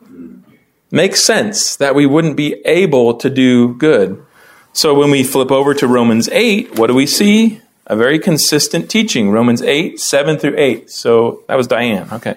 Makes 0.92 1.22
sense 1.22 1.76
that 1.76 1.94
we 1.94 2.06
wouldn't 2.06 2.38
be 2.38 2.62
able 2.66 3.16
to 3.16 3.30
do 3.30 3.76
good. 3.76 4.26
So 4.74 4.94
when 4.94 5.12
we 5.12 5.24
flip 5.24 5.52
over 5.52 5.74
to 5.74 5.88
Romans 5.88 6.30
8, 6.30 6.78
what 6.78 6.88
do 6.88 6.94
we 6.94 7.08
see? 7.08 7.62
A 7.88 7.96
very 7.96 8.20
consistent 8.20 8.90
teaching. 8.90 9.32
Romans 9.32 9.62
8, 9.62 10.00
7 10.00 10.38
through 10.38 10.56
8. 10.58 10.90
So 10.90 11.44
that 11.48 11.56
was 11.56 11.68
Diane. 11.68 12.08
Okay. 12.14 12.36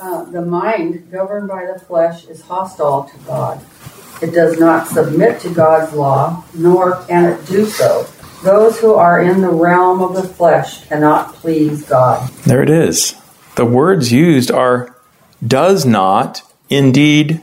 Uh, 0.00 0.24
the 0.24 0.42
mind 0.42 1.10
governed 1.10 1.48
by 1.48 1.66
the 1.66 1.78
flesh 1.78 2.26
is 2.26 2.42
hostile 2.42 3.04
to 3.04 3.18
God. 3.26 3.64
It 4.20 4.32
does 4.32 4.58
not 4.58 4.86
submit 4.86 5.40
to 5.40 5.50
God's 5.50 5.92
law, 5.92 6.44
nor 6.54 7.04
can 7.06 7.32
it 7.32 7.46
do 7.46 7.66
so. 7.66 8.06
Those 8.42 8.80
who 8.80 8.94
are 8.94 9.22
in 9.22 9.40
the 9.40 9.48
realm 9.48 10.00
of 10.00 10.14
the 10.14 10.22
flesh 10.22 10.86
cannot 10.86 11.34
please 11.34 11.84
God. 11.84 12.28
There 12.44 12.62
it 12.62 12.70
is. 12.70 13.14
The 13.54 13.64
words 13.64 14.12
used 14.12 14.50
are 14.50 14.96
does 15.46 15.84
not, 15.84 16.42
indeed 16.68 17.42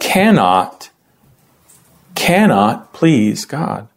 cannot, 0.00 0.90
cannot 2.18 2.92
please 2.92 3.44
God. 3.44 3.88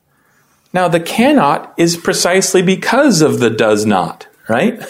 Now, 0.74 0.88
the 0.88 1.00
cannot 1.00 1.74
is 1.76 1.98
precisely 1.98 2.62
because 2.62 3.22
of 3.22 3.40
the 3.40 3.50
does 3.50 3.86
not, 3.86 4.28
right? 4.48 4.82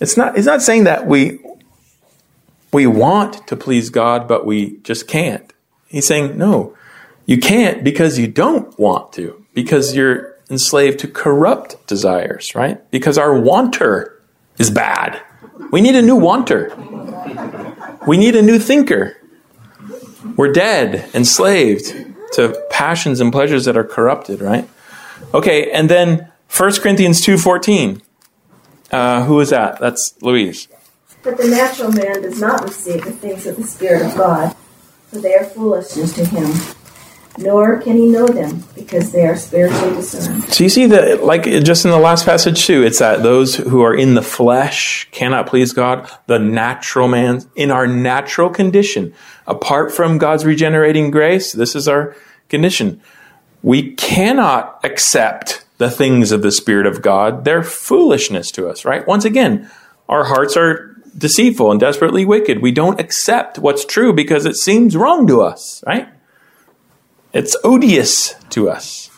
It's 0.00 0.16
not, 0.16 0.38
it's 0.38 0.46
not 0.46 0.62
saying 0.62 0.84
that 0.84 1.06
we, 1.06 1.40
we 2.72 2.86
want 2.86 3.46
to 3.48 3.56
please 3.56 3.90
God, 3.90 4.28
but 4.28 4.46
we 4.46 4.78
just 4.78 5.08
can't. 5.08 5.52
He's 5.88 6.06
saying, 6.06 6.38
no, 6.38 6.76
you 7.26 7.38
can't 7.38 7.82
because 7.82 8.18
you 8.18 8.28
don't 8.28 8.78
want 8.78 9.12
to 9.14 9.44
because 9.52 9.94
you're 9.94 10.36
enslaved 10.48 11.00
to 11.00 11.08
corrupt 11.08 11.86
desires, 11.86 12.54
right? 12.54 12.90
Because 12.90 13.18
our 13.18 13.38
wanter 13.38 14.22
is 14.56 14.70
bad. 14.70 15.20
We 15.70 15.80
need 15.80 15.96
a 15.96 16.02
new 16.02 16.16
wanter. 16.16 16.74
We 18.06 18.16
need 18.16 18.36
a 18.36 18.42
new 18.42 18.58
thinker. 18.58 19.16
We're 20.36 20.52
dead, 20.52 21.08
enslaved 21.14 21.94
to 22.32 22.60
passions 22.70 23.20
and 23.20 23.32
pleasures 23.32 23.64
that 23.64 23.76
are 23.76 23.84
corrupted, 23.84 24.40
right? 24.40 24.68
Okay, 25.32 25.70
and 25.70 25.88
then 25.88 26.30
1 26.56 26.72
Corinthians 26.80 27.24
2.14. 27.24 28.02
Uh, 28.90 29.24
who 29.24 29.38
is 29.40 29.50
that? 29.50 29.78
That's 29.80 30.14
Louise. 30.22 30.68
But 31.22 31.36
the 31.36 31.48
natural 31.48 31.92
man 31.92 32.22
does 32.22 32.40
not 32.40 32.62
receive 32.62 33.04
the 33.04 33.12
things 33.12 33.46
of 33.46 33.56
the 33.56 33.64
Spirit 33.64 34.06
of 34.06 34.16
God, 34.16 34.56
for 35.08 35.18
they 35.18 35.34
are 35.34 35.44
foolishness 35.44 36.14
to 36.14 36.24
him. 36.24 36.52
Nor 37.36 37.80
can 37.80 37.96
he 37.96 38.06
know 38.06 38.26
them, 38.26 38.64
because 38.74 39.12
they 39.12 39.24
are 39.26 39.36
spiritually 39.36 39.94
discerned. 39.94 40.44
So 40.44 40.64
you 40.64 40.70
see 40.70 40.86
that, 40.86 41.22
like 41.22 41.44
just 41.44 41.84
in 41.84 41.92
the 41.92 41.98
last 41.98 42.24
passage 42.24 42.66
too, 42.66 42.82
it's 42.82 42.98
that 42.98 43.22
those 43.22 43.54
who 43.54 43.82
are 43.82 43.94
in 43.94 44.14
the 44.14 44.22
flesh 44.22 45.06
cannot 45.12 45.46
please 45.46 45.72
God. 45.72 46.10
The 46.26 46.40
natural 46.40 47.06
man, 47.06 47.42
in 47.54 47.70
our 47.70 47.86
natural 47.86 48.50
condition, 48.50 49.14
apart 49.48 49.90
from 49.90 50.18
God's 50.18 50.44
regenerating 50.44 51.10
grace, 51.10 51.52
this 51.52 51.74
is 51.74 51.88
our 51.88 52.14
condition. 52.48 53.00
We 53.62 53.94
cannot 53.94 54.78
accept 54.84 55.64
the 55.78 55.90
things 55.90 56.30
of 56.30 56.42
the 56.42 56.52
Spirit 56.52 56.86
of 56.86 57.02
God. 57.02 57.44
They're 57.44 57.64
foolishness 57.64 58.50
to 58.52 58.68
us, 58.68 58.84
right? 58.84 59.06
Once 59.06 59.24
again, 59.24 59.68
our 60.08 60.24
hearts 60.24 60.56
are 60.56 60.94
deceitful 61.16 61.70
and 61.70 61.80
desperately 61.80 62.24
wicked. 62.24 62.62
We 62.62 62.70
don't 62.72 63.00
accept 63.00 63.58
what's 63.58 63.84
true 63.84 64.12
because 64.12 64.46
it 64.46 64.54
seems 64.54 64.96
wrong 64.96 65.26
to 65.26 65.40
us, 65.40 65.82
right? 65.86 66.08
It's 67.32 67.56
odious 67.64 68.34
to 68.50 68.70
us. 68.70 69.10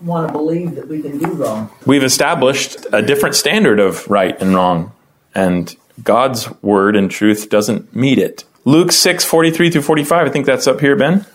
Want 0.00 0.28
to 0.28 0.32
believe 0.32 0.74
that 0.74 0.88
we 0.88 1.00
can 1.00 1.18
do 1.18 1.32
wrong. 1.32 1.70
We've 1.86 2.02
established 2.02 2.86
a 2.92 3.02
different 3.02 3.36
standard 3.36 3.78
of 3.78 4.08
right 4.08 4.38
and 4.40 4.54
wrong, 4.54 4.92
and 5.34 5.74
God's 6.02 6.50
word 6.60 6.96
and 6.96 7.10
truth 7.10 7.48
doesn't 7.48 7.94
meet 7.94 8.18
it. 8.18 8.44
Luke 8.64 8.92
6, 8.92 9.24
43 9.24 9.70
through 9.70 9.82
45, 9.82 10.26
I 10.26 10.30
think 10.30 10.46
that's 10.46 10.68
up 10.68 10.78
here, 10.78 10.94
Ben. 10.94 11.26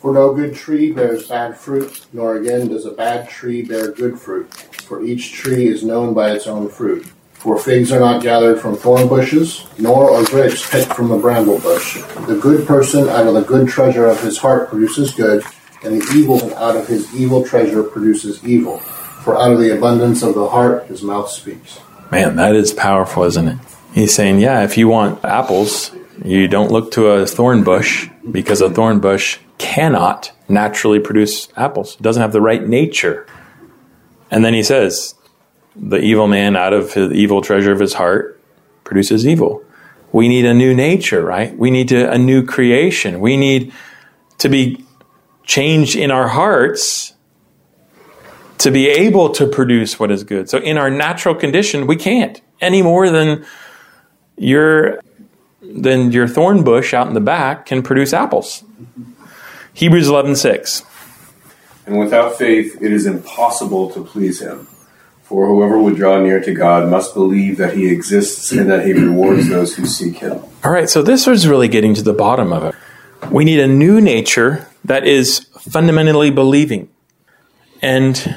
For 0.00 0.12
no 0.12 0.34
good 0.34 0.56
tree 0.56 0.90
bears 0.90 1.28
bad 1.28 1.56
fruit, 1.56 2.06
nor 2.12 2.34
again 2.36 2.66
does 2.66 2.86
a 2.86 2.90
bad 2.90 3.28
tree 3.28 3.62
bear 3.62 3.92
good 3.92 4.18
fruit. 4.18 4.52
For 4.52 5.04
each 5.04 5.32
tree 5.32 5.68
is 5.68 5.84
known 5.84 6.12
by 6.12 6.32
its 6.32 6.48
own 6.48 6.68
fruit. 6.68 7.06
For 7.34 7.56
figs 7.56 7.92
are 7.92 8.00
not 8.00 8.20
gathered 8.20 8.60
from 8.60 8.76
thorn 8.76 9.06
bushes, 9.06 9.64
nor 9.78 10.10
are 10.10 10.24
grapes 10.24 10.68
picked 10.68 10.92
from 10.92 11.08
the 11.08 11.18
bramble 11.18 11.60
bush. 11.60 12.02
The 12.26 12.36
good 12.42 12.66
person 12.66 13.08
out 13.08 13.28
of 13.28 13.34
the 13.34 13.42
good 13.42 13.68
treasure 13.68 14.06
of 14.06 14.20
his 14.20 14.38
heart 14.38 14.68
produces 14.68 15.14
good, 15.14 15.44
and 15.84 16.00
the 16.00 16.12
evil 16.16 16.40
one 16.40 16.52
out 16.54 16.76
of 16.76 16.88
his 16.88 17.14
evil 17.14 17.44
treasure 17.44 17.84
produces 17.84 18.44
evil. 18.44 18.78
For 18.78 19.38
out 19.38 19.52
of 19.52 19.60
the 19.60 19.76
abundance 19.76 20.24
of 20.24 20.34
the 20.34 20.48
heart 20.48 20.86
his 20.86 21.04
mouth 21.04 21.30
speaks. 21.30 21.78
Man, 22.10 22.34
that 22.36 22.56
is 22.56 22.72
powerful, 22.72 23.22
isn't 23.22 23.46
it? 23.46 23.58
He's 23.94 24.12
saying, 24.12 24.40
yeah, 24.40 24.64
if 24.64 24.76
you 24.76 24.88
want 24.88 25.24
apples, 25.24 25.92
you 26.24 26.48
don't 26.48 26.70
look 26.70 26.92
to 26.92 27.08
a 27.08 27.26
thorn 27.26 27.64
bush 27.64 28.08
because 28.30 28.60
a 28.60 28.70
thorn 28.70 29.00
bush 29.00 29.38
cannot 29.58 30.32
naturally 30.48 31.00
produce 31.00 31.48
apples. 31.56 31.96
It 31.96 32.02
doesn't 32.02 32.20
have 32.20 32.32
the 32.32 32.40
right 32.40 32.66
nature. 32.66 33.26
And 34.30 34.44
then 34.44 34.54
he 34.54 34.62
says, 34.62 35.14
the 35.74 35.98
evil 35.98 36.28
man 36.28 36.56
out 36.56 36.72
of 36.72 36.94
the 36.94 37.10
evil 37.12 37.40
treasure 37.40 37.72
of 37.72 37.80
his 37.80 37.94
heart 37.94 38.40
produces 38.84 39.26
evil. 39.26 39.64
We 40.12 40.28
need 40.28 40.44
a 40.44 40.54
new 40.54 40.74
nature, 40.74 41.24
right? 41.24 41.56
We 41.56 41.70
need 41.70 41.88
to, 41.88 42.10
a 42.10 42.18
new 42.18 42.44
creation. 42.44 43.20
We 43.20 43.36
need 43.36 43.72
to 44.38 44.48
be 44.48 44.84
changed 45.44 45.96
in 45.96 46.10
our 46.10 46.28
hearts 46.28 47.14
to 48.58 48.70
be 48.70 48.88
able 48.88 49.30
to 49.30 49.46
produce 49.46 49.98
what 49.98 50.10
is 50.10 50.22
good. 50.22 50.48
So 50.48 50.58
in 50.58 50.78
our 50.78 50.90
natural 50.90 51.34
condition, 51.34 51.86
we 51.86 51.96
can't 51.96 52.40
any 52.60 52.82
more 52.82 53.10
than 53.10 53.44
your 54.36 55.00
than 55.62 56.12
your 56.12 56.28
thorn 56.28 56.64
bush 56.64 56.92
out 56.92 57.06
in 57.06 57.14
the 57.14 57.20
back 57.20 57.66
can 57.66 57.82
produce 57.82 58.12
apples. 58.12 58.64
Hebrews 59.74 60.08
11:6. 60.08 60.82
And 61.86 61.98
without 61.98 62.36
faith, 62.36 62.76
it 62.80 62.92
is 62.92 63.06
impossible 63.06 63.90
to 63.90 64.02
please 64.02 64.40
him. 64.40 64.68
For 65.24 65.46
whoever 65.46 65.78
would 65.78 65.96
draw 65.96 66.20
near 66.20 66.40
to 66.40 66.52
God 66.52 66.90
must 66.90 67.14
believe 67.14 67.56
that 67.56 67.74
he 67.74 67.88
exists 67.88 68.52
and 68.52 68.70
that 68.70 68.84
he 68.84 68.92
rewards 68.92 69.48
those 69.48 69.74
who 69.76 69.86
seek 69.86 70.18
him. 70.18 70.40
All 70.62 70.70
right, 70.70 70.90
so 70.90 71.02
this 71.02 71.26
was 71.26 71.48
really 71.48 71.68
getting 71.68 71.94
to 71.94 72.02
the 72.02 72.12
bottom 72.12 72.52
of 72.52 72.64
it. 72.64 72.74
We 73.30 73.44
need 73.44 73.60
a 73.60 73.66
new 73.66 74.00
nature 74.00 74.66
that 74.84 75.06
is 75.06 75.46
fundamentally 75.58 76.30
believing. 76.30 76.90
And 77.80 78.36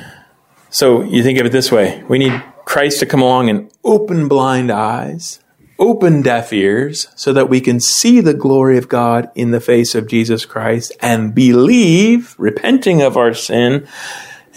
so 0.70 1.02
you 1.02 1.22
think 1.22 1.40
of 1.40 1.46
it 1.46 1.52
this 1.52 1.72
way 1.72 2.04
we 2.08 2.18
need 2.18 2.42
Christ 2.66 3.00
to 3.02 3.06
come 3.06 3.22
along 3.22 3.50
and 3.50 3.70
open 3.84 4.28
blind 4.28 4.72
eyes, 4.72 5.40
open 5.78 6.22
deaf 6.22 6.54
ears, 6.54 7.08
so 7.16 7.34
that 7.34 7.50
we 7.50 7.60
can 7.62 7.80
see 7.80 8.22
the 8.22 8.34
glory 8.34 8.78
of 8.78 8.90
God 8.90 9.30
in 9.36 9.52
the 9.52 9.60
face 9.60 9.96
of 9.96 10.08
Jesus 10.08 10.46
Christ 10.46 10.94
and 11.02 11.36
believe, 11.36 12.36
repenting 12.38 13.02
of 13.02 13.18
our 13.18 13.34
sin. 13.34 13.88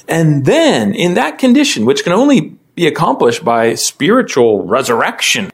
And 0.06 0.46
then, 0.46 0.94
in 0.94 1.14
that 1.14 1.38
condition, 1.38 1.84
which 1.84 2.04
can 2.04 2.12
only 2.12 2.56
be 2.74 2.86
accomplished 2.86 3.44
by 3.44 3.74
spiritual 3.74 4.64
resurrection, 4.64 5.50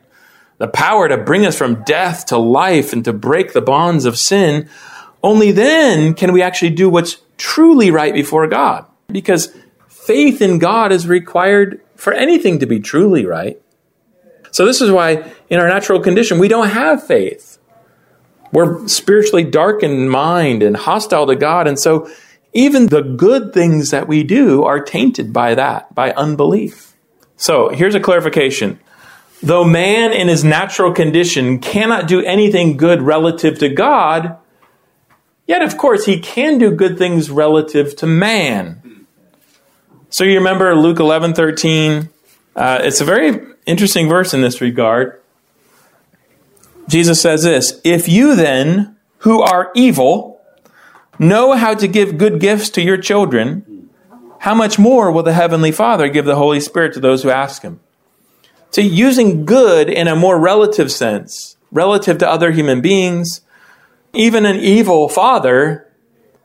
the 0.58 0.68
power 0.68 1.08
to 1.08 1.16
bring 1.16 1.46
us 1.46 1.56
from 1.56 1.82
death 1.84 2.26
to 2.26 2.38
life 2.38 2.92
and 2.92 3.04
to 3.04 3.12
break 3.12 3.52
the 3.52 3.62
bonds 3.62 4.04
of 4.04 4.18
sin, 4.18 4.68
only 5.22 5.50
then 5.50 6.14
can 6.14 6.32
we 6.32 6.42
actually 6.42 6.70
do 6.70 6.88
what's 6.88 7.16
truly 7.38 7.90
right 7.90 8.12
before 8.12 8.46
God. 8.46 8.84
Because 9.08 9.54
faith 9.88 10.42
in 10.42 10.58
God 10.58 10.92
is 10.92 11.08
required 11.08 11.80
for 11.96 12.12
anything 12.12 12.58
to 12.58 12.66
be 12.66 12.78
truly 12.78 13.24
right. 13.24 13.60
So, 14.54 14.64
this 14.64 14.80
is 14.80 14.88
why 14.88 15.32
in 15.50 15.58
our 15.58 15.66
natural 15.66 15.98
condition, 15.98 16.38
we 16.38 16.46
don't 16.46 16.68
have 16.68 17.04
faith. 17.04 17.58
We're 18.52 18.86
spiritually 18.86 19.42
dark 19.42 19.82
in 19.82 20.08
mind 20.08 20.62
and 20.62 20.76
hostile 20.76 21.26
to 21.26 21.34
God. 21.34 21.66
And 21.66 21.76
so, 21.76 22.08
even 22.52 22.86
the 22.86 23.02
good 23.02 23.52
things 23.52 23.90
that 23.90 24.06
we 24.06 24.22
do 24.22 24.62
are 24.62 24.78
tainted 24.78 25.32
by 25.32 25.56
that, 25.56 25.92
by 25.92 26.12
unbelief. 26.12 26.94
So, 27.36 27.70
here's 27.70 27.96
a 27.96 28.00
clarification. 28.00 28.78
Though 29.42 29.64
man 29.64 30.12
in 30.12 30.28
his 30.28 30.44
natural 30.44 30.92
condition 30.92 31.58
cannot 31.58 32.06
do 32.06 32.24
anything 32.24 32.76
good 32.76 33.02
relative 33.02 33.58
to 33.58 33.68
God, 33.68 34.36
yet 35.48 35.62
of 35.62 35.76
course 35.76 36.06
he 36.06 36.20
can 36.20 36.58
do 36.58 36.70
good 36.70 36.96
things 36.96 37.28
relative 37.28 37.96
to 37.96 38.06
man. 38.06 39.06
So 40.10 40.22
you 40.22 40.36
remember 40.36 40.76
Luke 40.76 41.00
11 41.00 41.34
13. 41.34 42.08
Uh, 42.54 42.78
it's 42.82 43.00
a 43.00 43.04
very 43.04 43.53
interesting 43.66 44.08
verse 44.08 44.34
in 44.34 44.40
this 44.40 44.60
regard. 44.60 45.20
Jesus 46.88 47.20
says 47.20 47.42
this 47.42 47.80
If 47.84 48.08
you 48.08 48.34
then, 48.36 48.96
who 49.18 49.42
are 49.42 49.70
evil, 49.74 50.40
know 51.18 51.52
how 51.52 51.74
to 51.74 51.88
give 51.88 52.18
good 52.18 52.40
gifts 52.40 52.70
to 52.70 52.82
your 52.82 52.96
children, 52.96 53.90
how 54.40 54.54
much 54.54 54.78
more 54.78 55.10
will 55.10 55.22
the 55.22 55.32
Heavenly 55.32 55.72
Father 55.72 56.08
give 56.08 56.24
the 56.24 56.36
Holy 56.36 56.60
Spirit 56.60 56.92
to 56.94 57.00
those 57.00 57.22
who 57.22 57.30
ask 57.30 57.62
Him? 57.62 57.80
So, 58.70 58.80
using 58.80 59.44
good 59.44 59.88
in 59.88 60.08
a 60.08 60.16
more 60.16 60.38
relative 60.38 60.90
sense, 60.90 61.56
relative 61.70 62.18
to 62.18 62.28
other 62.28 62.52
human 62.52 62.80
beings, 62.80 63.40
even 64.12 64.46
an 64.46 64.56
evil 64.56 65.08
father 65.08 65.88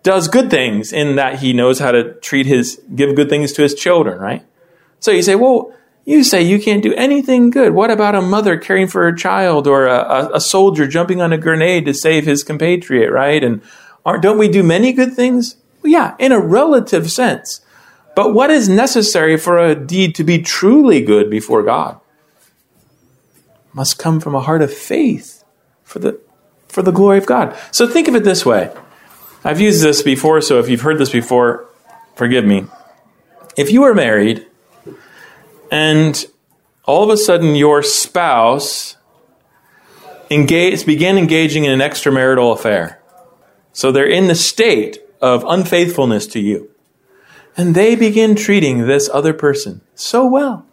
does 0.03 0.28
good 0.28 0.49
things 0.49 0.93
in 0.93 1.15
that 1.15 1.39
he 1.39 1.53
knows 1.53 1.80
how 1.80 1.91
to 1.91 2.13
treat 2.15 2.45
his, 2.45 2.82
give 2.95 3.15
good 3.15 3.30
things 3.30 3.51
to 3.53 3.61
his 3.61 3.76
children, 3.76 4.20
right? 4.20 4.45
So 4.99 5.11
you 5.11 5.22
say, 5.22 5.36
well, 5.36 5.74
you 6.10 6.24
say 6.24 6.41
you 6.41 6.60
can't 6.60 6.82
do 6.82 6.91
anything 6.95 7.51
good. 7.51 7.76
What 7.76 7.91
about 7.91 8.16
a 8.16 8.22
mother 8.22 8.57
caring 8.57 8.88
for 8.88 9.03
her 9.03 9.14
child 9.14 9.68
or 9.68 9.86
a, 9.86 10.32
a 10.34 10.41
soldier 10.41 10.88
jumping 10.88 11.22
on 11.22 11.32
a 11.32 11.38
grenade 11.38 11.86
to 11.86 11.93
save 11.93 12.26
his 12.26 12.41
compatriot, 12.41 13.12
right? 13.12 13.43
And 13.43 13.62
don't 14.20 14.39
we 14.39 14.47
do 14.47 14.64
many 14.64 14.91
good 14.91 15.14
things? 15.14 15.57
Well, 15.84 15.91
yeah, 15.91 16.16
in 16.18 16.32
a 16.32 16.39
relative 16.39 17.12
sense. 17.12 17.62
But 18.16 18.34
what 18.34 18.49
is 18.49 18.68
necessary 18.68 19.38
for 19.38 19.60
a 19.60 19.76
deed 19.76 20.16
to 20.16 20.24
be 20.24 20.41
truly 20.41 20.99
good 20.99 21.30
before 21.30 21.62
God? 21.62 21.99
Must 23.74 23.99
come 23.99 24.20
from 24.20 24.34
a 24.34 24.41
heart 24.41 24.64
of 24.64 24.74
faith 24.74 25.43
for 25.84 25.99
the, 25.99 26.20
for 26.68 26.82
the 26.82 26.91
glory 26.91 27.20
of 27.20 27.28
God. 27.28 27.55
So 27.72 27.88
think 27.88 28.07
of 28.07 28.16
it 28.16 28.24
this 28.24 28.43
way. 28.43 28.74
I've 29.43 29.62
used 29.62 29.84
this 29.84 30.01
before, 30.01 30.41
so 30.41 30.57
if 30.57 30.70
you've 30.70 30.82
heard 30.82 30.97
this 30.97 31.12
before, 31.12 31.70
forgive 32.16 32.45
me. 32.45 32.66
If 33.55 33.72
you 33.72 33.82
were 33.82 33.93
married 33.93 34.47
and 35.72 36.26
all 36.86 37.03
of 37.03 37.09
a 37.09 37.17
sudden 37.17 37.55
your 37.55 37.84
spouse 37.84 38.97
engage, 40.30 40.86
began 40.86 41.17
engaging 41.17 41.65
in 41.65 41.72
an 41.72 41.80
extramarital 41.80 42.53
affair, 42.53 43.01
so 43.74 43.91
they're 43.91 44.09
in 44.09 44.28
the 44.28 44.36
state 44.36 44.99
of 45.22 45.43
unfaithfulness 45.45 46.28
to 46.28 46.39
you, 46.39 46.70
and 47.57 47.76
they 47.76 47.95
begin 47.95 48.36
treating 48.36 48.88
this 48.88 49.09
other 49.11 49.34
person 49.34 49.82
so 49.95 50.26
well, 50.26 50.65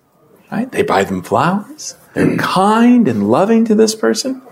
right? 0.51 0.71
They 0.71 0.83
buy 0.83 1.05
them 1.05 1.23
flowers, 1.23 1.97
they're 2.15 2.37
kind 2.39 3.09
and 3.09 3.29
loving 3.29 3.65
to 3.67 3.75
this 3.75 3.95
person. 3.95 4.43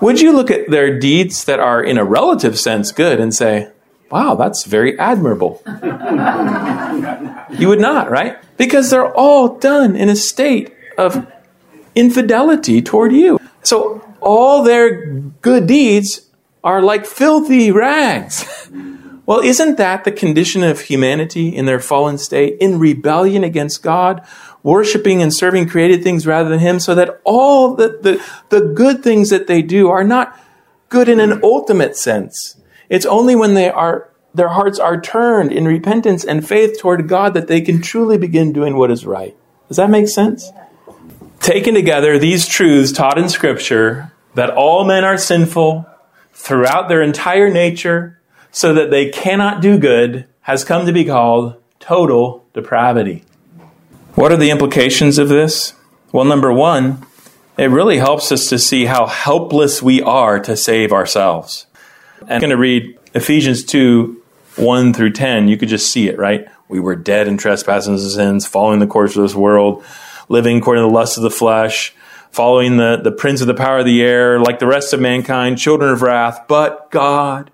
Would 0.00 0.20
you 0.20 0.32
look 0.32 0.50
at 0.50 0.70
their 0.70 0.98
deeds 0.98 1.44
that 1.44 1.60
are, 1.60 1.82
in 1.82 1.98
a 1.98 2.04
relative 2.04 2.58
sense, 2.58 2.90
good 2.90 3.20
and 3.20 3.34
say, 3.34 3.70
wow, 4.10 4.34
that's 4.34 4.64
very 4.64 4.98
admirable? 4.98 5.62
you 7.58 7.68
would 7.68 7.80
not, 7.80 8.10
right? 8.10 8.38
Because 8.56 8.90
they're 8.90 9.14
all 9.14 9.58
done 9.58 9.96
in 9.96 10.08
a 10.08 10.16
state 10.16 10.74
of 10.98 11.26
infidelity 11.94 12.82
toward 12.82 13.12
you. 13.12 13.38
So 13.62 14.02
all 14.20 14.62
their 14.62 15.06
good 15.42 15.66
deeds 15.66 16.22
are 16.62 16.82
like 16.82 17.06
filthy 17.06 17.70
rags. 17.70 18.68
Well, 19.30 19.42
isn't 19.42 19.76
that 19.76 20.02
the 20.02 20.10
condition 20.10 20.64
of 20.64 20.80
humanity 20.80 21.54
in 21.54 21.64
their 21.64 21.78
fallen 21.78 22.18
state, 22.18 22.56
in 22.58 22.80
rebellion 22.80 23.44
against 23.44 23.80
God, 23.80 24.26
worshiping 24.64 25.22
and 25.22 25.32
serving 25.32 25.68
created 25.68 26.02
things 26.02 26.26
rather 26.26 26.48
than 26.48 26.58
Him, 26.58 26.80
so 26.80 26.96
that 26.96 27.20
all 27.22 27.76
the, 27.76 27.96
the, 28.02 28.24
the 28.48 28.66
good 28.74 29.04
things 29.04 29.30
that 29.30 29.46
they 29.46 29.62
do 29.62 29.88
are 29.88 30.02
not 30.02 30.36
good 30.88 31.08
in 31.08 31.20
an 31.20 31.38
ultimate 31.44 31.96
sense? 31.96 32.56
It's 32.90 33.06
only 33.06 33.34
when 33.34 33.54
they 33.54 33.70
are 33.70 34.10
their 34.34 34.48
hearts 34.48 34.78
are 34.78 35.00
turned 35.00 35.50
in 35.50 35.64
repentance 35.66 36.24
and 36.24 36.46
faith 36.46 36.78
toward 36.78 37.08
God 37.08 37.34
that 37.34 37.48
they 37.48 37.60
can 37.62 37.80
truly 37.80 38.18
begin 38.18 38.52
doing 38.52 38.76
what 38.76 38.90
is 38.90 39.04
right. 39.06 39.34
Does 39.68 39.76
that 39.78 39.90
make 39.90 40.08
sense? 40.08 40.52
Taken 41.40 41.74
together, 41.74 42.18
these 42.18 42.46
truths 42.46 42.92
taught 42.92 43.18
in 43.18 43.28
Scripture 43.28 44.12
that 44.34 44.50
all 44.50 44.84
men 44.84 45.04
are 45.04 45.18
sinful 45.18 45.86
throughout 46.32 46.88
their 46.88 47.02
entire 47.02 47.50
nature, 47.50 48.20
so 48.52 48.74
that 48.74 48.90
they 48.90 49.08
cannot 49.08 49.60
do 49.60 49.78
good 49.78 50.26
has 50.42 50.64
come 50.64 50.86
to 50.86 50.92
be 50.92 51.04
called 51.04 51.60
total 51.78 52.46
depravity. 52.52 53.24
What 54.14 54.32
are 54.32 54.36
the 54.36 54.50
implications 54.50 55.18
of 55.18 55.28
this? 55.28 55.74
Well, 56.12 56.24
number 56.24 56.52
one, 56.52 57.06
it 57.56 57.70
really 57.70 57.98
helps 57.98 58.32
us 58.32 58.46
to 58.48 58.58
see 58.58 58.86
how 58.86 59.06
helpless 59.06 59.82
we 59.82 60.02
are 60.02 60.40
to 60.40 60.56
save 60.56 60.92
ourselves. 60.92 61.66
And 62.20 62.32
I'm 62.32 62.40
going 62.40 62.50
to 62.50 62.56
read 62.56 62.98
Ephesians 63.14 63.64
2 63.64 64.22
1 64.56 64.92
through 64.92 65.12
10. 65.12 65.48
You 65.48 65.56
could 65.56 65.68
just 65.68 65.90
see 65.90 66.08
it, 66.08 66.18
right? 66.18 66.46
We 66.68 66.80
were 66.80 66.96
dead 66.96 67.28
in 67.28 67.36
trespasses 67.36 68.04
and 68.04 68.12
sins, 68.12 68.46
following 68.46 68.78
the 68.80 68.86
course 68.86 69.16
of 69.16 69.22
this 69.22 69.34
world, 69.34 69.84
living 70.28 70.58
according 70.58 70.84
to 70.84 70.88
the 70.88 70.94
lust 70.94 71.16
of 71.16 71.22
the 71.22 71.30
flesh, 71.30 71.94
following 72.30 72.76
the, 72.76 73.00
the 73.02 73.12
prince 73.12 73.40
of 73.40 73.46
the 73.46 73.54
power 73.54 73.78
of 73.78 73.84
the 73.84 74.02
air, 74.02 74.38
like 74.38 74.58
the 74.58 74.66
rest 74.66 74.92
of 74.92 75.00
mankind, 75.00 75.58
children 75.58 75.90
of 75.90 76.02
wrath. 76.02 76.44
But 76.48 76.90
God, 76.90 77.50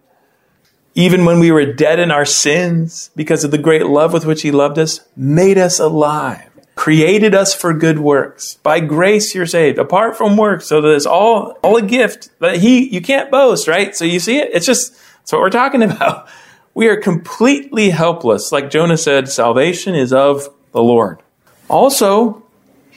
even 0.95 1.25
when 1.25 1.41
we 1.41 1.51
were 1.51 1.73
dead 1.73 1.99
in 1.99 2.11
our 2.11 2.25
sins, 2.25 3.11
because 3.17 3.45
of 3.45 3.51
the 3.51 3.59
great 3.59 3.87
love 3.87 4.13
with 4.13 4.27
which 4.27 4.43
He 4.43 4.51
loved 4.51 4.79
us, 4.79 5.01
made 5.17 5.59
us 5.59 5.79
alive, 5.79 6.51
created 6.77 7.35
us 7.35 7.55
for 7.55 7.73
good 7.73 7.99
works. 7.99 8.55
By 8.57 8.79
grace 8.81 9.35
you're 9.35 9.47
saved, 9.47 9.79
apart 9.79 10.17
from 10.17 10.37
works, 10.37 10.67
so 10.67 10.81
that 10.83 10.95
it's 10.95 11.07
all, 11.07 11.59
all 11.63 11.77
a 11.77 11.83
gift. 11.83 12.29
that 12.39 12.59
He, 12.59 12.87
you 12.89 13.01
can't 13.01 13.31
boast, 13.31 13.67
right? 13.67 13.97
So 13.97 14.05
you 14.05 14.21
see 14.21 14.39
it? 14.39 14.51
It's 14.53 14.67
just, 14.67 14.93
that's 14.93 15.33
what 15.33 15.41
we're 15.41 15.51
talking 15.51 15.83
about. 15.91 16.29
We 16.75 16.89
are 16.89 17.01
completely 17.01 17.91
helpless. 17.91 18.53
Like 18.53 18.71
Jonah 18.71 18.99
said, 18.99 19.29
salvation 19.29 19.95
is 19.95 20.13
of 20.13 20.49
the 20.73 20.83
Lord. 20.83 21.21
Also, 21.69 22.45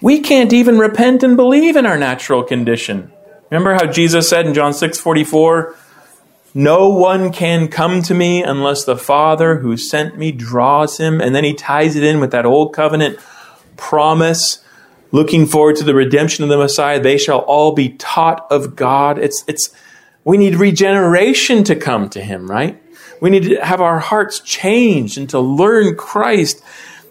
we 0.01 0.19
can't 0.19 0.53
even 0.53 0.77
repent 0.77 1.23
and 1.23 1.37
believe 1.37 1.77
in 1.77 1.85
our 1.85 1.97
natural 1.97 2.43
condition. 2.43 3.11
Remember 3.49 3.73
how 3.73 3.85
Jesus 3.85 4.29
said 4.29 4.45
in 4.45 4.53
John 4.53 4.73
6 4.73 4.99
44, 4.99 5.75
no 6.53 6.89
one 6.89 7.31
can 7.31 7.69
come 7.69 8.01
to 8.03 8.13
me 8.13 8.43
unless 8.43 8.83
the 8.83 8.97
Father 8.97 9.59
who 9.59 9.77
sent 9.77 10.17
me 10.17 10.31
draws 10.33 10.97
him. 10.97 11.21
And 11.21 11.33
then 11.33 11.43
he 11.43 11.53
ties 11.53 11.95
it 11.95 12.03
in 12.03 12.19
with 12.19 12.31
that 12.31 12.45
old 12.45 12.73
covenant 12.73 13.19
promise, 13.79 14.63
looking 15.11 15.47
forward 15.47 15.77
to 15.77 15.83
the 15.83 15.95
redemption 15.95 16.43
of 16.43 16.49
the 16.49 16.57
Messiah. 16.57 16.99
They 16.99 17.17
shall 17.17 17.39
all 17.39 17.73
be 17.73 17.89
taught 17.89 18.45
of 18.51 18.75
God. 18.75 19.17
It's, 19.17 19.43
it's, 19.47 19.73
we 20.23 20.37
need 20.37 20.55
regeneration 20.55 21.63
to 21.63 21.75
come 21.75 22.09
to 22.09 22.21
him, 22.21 22.49
right? 22.49 22.81
We 23.21 23.29
need 23.29 23.43
to 23.43 23.65
have 23.65 23.81
our 23.81 23.99
hearts 23.99 24.39
changed 24.39 25.17
and 25.17 25.29
to 25.29 25.39
learn 25.39 25.95
Christ. 25.95 26.63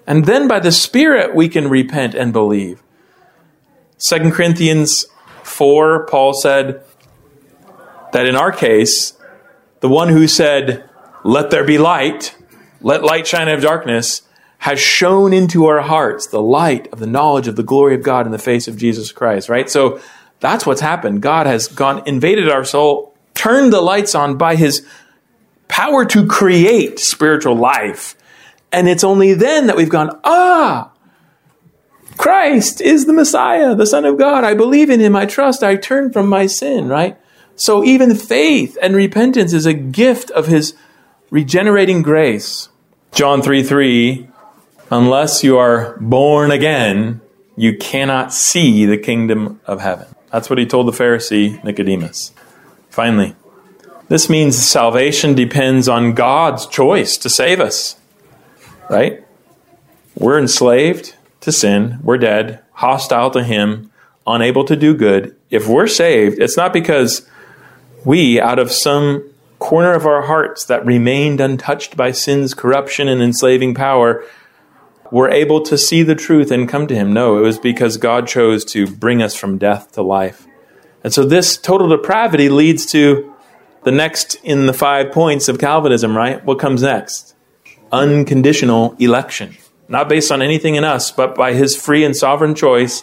And 0.07 0.25
then 0.25 0.49
by 0.49 0.61
the 0.61 0.73
Spirit, 0.73 1.35
we 1.35 1.49
can 1.49 1.69
repent 1.69 2.15
and 2.15 2.33
believe. 2.33 2.83
2 3.99 4.31
Corinthians 4.31 5.07
4, 5.43 6.07
Paul 6.07 6.33
said 6.35 6.83
that 8.13 8.27
in 8.27 8.37
our 8.37 8.53
case, 8.53 9.15
the 9.81 9.89
one 9.89 10.09
who 10.09 10.27
said, 10.27 10.89
Let 11.25 11.51
there 11.51 11.65
be 11.65 11.79
light, 11.79 12.37
let 12.81 13.03
light 13.03 13.27
shine 13.27 13.49
out 13.49 13.57
of 13.57 13.63
darkness, 13.63 14.23
has 14.59 14.81
shone 14.81 15.33
into 15.33 15.67
our 15.67 15.81
hearts 15.81 16.27
the 16.27 16.43
light 16.43 16.93
of 16.93 16.99
the 16.99 17.07
knowledge 17.07 17.49
of 17.49 17.57
the 17.57 17.63
glory 17.63 17.95
of 17.95 18.03
God 18.03 18.27
in 18.27 18.33
the 18.33 18.39
face 18.39 18.69
of 18.69 18.77
Jesus 18.77 19.13
Christ, 19.13 19.49
right? 19.49 19.71
So 19.71 20.01
that's 20.41 20.67
what's 20.67 20.81
happened. 20.81 21.23
God 21.23 21.47
has 21.47 21.69
gone, 21.69 22.03
invaded 22.07 22.49
our 22.49 22.65
soul, 22.65 23.15
turned 23.35 23.73
the 23.73 23.81
lights 23.81 24.15
on 24.15 24.37
by 24.37 24.57
his 24.57 24.87
power 25.69 26.05
to 26.07 26.27
create 26.27 26.99
spiritual 26.99 27.55
life. 27.55 28.17
And 28.73 28.89
it's 28.89 29.05
only 29.05 29.35
then 29.35 29.69
that 29.69 29.77
we've 29.77 29.89
gone, 29.89 30.19
ah, 30.25 30.91
Christ 32.17 32.81
is 32.81 33.07
the 33.07 33.13
Messiah, 33.13 33.75
the 33.75 33.87
Son 33.87 34.05
of 34.05 34.19
God. 34.19 34.45
I 34.45 34.55
believe 34.55 34.91
in 34.91 35.01
him. 35.01 35.15
I 35.15 35.25
trust. 35.25 35.63
I 35.63 35.77
turn 35.77 36.13
from 36.13 36.29
my 36.29 36.47
sin, 36.47 36.89
right? 36.89 37.17
So 37.55 37.85
even 37.85 38.15
faith 38.15 38.77
and 38.83 38.95
repentance 38.95 39.53
is 39.53 39.67
a 39.67 39.73
gift 39.73 40.31
of 40.33 40.47
his 40.47 40.75
regenerating 41.31 42.03
grace. 42.03 42.69
John 43.13 43.41
3 43.41 43.63
3, 43.63 44.28
unless 44.91 45.45
you 45.45 45.59
are 45.59 45.97
born 45.99 46.51
again, 46.51 47.21
you 47.57 47.77
cannot 47.77 48.33
see 48.33 48.87
the 48.87 48.99
kingdom 48.99 49.61
of 49.67 49.81
heaven. 49.81 50.07
That's 50.31 50.49
what 50.49 50.59
he 50.59 50.67
told 50.67 50.87
the 50.87 50.93
Pharisee 50.93 51.63
Nicodemus. 51.65 52.33
Finally, 52.91 53.35
this 54.09 54.29
means 54.29 54.57
salvation 54.57 55.35
depends 55.35 55.89
on 55.89 56.15
God's 56.15 56.67
choice 56.67 57.17
to 57.19 57.29
save 57.29 57.61
us. 57.61 57.97
Right? 58.89 59.25
We're 60.15 60.39
enslaved 60.39 61.15
to 61.41 61.53
sin, 61.53 61.99
we're 62.03 62.19
dead, 62.19 62.61
hostile 62.73 63.31
to 63.31 63.45
him, 63.45 63.91
unable 64.27 64.65
to 64.65 64.77
do 64.77 64.95
good. 64.95 65.37
If 65.51 65.69
we're 65.69 65.87
saved, 65.87 66.41
it's 66.41 66.57
not 66.57 66.73
because 66.73 67.29
we, 68.05 68.41
out 68.41 68.59
of 68.59 68.73
some 68.73 69.31
corner 69.59 69.93
of 69.93 70.07
our 70.07 70.23
hearts 70.23 70.65
that 70.67 70.85
remained 70.85 71.41
untouched 71.41 71.97
by 71.97 72.13
sin's 72.13 72.55
corruption 72.55 73.09
and 73.09 73.21
enslaving 73.21 73.75
power, 73.75 74.25
were 75.11 75.31
able 75.31 75.63
to 75.63 75.79
see 75.79 76.03
the 76.03 76.15
truth 76.15 76.51
and 76.51 76.69
come 76.69 76.87
to 76.87 76.95
Him. 76.95 77.13
No, 77.13 77.39
it 77.39 77.43
was 77.43 77.59
because 77.59 77.97
God 77.97 78.27
chose 78.27 78.65
to 78.67 78.87
bring 78.87 79.23
us 79.23 79.35
from 79.35 79.59
death 79.59 79.93
to 79.93 80.03
life. 80.03 80.47
And 81.05 81.13
so 81.13 81.25
this 81.25 81.57
total 81.57 81.89
depravity 81.89 82.49
leads 82.49 82.87
to 82.93 83.35
the 83.85 83.93
next 83.93 84.35
in 84.43 84.67
the 84.67 84.73
five 84.73 85.13
points 85.13 85.49
of 85.49 85.59
Calvinism, 85.59 86.17
right? 86.17 86.45
What 86.45 86.59
comes 86.59 86.83
next? 86.83 87.35
Unconditional 87.93 88.95
election. 88.99 89.57
Not 89.89 90.09
based 90.09 90.31
on 90.31 90.43
anything 90.43 90.75
in 90.75 90.85
us, 90.85 91.11
but 91.11 91.35
by 91.35 91.55
His 91.55 91.77
free 91.77 92.05
and 92.05 92.15
sovereign 92.15 92.55
choice, 92.55 93.03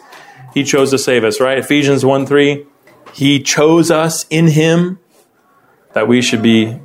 He 0.54 0.64
chose 0.64 0.92
to 0.92 0.98
save 0.98 1.24
us, 1.24 1.40
right? 1.40 1.58
Ephesians 1.58 2.06
1 2.06 2.26
3. 2.28 2.66
He 3.14 3.42
chose 3.42 3.90
us 3.90 4.26
in 4.30 4.48
Him 4.48 5.00
that 5.94 6.08
we 6.08 6.22
should 6.22 6.44
be 6.44 6.80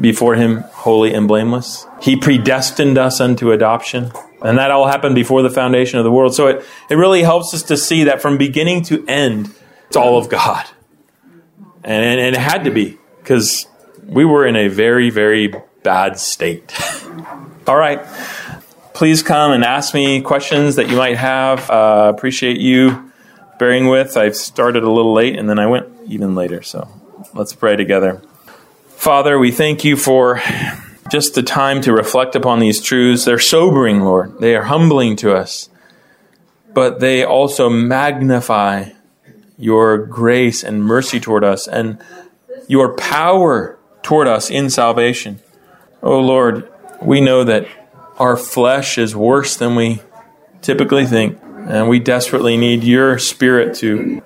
before 0.00 0.34
Him 0.34 0.64
holy 0.72 1.12
and 1.12 1.28
blameless. 1.28 1.86
He 2.00 2.16
predestined 2.16 2.98
us 2.98 3.20
unto 3.20 3.52
adoption. 3.52 4.10
And 4.44 4.58
that 4.58 4.70
all 4.70 4.86
happened 4.86 5.14
before 5.14 5.40
the 5.40 5.48
foundation 5.48 5.98
of 5.98 6.04
the 6.04 6.12
world. 6.12 6.34
So 6.34 6.48
it, 6.48 6.64
it 6.90 6.96
really 6.96 7.22
helps 7.22 7.54
us 7.54 7.62
to 7.64 7.78
see 7.78 8.04
that 8.04 8.20
from 8.20 8.36
beginning 8.36 8.82
to 8.84 9.04
end, 9.08 9.50
it's 9.86 9.96
all 9.96 10.18
of 10.18 10.28
God. 10.28 10.66
And, 11.82 12.20
and 12.20 12.20
it 12.20 12.36
had 12.36 12.64
to 12.64 12.70
be, 12.70 12.98
because 13.18 13.66
we 14.04 14.24
were 14.26 14.46
in 14.46 14.54
a 14.54 14.68
very, 14.68 15.08
very 15.08 15.54
bad 15.82 16.18
state. 16.18 16.72
all 17.66 17.76
right. 17.76 18.04
Please 18.92 19.22
come 19.22 19.52
and 19.52 19.64
ask 19.64 19.94
me 19.94 20.20
questions 20.20 20.76
that 20.76 20.90
you 20.90 20.96
might 20.96 21.16
have. 21.16 21.68
Uh, 21.70 22.12
appreciate 22.14 22.60
you 22.60 23.10
bearing 23.58 23.88
with. 23.88 24.16
I've 24.16 24.36
started 24.36 24.82
a 24.82 24.90
little 24.90 25.14
late 25.14 25.38
and 25.38 25.48
then 25.48 25.58
I 25.58 25.66
went 25.66 25.88
even 26.06 26.34
later. 26.34 26.60
So 26.62 26.86
let's 27.32 27.54
pray 27.54 27.76
together. 27.76 28.20
Father, 28.88 29.38
we 29.38 29.50
thank 29.50 29.84
you 29.84 29.96
for 29.96 30.40
just 31.14 31.36
the 31.36 31.44
time 31.44 31.80
to 31.80 31.92
reflect 31.92 32.34
upon 32.34 32.58
these 32.58 32.82
truths. 32.82 33.24
They're 33.24 33.38
sobering, 33.38 34.00
Lord. 34.00 34.40
They 34.40 34.56
are 34.56 34.64
humbling 34.64 35.14
to 35.18 35.32
us, 35.32 35.70
but 36.72 36.98
they 36.98 37.22
also 37.22 37.70
magnify 37.70 38.86
your 39.56 39.96
grace 39.96 40.64
and 40.64 40.82
mercy 40.82 41.20
toward 41.20 41.44
us 41.44 41.68
and 41.68 42.02
your 42.66 42.96
power 42.96 43.78
toward 44.02 44.26
us 44.26 44.50
in 44.50 44.68
salvation. 44.68 45.38
Oh 46.02 46.18
Lord, 46.18 46.68
we 47.00 47.20
know 47.20 47.44
that 47.44 47.68
our 48.18 48.36
flesh 48.36 48.98
is 48.98 49.14
worse 49.14 49.56
than 49.56 49.76
we 49.76 50.02
typically 50.62 51.06
think. 51.06 51.38
And 51.44 51.88
we 51.88 52.00
desperately 52.00 52.56
need 52.56 52.82
your 52.82 53.20
spirit 53.20 53.76
to 53.76 54.20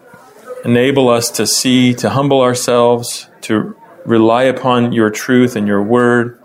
enable 0.65 1.11
us 1.11 1.31
to 1.33 1.47
see, 1.47 1.93
to 1.97 2.09
humble 2.09 2.41
ourselves, 2.41 3.29
to 3.43 3.77
rely 4.07 4.45
upon 4.45 4.93
your 4.93 5.11
truth 5.11 5.55
and 5.55 5.69
your 5.69 5.83
word, 5.83 6.38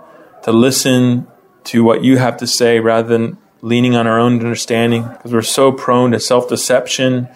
to 0.43 0.51
listen 0.51 1.27
to 1.65 1.83
what 1.83 2.03
you 2.03 2.17
have 2.17 2.37
to 2.37 2.47
say 2.47 2.79
rather 2.79 3.07
than 3.07 3.37
leaning 3.61 3.95
on 3.95 4.05
our 4.05 4.19
own 4.19 4.33
understanding 4.33 5.03
because 5.03 5.31
we're 5.33 5.41
so 5.41 5.71
prone 5.71 6.11
to 6.11 6.19
self 6.19 6.49
deception. 6.49 7.27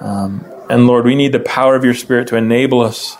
Um, 0.00 0.44
and 0.68 0.86
Lord, 0.86 1.04
we 1.04 1.14
need 1.14 1.32
the 1.32 1.40
power 1.40 1.74
of 1.74 1.84
your 1.84 1.94
Spirit 1.94 2.28
to 2.28 2.36
enable 2.36 2.80
us 2.80 3.16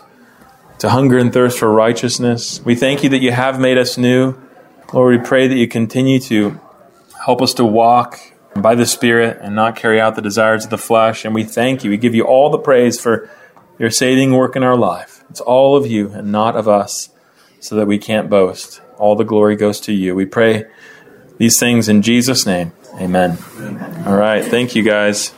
to 0.79 0.89
hunger 0.89 1.17
and 1.17 1.33
thirst 1.33 1.57
for 1.57 1.71
righteousness. 1.71 2.61
We 2.63 2.75
thank 2.75 3.03
you 3.03 3.09
that 3.09 3.19
you 3.19 3.31
have 3.31 3.59
made 3.59 3.77
us 3.77 3.97
new. 3.97 4.35
Lord, 4.93 5.19
we 5.19 5.25
pray 5.25 5.47
that 5.47 5.55
you 5.55 5.67
continue 5.67 6.19
to 6.21 6.59
help 7.25 7.41
us 7.41 7.55
to 7.55 7.65
walk 7.65 8.19
by 8.55 8.75
the 8.75 8.85
Spirit 8.85 9.39
and 9.41 9.55
not 9.55 9.75
carry 9.75 9.99
out 9.99 10.15
the 10.15 10.21
desires 10.21 10.65
of 10.65 10.69
the 10.69 10.77
flesh. 10.77 11.25
And 11.25 11.33
we 11.33 11.43
thank 11.43 11.83
you. 11.83 11.89
We 11.89 11.97
give 11.97 12.13
you 12.13 12.23
all 12.23 12.51
the 12.51 12.59
praise 12.59 12.99
for 12.99 13.29
your 13.79 13.89
saving 13.89 14.33
work 14.33 14.55
in 14.55 14.63
our 14.63 14.77
life. 14.77 15.23
It's 15.29 15.41
all 15.41 15.75
of 15.75 15.87
you 15.87 16.11
and 16.11 16.31
not 16.31 16.55
of 16.55 16.67
us, 16.67 17.09
so 17.59 17.75
that 17.75 17.87
we 17.87 17.97
can't 17.97 18.29
boast. 18.29 18.81
All 18.97 19.15
the 19.15 19.23
glory 19.23 19.55
goes 19.55 19.79
to 19.81 19.93
you. 19.93 20.15
We 20.15 20.25
pray 20.25 20.65
these 21.37 21.59
things 21.59 21.87
in 21.87 22.01
Jesus' 22.01 22.45
name. 22.45 22.71
Amen. 22.95 23.37
Amen. 23.59 24.07
All 24.07 24.15
right. 24.17 24.43
Thank 24.43 24.75
you, 24.75 24.83
guys. 24.83 25.33